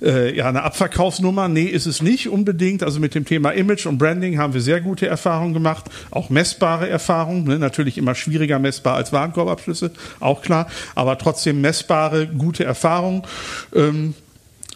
äh, 0.02 0.36
ja, 0.36 0.48
eine 0.48 0.62
Abverkaufsnummer. 0.62 1.48
Nee, 1.48 1.64
ist 1.64 1.86
es 1.86 2.02
nicht 2.02 2.28
unbedingt. 2.28 2.82
Also 2.82 3.00
mit 3.00 3.14
dem 3.14 3.24
Thema 3.24 3.50
Image 3.50 3.86
und 3.86 3.98
Branding 3.98 4.38
haben 4.38 4.54
wir 4.54 4.60
sehr 4.60 4.80
gute 4.80 4.93
Erfahrungen 5.02 5.54
gemacht, 5.54 5.84
auch 6.10 6.30
messbare 6.30 6.88
Erfahrungen. 6.88 7.44
Ne? 7.44 7.58
Natürlich 7.58 7.98
immer 7.98 8.14
schwieriger 8.14 8.58
messbar 8.58 8.96
als 8.96 9.12
Warenkorbabschlüsse, 9.12 9.92
auch 10.20 10.42
klar, 10.42 10.68
aber 10.94 11.18
trotzdem 11.18 11.60
messbare, 11.60 12.26
gute 12.26 12.64
Erfahrungen. 12.64 13.22
Ähm, 13.74 14.14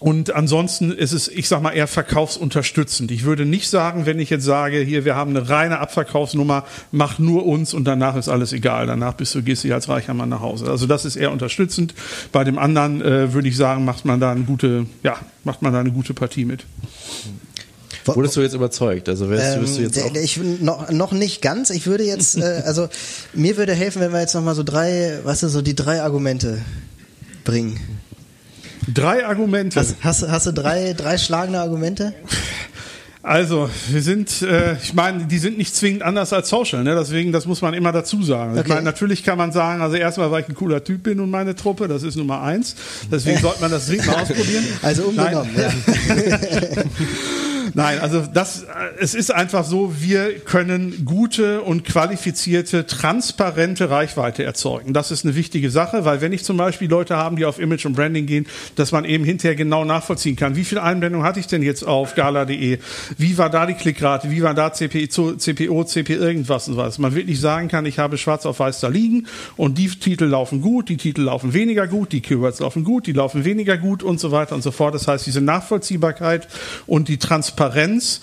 und 0.01 0.33
ansonsten 0.33 0.93
ist 0.93 1.13
es, 1.13 1.27
ich 1.27 1.49
sag 1.49 1.61
mal, 1.61 1.73
eher 1.73 1.89
verkaufsunterstützend. 1.89 3.11
Ich 3.11 3.25
würde 3.25 3.45
nicht 3.45 3.69
sagen, 3.69 4.07
wenn 4.07 4.21
ich 4.21 4.31
jetzt 4.31 4.45
sage, 4.45 4.79
hier, 4.79 5.05
wir 5.05 5.17
haben 5.17 5.37
eine 5.37 5.49
reine 5.49 5.81
Abverkaufsnummer, 5.81 6.65
mach 6.93 7.19
nur 7.19 7.45
uns 7.47 7.75
und 7.75 7.85
danach 7.85 8.15
ist 8.15 8.29
alles 8.29 8.53
egal. 8.53 8.87
Danach 8.87 9.15
bist 9.15 9.35
du, 9.35 9.43
gehst 9.43 9.65
du 9.65 9.75
als 9.75 9.89
reicher 9.89 10.15
Mann 10.15 10.29
nach 10.29 10.41
Hause. 10.41 10.71
Also 10.71 10.87
das 10.87 11.05
ist 11.05 11.17
eher 11.17 11.33
unterstützend. 11.33 11.95
Bei 12.31 12.45
dem 12.45 12.59
anderen 12.59 13.03
äh, 13.03 13.33
würde 13.33 13.49
ich 13.49 13.57
sagen, 13.57 13.85
macht 13.85 14.05
man 14.05 14.21
da 14.21 14.31
eine 14.31 14.45
gute, 14.45 14.87
ja, 15.03 15.17
macht 15.43 15.63
man 15.63 15.73
da 15.73 15.81
eine 15.81 15.91
gute 15.91 16.15
Partie 16.15 16.45
mit. 16.45 16.65
Wurdest 18.16 18.37
du 18.37 18.40
jetzt 18.40 18.55
überzeugt? 18.55 19.09
Also 19.09 19.29
wärst, 19.31 19.57
Ähm, 19.57 19.62
wirst 19.62 19.79
du 19.79 19.83
jetzt 19.83 19.97
der- 19.97 20.05
auch 20.07 20.14
ich 20.14 20.38
noch, 20.61 20.90
noch 20.90 21.12
nicht 21.12 21.42
ganz. 21.42 21.71
Ich 21.71 21.87
würde 21.87 22.05
jetzt, 22.05 22.37
äh, 22.38 22.62
also 22.64 22.88
mir 23.35 23.57
würde 23.57 23.75
helfen, 23.75 24.01
wenn 24.01 24.12
wir 24.12 24.21
jetzt 24.21 24.35
noch 24.35 24.42
mal 24.42 24.55
so 24.55 24.62
drei, 24.62 25.18
was 25.25 25.40
du, 25.40 25.49
so 25.49 25.62
die 25.62 25.75
drei 25.77 26.03
Argumente 26.03 26.59
bringen. 27.44 27.79
Drei 28.92 29.27
Argumente. 29.27 29.79
Hast, 29.79 29.97
hast, 30.01 30.29
hast 30.29 30.47
du 30.47 30.53
drei, 30.53 30.94
drei 30.94 31.18
schlagende 31.18 31.61
Argumente? 31.61 32.14
Also, 33.21 33.68
wir 33.90 34.01
sind, 34.01 34.40
äh, 34.40 34.77
ich 34.83 34.94
meine, 34.94 35.27
die 35.27 35.38
sind 35.38 35.59
nicht 35.59 35.75
zwingend 35.77 36.03
anders 36.03 36.33
als 36.33 36.49
Social, 36.49 36.83
ne? 36.83 36.94
deswegen, 36.94 37.31
das 37.31 37.44
muss 37.44 37.61
man 37.61 37.75
immer 37.75 37.92
dazu 37.92 38.23
sagen. 38.23 38.55
Ich 38.55 38.61
Okay. 38.61 38.68
meine, 38.71 38.83
natürlich 38.83 39.23
kann 39.23 39.37
man 39.37 39.53
sagen, 39.53 39.83
also 39.83 39.97
erstmal, 39.97 40.31
weil 40.31 40.42
ich 40.44 40.49
ein 40.49 40.55
cooler 40.55 40.83
Typ 40.83 41.03
bin 41.03 41.21
und 41.21 41.29
meine 41.31 41.55
Truppe, 41.55 41.88
das 41.88 42.05
ist 42.05 42.16
Nummer 42.16 42.40
eins. 42.40 42.75
Deswegen 43.12 43.38
sollte 43.40 43.61
man 43.61 43.71
das 43.71 43.87
dringend 43.87 44.07
mal 44.07 44.23
ausprobieren. 44.23 44.64
Also 44.83 45.03
umgenommen, 45.03 45.51
Nein. 45.55 45.73
ja. 46.77 46.83
Nein, 47.75 47.99
also 48.01 48.23
das, 48.23 48.63
äh, 48.63 48.67
es 48.99 49.15
ist 49.15 49.35
einfach 49.35 49.65
so, 49.65 49.95
wir 50.01 50.39
können 50.41 51.05
gute 51.05 51.63
und 51.63 51.85
qualifizierte, 51.85 52.87
transparente 52.87 53.91
Reichweite 53.91 54.45
erzeugen. 54.45 54.93
Das 54.93 55.11
ist 55.11 55.25
eine 55.25 55.35
wichtige 55.35 55.71
Sache, 55.71 56.05
weil 56.05 56.21
wenn 56.21 56.33
ich 56.33 56.45
zum 56.45 56.57
Beispiel 56.57 56.89
Leute 56.89 57.17
haben, 57.17 57.37
die 57.37 57.45
auf 57.45 57.59
Image 57.59 57.87
und 57.87 57.95
Branding 57.95 58.27
gehen, 58.27 58.47
dass 58.77 58.93
man 58.93 59.05
eben 59.05 59.25
hinterher 59.25 59.57
genau 59.57 59.85
nachvollziehen 59.85 60.37
kann, 60.37 60.57
wie 60.57 60.65
viel 60.65 60.79
Einblendung 60.79 61.23
hatte 61.23 61.41
ich 61.41 61.47
denn 61.47 61.63
jetzt 61.63 61.83
auf 61.85 62.15
gala.de, 62.15 62.79
wie 63.17 63.39
war 63.39 63.51
da 63.51 63.67
die 63.67 63.75
Klickrate, 63.75 64.31
wie 64.31 64.43
war 64.43 64.55
da 64.55 64.73
CPO, 64.73 65.37
CPO, 65.37 65.85
CP 65.85 66.15
irgendwas 66.15 66.69
und 66.69 66.77
was. 66.77 66.99
Man 66.99 67.15
wirklich 67.15 67.41
sagen 67.41 67.69
kann, 67.69 67.87
ich 67.87 67.99
habe 67.99 68.19
schwarz 68.19 68.47
auf 68.47 68.59
weiß 68.59 68.81
da 68.81 68.89
liegen 68.89 69.27
und 69.57 69.79
die 69.79 69.89
Titel 69.89 70.25
laufen 70.25 70.61
gut, 70.61 70.89
die 70.89 70.97
Titel 70.97 71.23
laufen 71.23 71.53
weniger 71.53 71.87
gut, 71.87 72.13
die 72.13 72.21
Keywords 72.21 72.61
laufen 72.61 72.85
gut, 72.85 73.07
die 73.07 73.13
laufen 73.13 73.45
weniger 73.45 73.77
gut 73.77 74.03
und 74.03 74.21
so 74.21 74.33
weiter 74.33 74.55
und 74.55 74.63
so 74.63 74.71
fort. 74.71 74.95
Das 74.95 75.09
heißt, 75.09 75.27
diese 75.27 75.41
Nachvollziehbarkeit 75.41 76.49
und 76.87 77.09
die 77.09 77.19
Transparenz 77.19 77.58
Transparenz. 77.59 78.21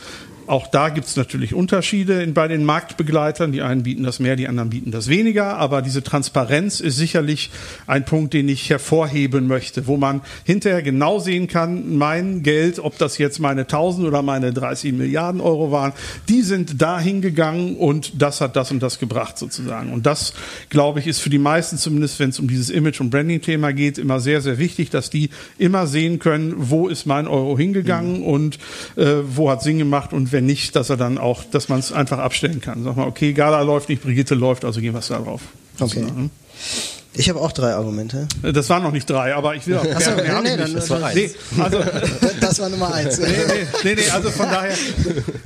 Auch 0.48 0.68
da 0.68 0.90
gibt 0.90 1.08
es 1.08 1.16
natürlich 1.16 1.54
Unterschiede 1.54 2.26
bei 2.28 2.48
den 2.48 2.64
Marktbegleitern. 2.66 3.52
Die 3.52 3.62
einen 3.62 3.84
bieten 3.84 4.04
das 4.04 4.20
mehr, 4.20 4.36
die 4.36 4.48
anderen 4.48 4.70
bieten 4.70 4.92
das 4.92 5.08
weniger. 5.08 5.58
Aber 5.58 5.82
diese 5.82 6.04
Transparenz 6.04 6.80
ist 6.80 6.98
sicherlich 6.98 7.50
ein 7.88 8.06
Punkt, 8.06 8.34
den 8.34 8.48
ich 8.50 8.70
hervorheben 8.70 9.48
möchte, 9.48 9.88
wo 9.88 9.98
man 9.98 10.22
hinterher 10.44 10.82
genau 10.82 11.20
sehen 11.20 11.48
kann, 11.48 11.98
mein 11.98 12.44
Geld, 12.44 12.80
ob 12.80 12.98
das 12.98 13.18
jetzt 13.18 13.40
meine 13.40 13.62
1000 13.62 14.08
oder 14.08 14.22
meine 14.22 14.54
30 14.54 14.94
Milliarden 14.94 15.42
Euro 15.42 15.72
waren, 15.72 15.94
die 16.30 16.42
sind 16.42 16.82
da 16.82 17.00
hingegangen 17.00 17.76
und 17.76 18.22
das 18.22 18.42
hat 18.42 18.56
das 18.56 18.72
und 18.72 18.84
das 18.84 19.00
gebracht 19.00 19.38
sozusagen. 19.38 19.92
Und 19.92 20.06
das, 20.06 20.34
glaube 20.70 21.00
ich, 21.00 21.08
ist 21.08 21.20
für 21.20 21.30
die 21.30 21.38
meisten, 21.40 21.78
zumindest 21.78 22.20
wenn 22.20 22.30
es 22.30 22.40
um 22.40 22.48
dieses 22.48 22.70
Image- 22.70 23.02
und 23.02 23.10
Branding-Thema 23.10 23.74
geht, 23.74 23.98
immer 23.98 24.20
sehr, 24.20 24.42
sehr 24.42 24.58
wichtig, 24.58 24.90
dass 24.90 25.10
die 25.10 25.30
immer 25.58 25.88
sehen 25.88 26.20
können, 26.20 26.54
wo 26.58 26.88
ist 26.88 27.06
mein 27.06 27.28
Euro 27.28 27.58
hingegangen 27.58 28.20
Mhm. 28.20 28.24
und 28.24 28.60
äh, 28.96 29.06
wo 29.28 29.50
hat 29.50 29.62
Sinn 29.62 29.78
gemacht 29.78 30.14
und 30.14 30.32
wenn 30.36 30.45
nicht, 30.45 30.76
dass 30.76 30.89
er 30.89 30.98
dann 30.98 31.17
auch, 31.17 31.45
dass 31.45 31.69
man 31.69 31.80
es 31.80 31.93
einfach 31.93 32.19
abstellen 32.19 32.60
kann. 32.60 32.84
Sag 32.84 32.98
mal, 32.98 33.08
okay, 33.08 33.32
Gala 33.32 33.62
läuft 33.62 33.88
nicht, 33.88 34.04
Brigitte 34.04 34.36
läuft, 34.36 34.65
also 34.65 34.82
gehen 34.82 34.93
wir 34.93 35.00
es 35.00 35.08
da 35.08 35.19
drauf. 35.19 35.41
Okay. 35.80 36.06
Ich 37.17 37.30
habe 37.30 37.39
auch 37.39 37.51
drei 37.51 37.73
Argumente. 37.73 38.28
Das 38.41 38.69
waren 38.69 38.84
noch 38.84 38.91
nicht 38.91 39.10
drei, 39.10 39.34
aber 39.36 39.56
ich 39.56 39.65
will 39.67 39.78
auch. 39.78 39.86
Achso, 39.86 40.15
gerne- 40.15 40.41
nee, 40.43 40.56
nee, 40.56 40.58
nicht. 40.58 40.60
dann- 40.60 40.73
Das 40.75 40.89
war 40.89 40.99
dann- 40.99 41.15
nee, 41.15 41.30
also, 41.60 41.80
Das 42.41 42.60
war 42.60 42.69
Nummer 42.69 42.93
eins. 42.93 43.17
nee, 43.19 43.25
nee, 43.28 43.67
nee, 43.84 43.95
nee, 43.95 44.10
also 44.12 44.30
von 44.32 44.47
daher, 44.49 44.75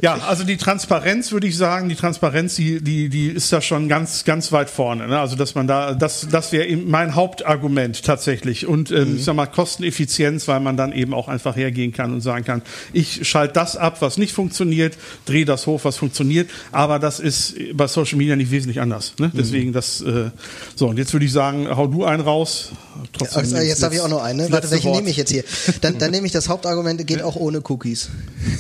ja, 0.02 0.16
also 0.28 0.44
die 0.44 0.58
Transparenz 0.58 1.32
würde 1.32 1.48
ich 1.48 1.56
sagen, 1.58 1.88
die 1.90 1.96
Transparenz, 1.96 2.56
die, 2.56 2.82
die, 2.84 3.10
die 3.10 3.28
ist 3.28 3.52
da 3.54 3.62
schon 3.62 3.88
ganz, 3.88 4.26
ganz 4.26 4.52
weit 4.52 4.70
vorne. 4.70 5.08
Ne? 5.08 5.20
Also 5.20 5.36
dass 5.36 5.56
man 5.56 5.68
da, 5.68 5.94
das, 5.94 6.28
das 6.30 6.52
wäre 6.52 6.66
eben 6.66 6.90
mein 6.90 7.16
Hauptargument 7.16 8.04
tatsächlich. 8.04 8.66
Und 8.68 8.92
ähm, 8.92 9.16
ich 9.18 9.24
sag 9.24 9.36
mal 9.36 9.46
Kosteneffizienz, 9.48 10.48
weil 10.48 10.60
man 10.60 10.76
dann 10.78 10.92
eben 10.92 11.14
auch 11.14 11.28
einfach 11.28 11.56
hergehen 11.56 11.94
kann 11.94 12.14
und 12.14 12.22
sagen 12.22 12.44
kann, 12.46 12.62
ich 12.94 13.28
schalte 13.28 13.54
das 13.54 13.78
ab, 13.78 13.98
was 14.02 14.18
nicht 14.18 14.34
funktioniert, 14.34 14.98
drehe 15.26 15.46
das 15.46 15.68
hoch, 15.68 15.82
was 15.84 15.98
funktioniert. 15.98 16.50
Aber 16.72 17.00
das 17.00 17.20
ist 17.20 17.56
bei 17.74 17.88
Social 17.88 18.18
Media 18.18 18.36
nicht 18.36 18.52
wesentlich 18.52 18.82
anders. 18.82 19.14
Ne? 19.20 19.32
Deswegen 19.34 19.72
das, 19.74 20.02
äh, 20.02 20.32
so 20.76 20.88
und 20.88 20.98
jetzt 20.98 21.14
würde 21.14 21.26
ich 21.26 21.32
sagen, 21.32 21.59
sagen, 21.64 21.78
hau 21.78 21.88
du 21.88 22.04
einen 22.06 22.22
raus. 22.22 22.70
Trotzdem 23.14 23.40
also, 23.40 23.58
jetzt 23.58 23.82
darf 23.82 23.94
ich 23.94 24.02
auch 24.02 24.10
noch 24.10 24.22
eine. 24.22 24.52
Warte, 24.52 24.70
welche 24.72 24.90
nehme 24.90 25.10
ich 25.10 25.18
jetzt 25.18 25.32
hier? 25.32 25.44
Dann, 25.82 25.98
dann 25.98 26.12
nehme 26.12 26.26
ich 26.26 26.34
das 26.34 26.50
Hauptargument, 26.50 27.06
geht 27.08 27.22
auch 27.22 27.36
ohne 27.38 27.62
Cookies. 27.62 28.10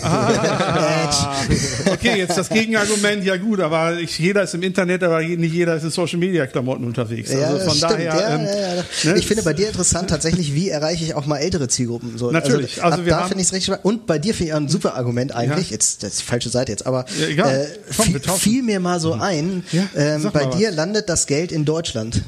Ah, 0.02 1.36
okay, 1.92 2.18
jetzt 2.18 2.38
das 2.38 2.48
Gegenargument, 2.50 3.24
ja 3.26 3.36
gut, 3.36 3.60
aber 3.60 3.98
ich, 3.98 4.18
jeder 4.18 4.44
ist 4.44 4.54
im 4.54 4.64
Internet, 4.64 5.04
aber 5.04 5.22
nicht 5.22 5.54
jeder 5.54 5.76
ist 5.76 5.84
in 5.84 5.90
Social 5.90 6.20
Media 6.20 6.48
Klamotten 6.48 6.86
unterwegs. 6.86 7.32
Ja, 7.32 7.48
also 7.48 7.66
von 7.66 7.76
stimmt, 7.76 7.92
daher. 7.92 8.16
Ja, 8.16 8.36
ähm, 8.36 8.46
ja, 8.46 9.12
ne? 9.12 9.20
Ich 9.20 9.28
finde 9.28 9.44
bei 9.44 9.54
dir 9.54 9.68
interessant 9.68 10.10
tatsächlich, 10.10 10.54
wie 10.54 10.70
erreiche 10.70 11.04
ich 11.04 11.16
auch 11.16 11.26
mal 11.26 11.38
ältere 11.38 11.68
Zielgruppen? 11.68 12.18
So, 12.18 12.32
Natürlich. 12.32 12.82
Also, 12.82 12.94
also 12.94 13.06
wir 13.06 13.12
da 13.12 13.28
finde 13.28 13.42
ich 13.42 13.48
es 13.48 13.54
richtig 13.54 13.84
Und 13.84 14.08
bei 14.08 14.20
dir 14.20 14.34
finde 14.34 14.52
ich 14.52 14.56
ein 14.56 14.70
super 14.70 14.96
Argument 14.96 15.36
eigentlich. 15.36 15.70
Jetzt, 15.70 16.04
das 16.04 16.12
ist 16.12 16.22
die 16.22 16.26
falsche 16.26 16.50
Seite 16.50 16.72
jetzt, 16.72 16.86
aber 16.86 17.06
äh, 17.20 17.66
Komm, 17.98 18.38
fiel 18.38 18.64
mir 18.64 18.80
mal 18.80 19.00
so 19.00 19.14
ein, 19.14 19.64
ähm, 19.96 20.30
bei 20.32 20.46
dir 20.46 20.72
landet 20.72 21.10
das 21.10 21.28
Geld 21.28 21.52
in 21.52 21.66
Deutschland. 21.66 22.22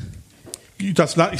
Das, 0.93 1.15
ja, 1.15 1.31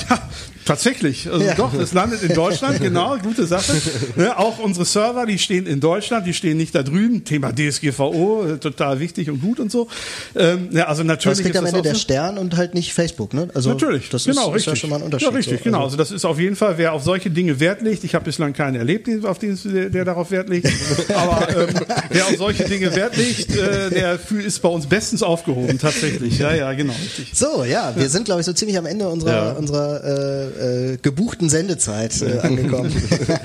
Tatsächlich, 0.65 1.29
also 1.31 1.43
ja. 1.43 1.55
doch, 1.55 1.73
es 1.73 1.93
landet 1.93 2.23
in 2.23 2.33
Deutschland, 2.33 2.79
genau, 2.81 3.17
gute 3.17 3.45
Sache. 3.45 3.73
Ja, 4.15 4.37
auch 4.37 4.59
unsere 4.59 4.85
Server, 4.85 5.25
die 5.25 5.39
stehen 5.39 5.65
in 5.65 5.79
Deutschland, 5.79 6.27
die 6.27 6.33
stehen 6.33 6.57
nicht 6.57 6.75
da 6.75 6.83
drüben. 6.83 7.23
Thema 7.23 7.51
DSGVO, 7.51 8.45
äh, 8.45 8.57
total 8.57 8.99
wichtig 8.99 9.29
und 9.29 9.41
gut 9.41 9.59
und 9.59 9.71
so. 9.71 9.87
Ähm, 10.35 10.69
ja, 10.71 10.87
also 10.87 11.03
natürlich. 11.03 11.39
Das 11.39 11.45
kriegt 11.45 11.57
am 11.57 11.65
Ende 11.65 11.81
der 11.81 11.95
Stern 11.95 12.37
und 12.37 12.57
halt 12.57 12.73
nicht 12.73 12.93
Facebook, 12.93 13.33
ne? 13.33 13.49
Also 13.53 13.69
natürlich, 13.69 14.09
das 14.09 14.25
genau, 14.25 14.49
ist, 14.49 14.55
richtig. 14.55 14.57
ist 14.57 14.65
ja 14.67 14.75
schon 14.75 14.89
mal 14.89 14.97
ein 14.97 15.03
Unterschied. 15.03 15.27
Ja, 15.29 15.33
richtig, 15.35 15.57
so. 15.59 15.63
genau. 15.63 15.83
Also 15.83 15.97
das 15.97 16.11
ist 16.11 16.25
auf 16.25 16.39
jeden 16.39 16.55
Fall, 16.55 16.77
wer 16.77 16.93
auf 16.93 17.03
solche 17.03 17.29
Dinge 17.31 17.59
Wert 17.59 17.81
legt. 17.81 18.03
Ich 18.03 18.15
habe 18.15 18.25
bislang 18.25 18.53
keinen 18.53 18.75
erlebt, 18.75 19.09
auf 19.25 19.39
den, 19.39 19.57
der, 19.63 19.89
der 19.89 20.05
darauf 20.05 20.31
Wert 20.31 20.49
legt. 20.49 20.67
Aber 21.13 21.47
ähm, 21.49 21.69
wer 22.09 22.25
auf 22.25 22.37
solche 22.37 22.65
Dinge 22.65 22.95
Wert 22.95 23.17
legt, 23.17 23.55
äh, 23.55 23.89
der 23.89 24.19
ist 24.45 24.59
bei 24.61 24.69
uns 24.69 24.85
bestens 24.85 25.23
aufgehoben, 25.23 25.79
tatsächlich. 25.79 26.39
Ja, 26.39 26.53
ja, 26.53 26.71
genau, 26.73 26.93
richtig. 26.93 27.31
So, 27.33 27.63
ja, 27.63 27.93
wir 27.95 28.09
sind, 28.09 28.25
glaube 28.25 28.41
ich, 28.41 28.45
so 28.45 28.53
ziemlich 28.53 28.77
am 28.77 28.85
Ende 28.85 29.07
unserer, 29.09 29.31
ja. 29.31 29.51
unserer 29.53 30.03
äh, 30.03 30.50
äh, 30.59 30.97
gebuchten 31.01 31.49
Sendezeit 31.49 32.21
äh, 32.21 32.39
angekommen. 32.39 32.91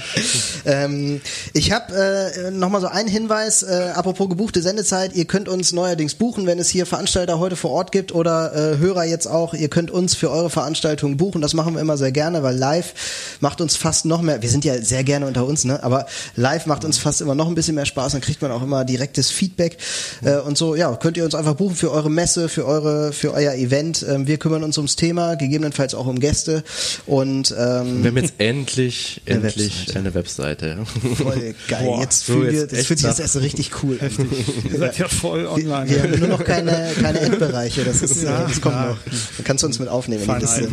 ähm, 0.64 1.20
ich 1.52 1.72
habe 1.72 1.94
äh, 1.94 2.50
nochmal 2.50 2.80
so 2.80 2.86
einen 2.86 3.08
Hinweis, 3.08 3.62
äh, 3.62 3.90
apropos 3.94 4.28
gebuchte 4.28 4.62
Sendezeit, 4.62 5.14
ihr 5.14 5.24
könnt 5.24 5.48
uns 5.48 5.72
neuerdings 5.72 6.14
buchen, 6.14 6.46
wenn 6.46 6.58
es 6.58 6.68
hier 6.68 6.86
Veranstalter 6.86 7.38
heute 7.38 7.56
vor 7.56 7.70
Ort 7.70 7.92
gibt 7.92 8.14
oder 8.14 8.54
äh, 8.54 8.78
Hörer 8.78 9.04
jetzt 9.04 9.26
auch, 9.26 9.54
ihr 9.54 9.68
könnt 9.68 9.90
uns 9.90 10.14
für 10.14 10.30
eure 10.30 10.50
Veranstaltungen 10.50 11.16
buchen, 11.16 11.40
das 11.40 11.54
machen 11.54 11.74
wir 11.74 11.80
immer 11.80 11.96
sehr 11.96 12.12
gerne, 12.12 12.42
weil 12.42 12.56
live 12.56 12.94
macht 13.40 13.60
uns 13.60 13.76
fast 13.76 14.04
noch 14.04 14.22
mehr, 14.22 14.42
wir 14.42 14.50
sind 14.50 14.64
ja 14.64 14.80
sehr 14.80 15.04
gerne 15.04 15.26
unter 15.26 15.46
uns, 15.46 15.64
ne? 15.64 15.82
aber 15.82 16.06
live 16.36 16.66
macht 16.66 16.84
uns 16.84 16.98
fast 16.98 17.20
immer 17.20 17.34
noch 17.34 17.48
ein 17.48 17.54
bisschen 17.54 17.74
mehr 17.74 17.86
Spaß, 17.86 18.12
dann 18.12 18.20
kriegt 18.20 18.42
man 18.42 18.50
auch 18.50 18.62
immer 18.62 18.84
direktes 18.84 19.30
Feedback. 19.30 19.78
Äh, 20.22 20.36
und 20.38 20.58
so, 20.58 20.74
ja, 20.74 20.94
könnt 20.96 21.16
ihr 21.16 21.24
uns 21.24 21.34
einfach 21.34 21.54
buchen 21.54 21.76
für 21.76 21.90
eure 21.90 22.10
Messe, 22.10 22.48
für 22.48 22.66
eure, 22.66 23.12
für 23.12 23.32
euer 23.32 23.54
Event, 23.54 24.04
ähm, 24.08 24.26
wir 24.26 24.38
kümmern 24.38 24.64
uns 24.64 24.76
ums 24.78 24.96
Thema, 24.96 25.36
gegebenenfalls 25.36 25.94
auch 25.94 26.06
um 26.06 26.20
Gäste 26.20 26.64
und 27.06 27.54
ähm, 27.58 28.02
wir 28.02 28.10
haben 28.10 28.16
jetzt 28.16 28.34
endlich, 28.38 29.20
eine 29.26 29.36
endlich 29.36 29.80
Webseite. 29.80 29.98
eine 29.98 30.14
Webseite. 30.14 30.78
Voll 31.16 31.54
geil. 31.68 31.84
Boah, 31.84 32.00
jetzt 32.00 32.24
fühlen 32.24 32.60
so, 32.60 32.66
das 32.66 32.86
fühlt 32.86 32.98
sich 32.98 33.08
das 33.08 33.20
erst 33.20 33.34
so 33.34 33.40
richtig 33.40 33.70
cool 33.82 33.98
Heftig. 34.00 34.26
Ihr 34.70 34.78
seid 34.78 34.98
ja 34.98 35.08
voll 35.08 35.46
online. 35.46 35.88
Wir, 35.88 35.96
wir 35.96 36.02
haben 36.02 36.18
nur 36.20 36.28
noch 36.28 36.44
keine, 36.44 36.90
keine 37.00 37.20
Endbereiche. 37.20 37.84
Das, 37.84 38.02
ist, 38.02 38.22
ja, 38.22 38.46
das 38.46 38.60
kommt 38.60 38.74
ja. 38.74 38.86
noch. 38.90 38.98
Dann 39.36 39.44
kannst 39.44 39.62
du 39.62 39.66
uns 39.66 39.78
mit 39.78 39.88
aufnehmen 39.88 40.22
in 40.24 40.34
die 40.34 40.40
Liste. 40.40 40.68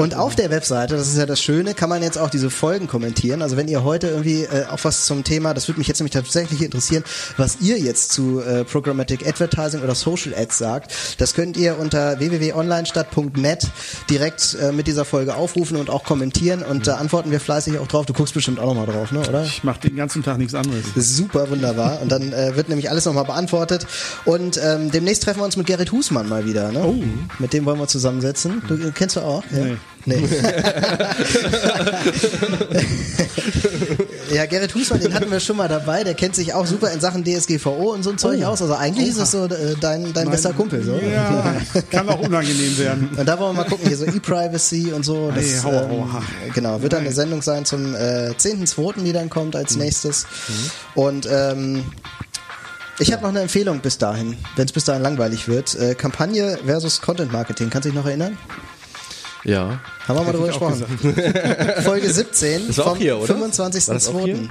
Und 0.00 0.14
auf 0.14 0.36
der 0.36 0.50
Webseite, 0.50 0.96
das 0.96 1.08
ist 1.08 1.18
ja 1.18 1.26
das 1.26 1.42
Schöne, 1.42 1.74
kann 1.74 1.88
man 1.88 2.02
jetzt 2.02 2.18
auch 2.18 2.30
diese 2.30 2.50
Folgen 2.50 2.86
kommentieren. 2.86 3.42
Also 3.42 3.56
wenn 3.56 3.68
ihr 3.68 3.84
heute 3.84 4.08
irgendwie 4.08 4.44
äh, 4.44 4.66
auch 4.70 4.82
was 4.82 5.06
zum 5.06 5.24
Thema, 5.24 5.54
das 5.54 5.68
würde 5.68 5.78
mich 5.78 5.88
jetzt 5.88 6.00
nämlich 6.00 6.12
tatsächlich 6.12 6.62
interessieren, 6.62 7.04
was 7.36 7.58
ihr 7.60 7.78
jetzt 7.78 8.12
zu 8.12 8.40
äh, 8.40 8.64
Programmatic 8.64 9.26
Advertising 9.26 9.80
oder 9.80 9.94
Social 9.94 10.34
Ads 10.34 10.58
sagt, 10.58 10.94
das 11.18 11.34
könnt 11.34 11.56
ihr 11.56 11.78
unter 11.78 12.18
www.onlinestadt.net 12.18 13.66
direkt 14.10 14.56
äh, 14.60 14.72
mit 14.72 14.86
dieser 14.86 15.04
Folge 15.04 15.34
aufrufen 15.34 15.57
und 15.76 15.90
auch 15.90 16.04
kommentieren 16.04 16.62
und 16.62 16.86
da 16.86 16.96
antworten 16.96 17.30
wir 17.30 17.40
fleißig 17.40 17.78
auch 17.78 17.86
drauf. 17.86 18.06
Du 18.06 18.12
guckst 18.12 18.34
bestimmt 18.34 18.60
auch 18.60 18.66
nochmal 18.66 18.86
drauf, 18.86 19.12
ne? 19.12 19.20
oder? 19.20 19.42
Ich 19.42 19.64
mache 19.64 19.80
den 19.80 19.96
ganzen 19.96 20.22
Tag 20.22 20.38
nichts 20.38 20.54
anderes. 20.54 20.84
Super, 20.94 21.50
wunderbar. 21.50 22.00
Und 22.00 22.10
dann 22.10 22.32
äh, 22.32 22.56
wird 22.56 22.68
nämlich 22.68 22.90
alles 22.90 23.04
nochmal 23.04 23.24
beantwortet. 23.24 23.86
Und 24.24 24.60
ähm, 24.62 24.90
demnächst 24.90 25.24
treffen 25.24 25.40
wir 25.40 25.44
uns 25.44 25.56
mit 25.56 25.66
Gerrit 25.66 25.92
Husmann 25.92 26.28
mal 26.28 26.46
wieder. 26.46 26.72
Ne? 26.72 26.84
Oh. 26.84 27.02
Mit 27.38 27.52
dem 27.52 27.64
wollen 27.64 27.78
wir 27.78 27.88
zusammensetzen. 27.88 28.62
Du 28.68 28.92
kennst 28.92 29.16
du 29.16 29.20
auch? 29.20 29.42
Ja? 29.50 29.64
Nee. 29.64 29.76
Nee. 30.04 30.16
ja, 34.34 34.46
Gerrit 34.46 34.74
Husmann, 34.74 35.00
den 35.00 35.14
hatten 35.14 35.30
wir 35.30 35.40
schon 35.40 35.56
mal 35.56 35.68
dabei. 35.68 36.04
Der 36.04 36.14
kennt 36.14 36.34
sich 36.34 36.54
auch 36.54 36.66
super 36.66 36.90
in 36.92 37.00
Sachen 37.00 37.24
DSGVO 37.24 37.92
und 37.92 38.02
so 38.02 38.10
ein 38.10 38.18
Zeug 38.18 38.40
oh. 38.42 38.46
aus. 38.46 38.62
Also 38.62 38.74
eigentlich 38.74 39.06
Oha. 39.06 39.12
ist 39.12 39.18
es 39.18 39.30
so 39.30 39.44
äh, 39.44 39.76
dein, 39.80 40.12
dein 40.12 40.24
mein, 40.24 40.30
bester 40.30 40.52
Kumpel. 40.52 40.82
So. 40.82 40.94
Ja, 40.96 41.56
kann 41.90 42.08
auch 42.08 42.20
unangenehm 42.20 42.78
werden. 42.78 43.10
Und 43.16 43.26
da 43.26 43.38
wollen 43.38 43.56
wir 43.56 43.62
mal 43.62 43.68
gucken, 43.68 43.88
hier 43.88 43.96
so 43.96 44.04
E-Privacy 44.04 44.92
und 44.92 45.04
so. 45.04 45.30
Das, 45.30 45.44
hey, 45.44 45.60
hau, 45.64 45.70
ähm, 45.70 46.52
genau, 46.54 46.80
wird 46.82 46.92
dann 46.92 47.00
eine 47.00 47.12
Sendung 47.12 47.42
sein 47.42 47.64
zum 47.64 47.94
äh, 47.94 48.30
10.2., 48.30 49.02
die 49.02 49.12
dann 49.12 49.30
kommt 49.30 49.56
als 49.56 49.74
mhm. 49.74 49.82
nächstes. 49.82 50.24
Mhm. 50.24 51.00
Und 51.00 51.28
ähm, 51.30 51.84
ich 52.98 53.12
habe 53.12 53.22
noch 53.22 53.30
eine 53.30 53.40
Empfehlung 53.40 53.80
bis 53.80 53.98
dahin, 53.98 54.36
wenn 54.56 54.66
es 54.66 54.72
bis 54.72 54.84
dahin 54.84 55.02
langweilig 55.02 55.48
wird. 55.48 55.74
Äh, 55.76 55.94
Kampagne 55.94 56.58
versus 56.66 57.00
Content 57.00 57.32
Marketing. 57.32 57.70
Kannst 57.70 57.86
du 57.86 57.90
dich 57.90 57.98
noch 57.98 58.06
erinnern? 58.06 58.36
Ja. 59.44 59.80
Haben 60.06 60.18
wir 60.18 60.24
mal 60.24 60.32
drüber 60.32 60.48
gesprochen. 60.48 60.84
Folge 61.84 62.12
17 62.12 62.68
das 62.68 62.78
war 62.78 62.84
vom 62.86 62.98
hier, 62.98 63.18
oder? 63.18 63.34
25.02. 63.34 64.48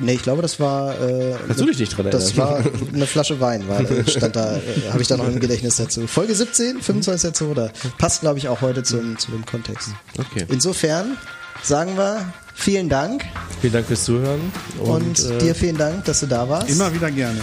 Nee, 0.00 0.12
ich 0.14 0.22
glaube, 0.22 0.42
das 0.42 0.58
war. 0.60 0.98
Äh, 1.00 1.34
Kannst 1.46 1.60
du 1.60 1.66
dich 1.66 1.78
nicht 1.78 1.96
dran 1.96 2.06
erinnern? 2.06 2.22
Das 2.22 2.36
war 2.36 2.62
eine 2.92 3.06
Flasche 3.06 3.40
Wein, 3.40 3.68
war, 3.68 3.80
stand 4.06 4.36
da, 4.36 4.56
äh, 4.56 4.60
habe 4.90 5.02
ich 5.02 5.08
da 5.08 5.16
noch 5.16 5.26
im 5.26 5.38
Gedächtnis 5.40 5.76
dazu. 5.76 6.06
Folge 6.06 6.34
17, 6.34 6.80
25.02. 6.80 7.70
Passt, 7.98 8.20
glaube 8.20 8.38
ich, 8.38 8.48
auch 8.48 8.60
heute 8.60 8.82
zum, 8.82 9.18
zu 9.18 9.30
dem 9.30 9.44
Kontext. 9.44 9.90
Okay. 10.18 10.46
Insofern 10.48 11.16
sagen 11.62 11.96
wir 11.96 12.32
vielen 12.54 12.88
Dank. 12.88 13.24
Vielen 13.60 13.72
Dank 13.72 13.86
fürs 13.86 14.04
Zuhören. 14.04 14.52
Und, 14.78 14.90
und 14.90 15.30
äh, 15.30 15.38
dir 15.38 15.54
vielen 15.54 15.76
Dank, 15.76 16.04
dass 16.04 16.20
du 16.20 16.26
da 16.26 16.48
warst. 16.48 16.70
Immer 16.70 16.92
wieder 16.94 17.10
gerne. 17.10 17.40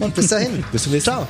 Und 0.00 0.14
bis 0.14 0.28
dahin. 0.28 0.64
bis 0.72 0.84
zum 0.84 0.92
nächsten 0.92 1.10
Mal. 1.10 1.26
Ciao. 1.26 1.28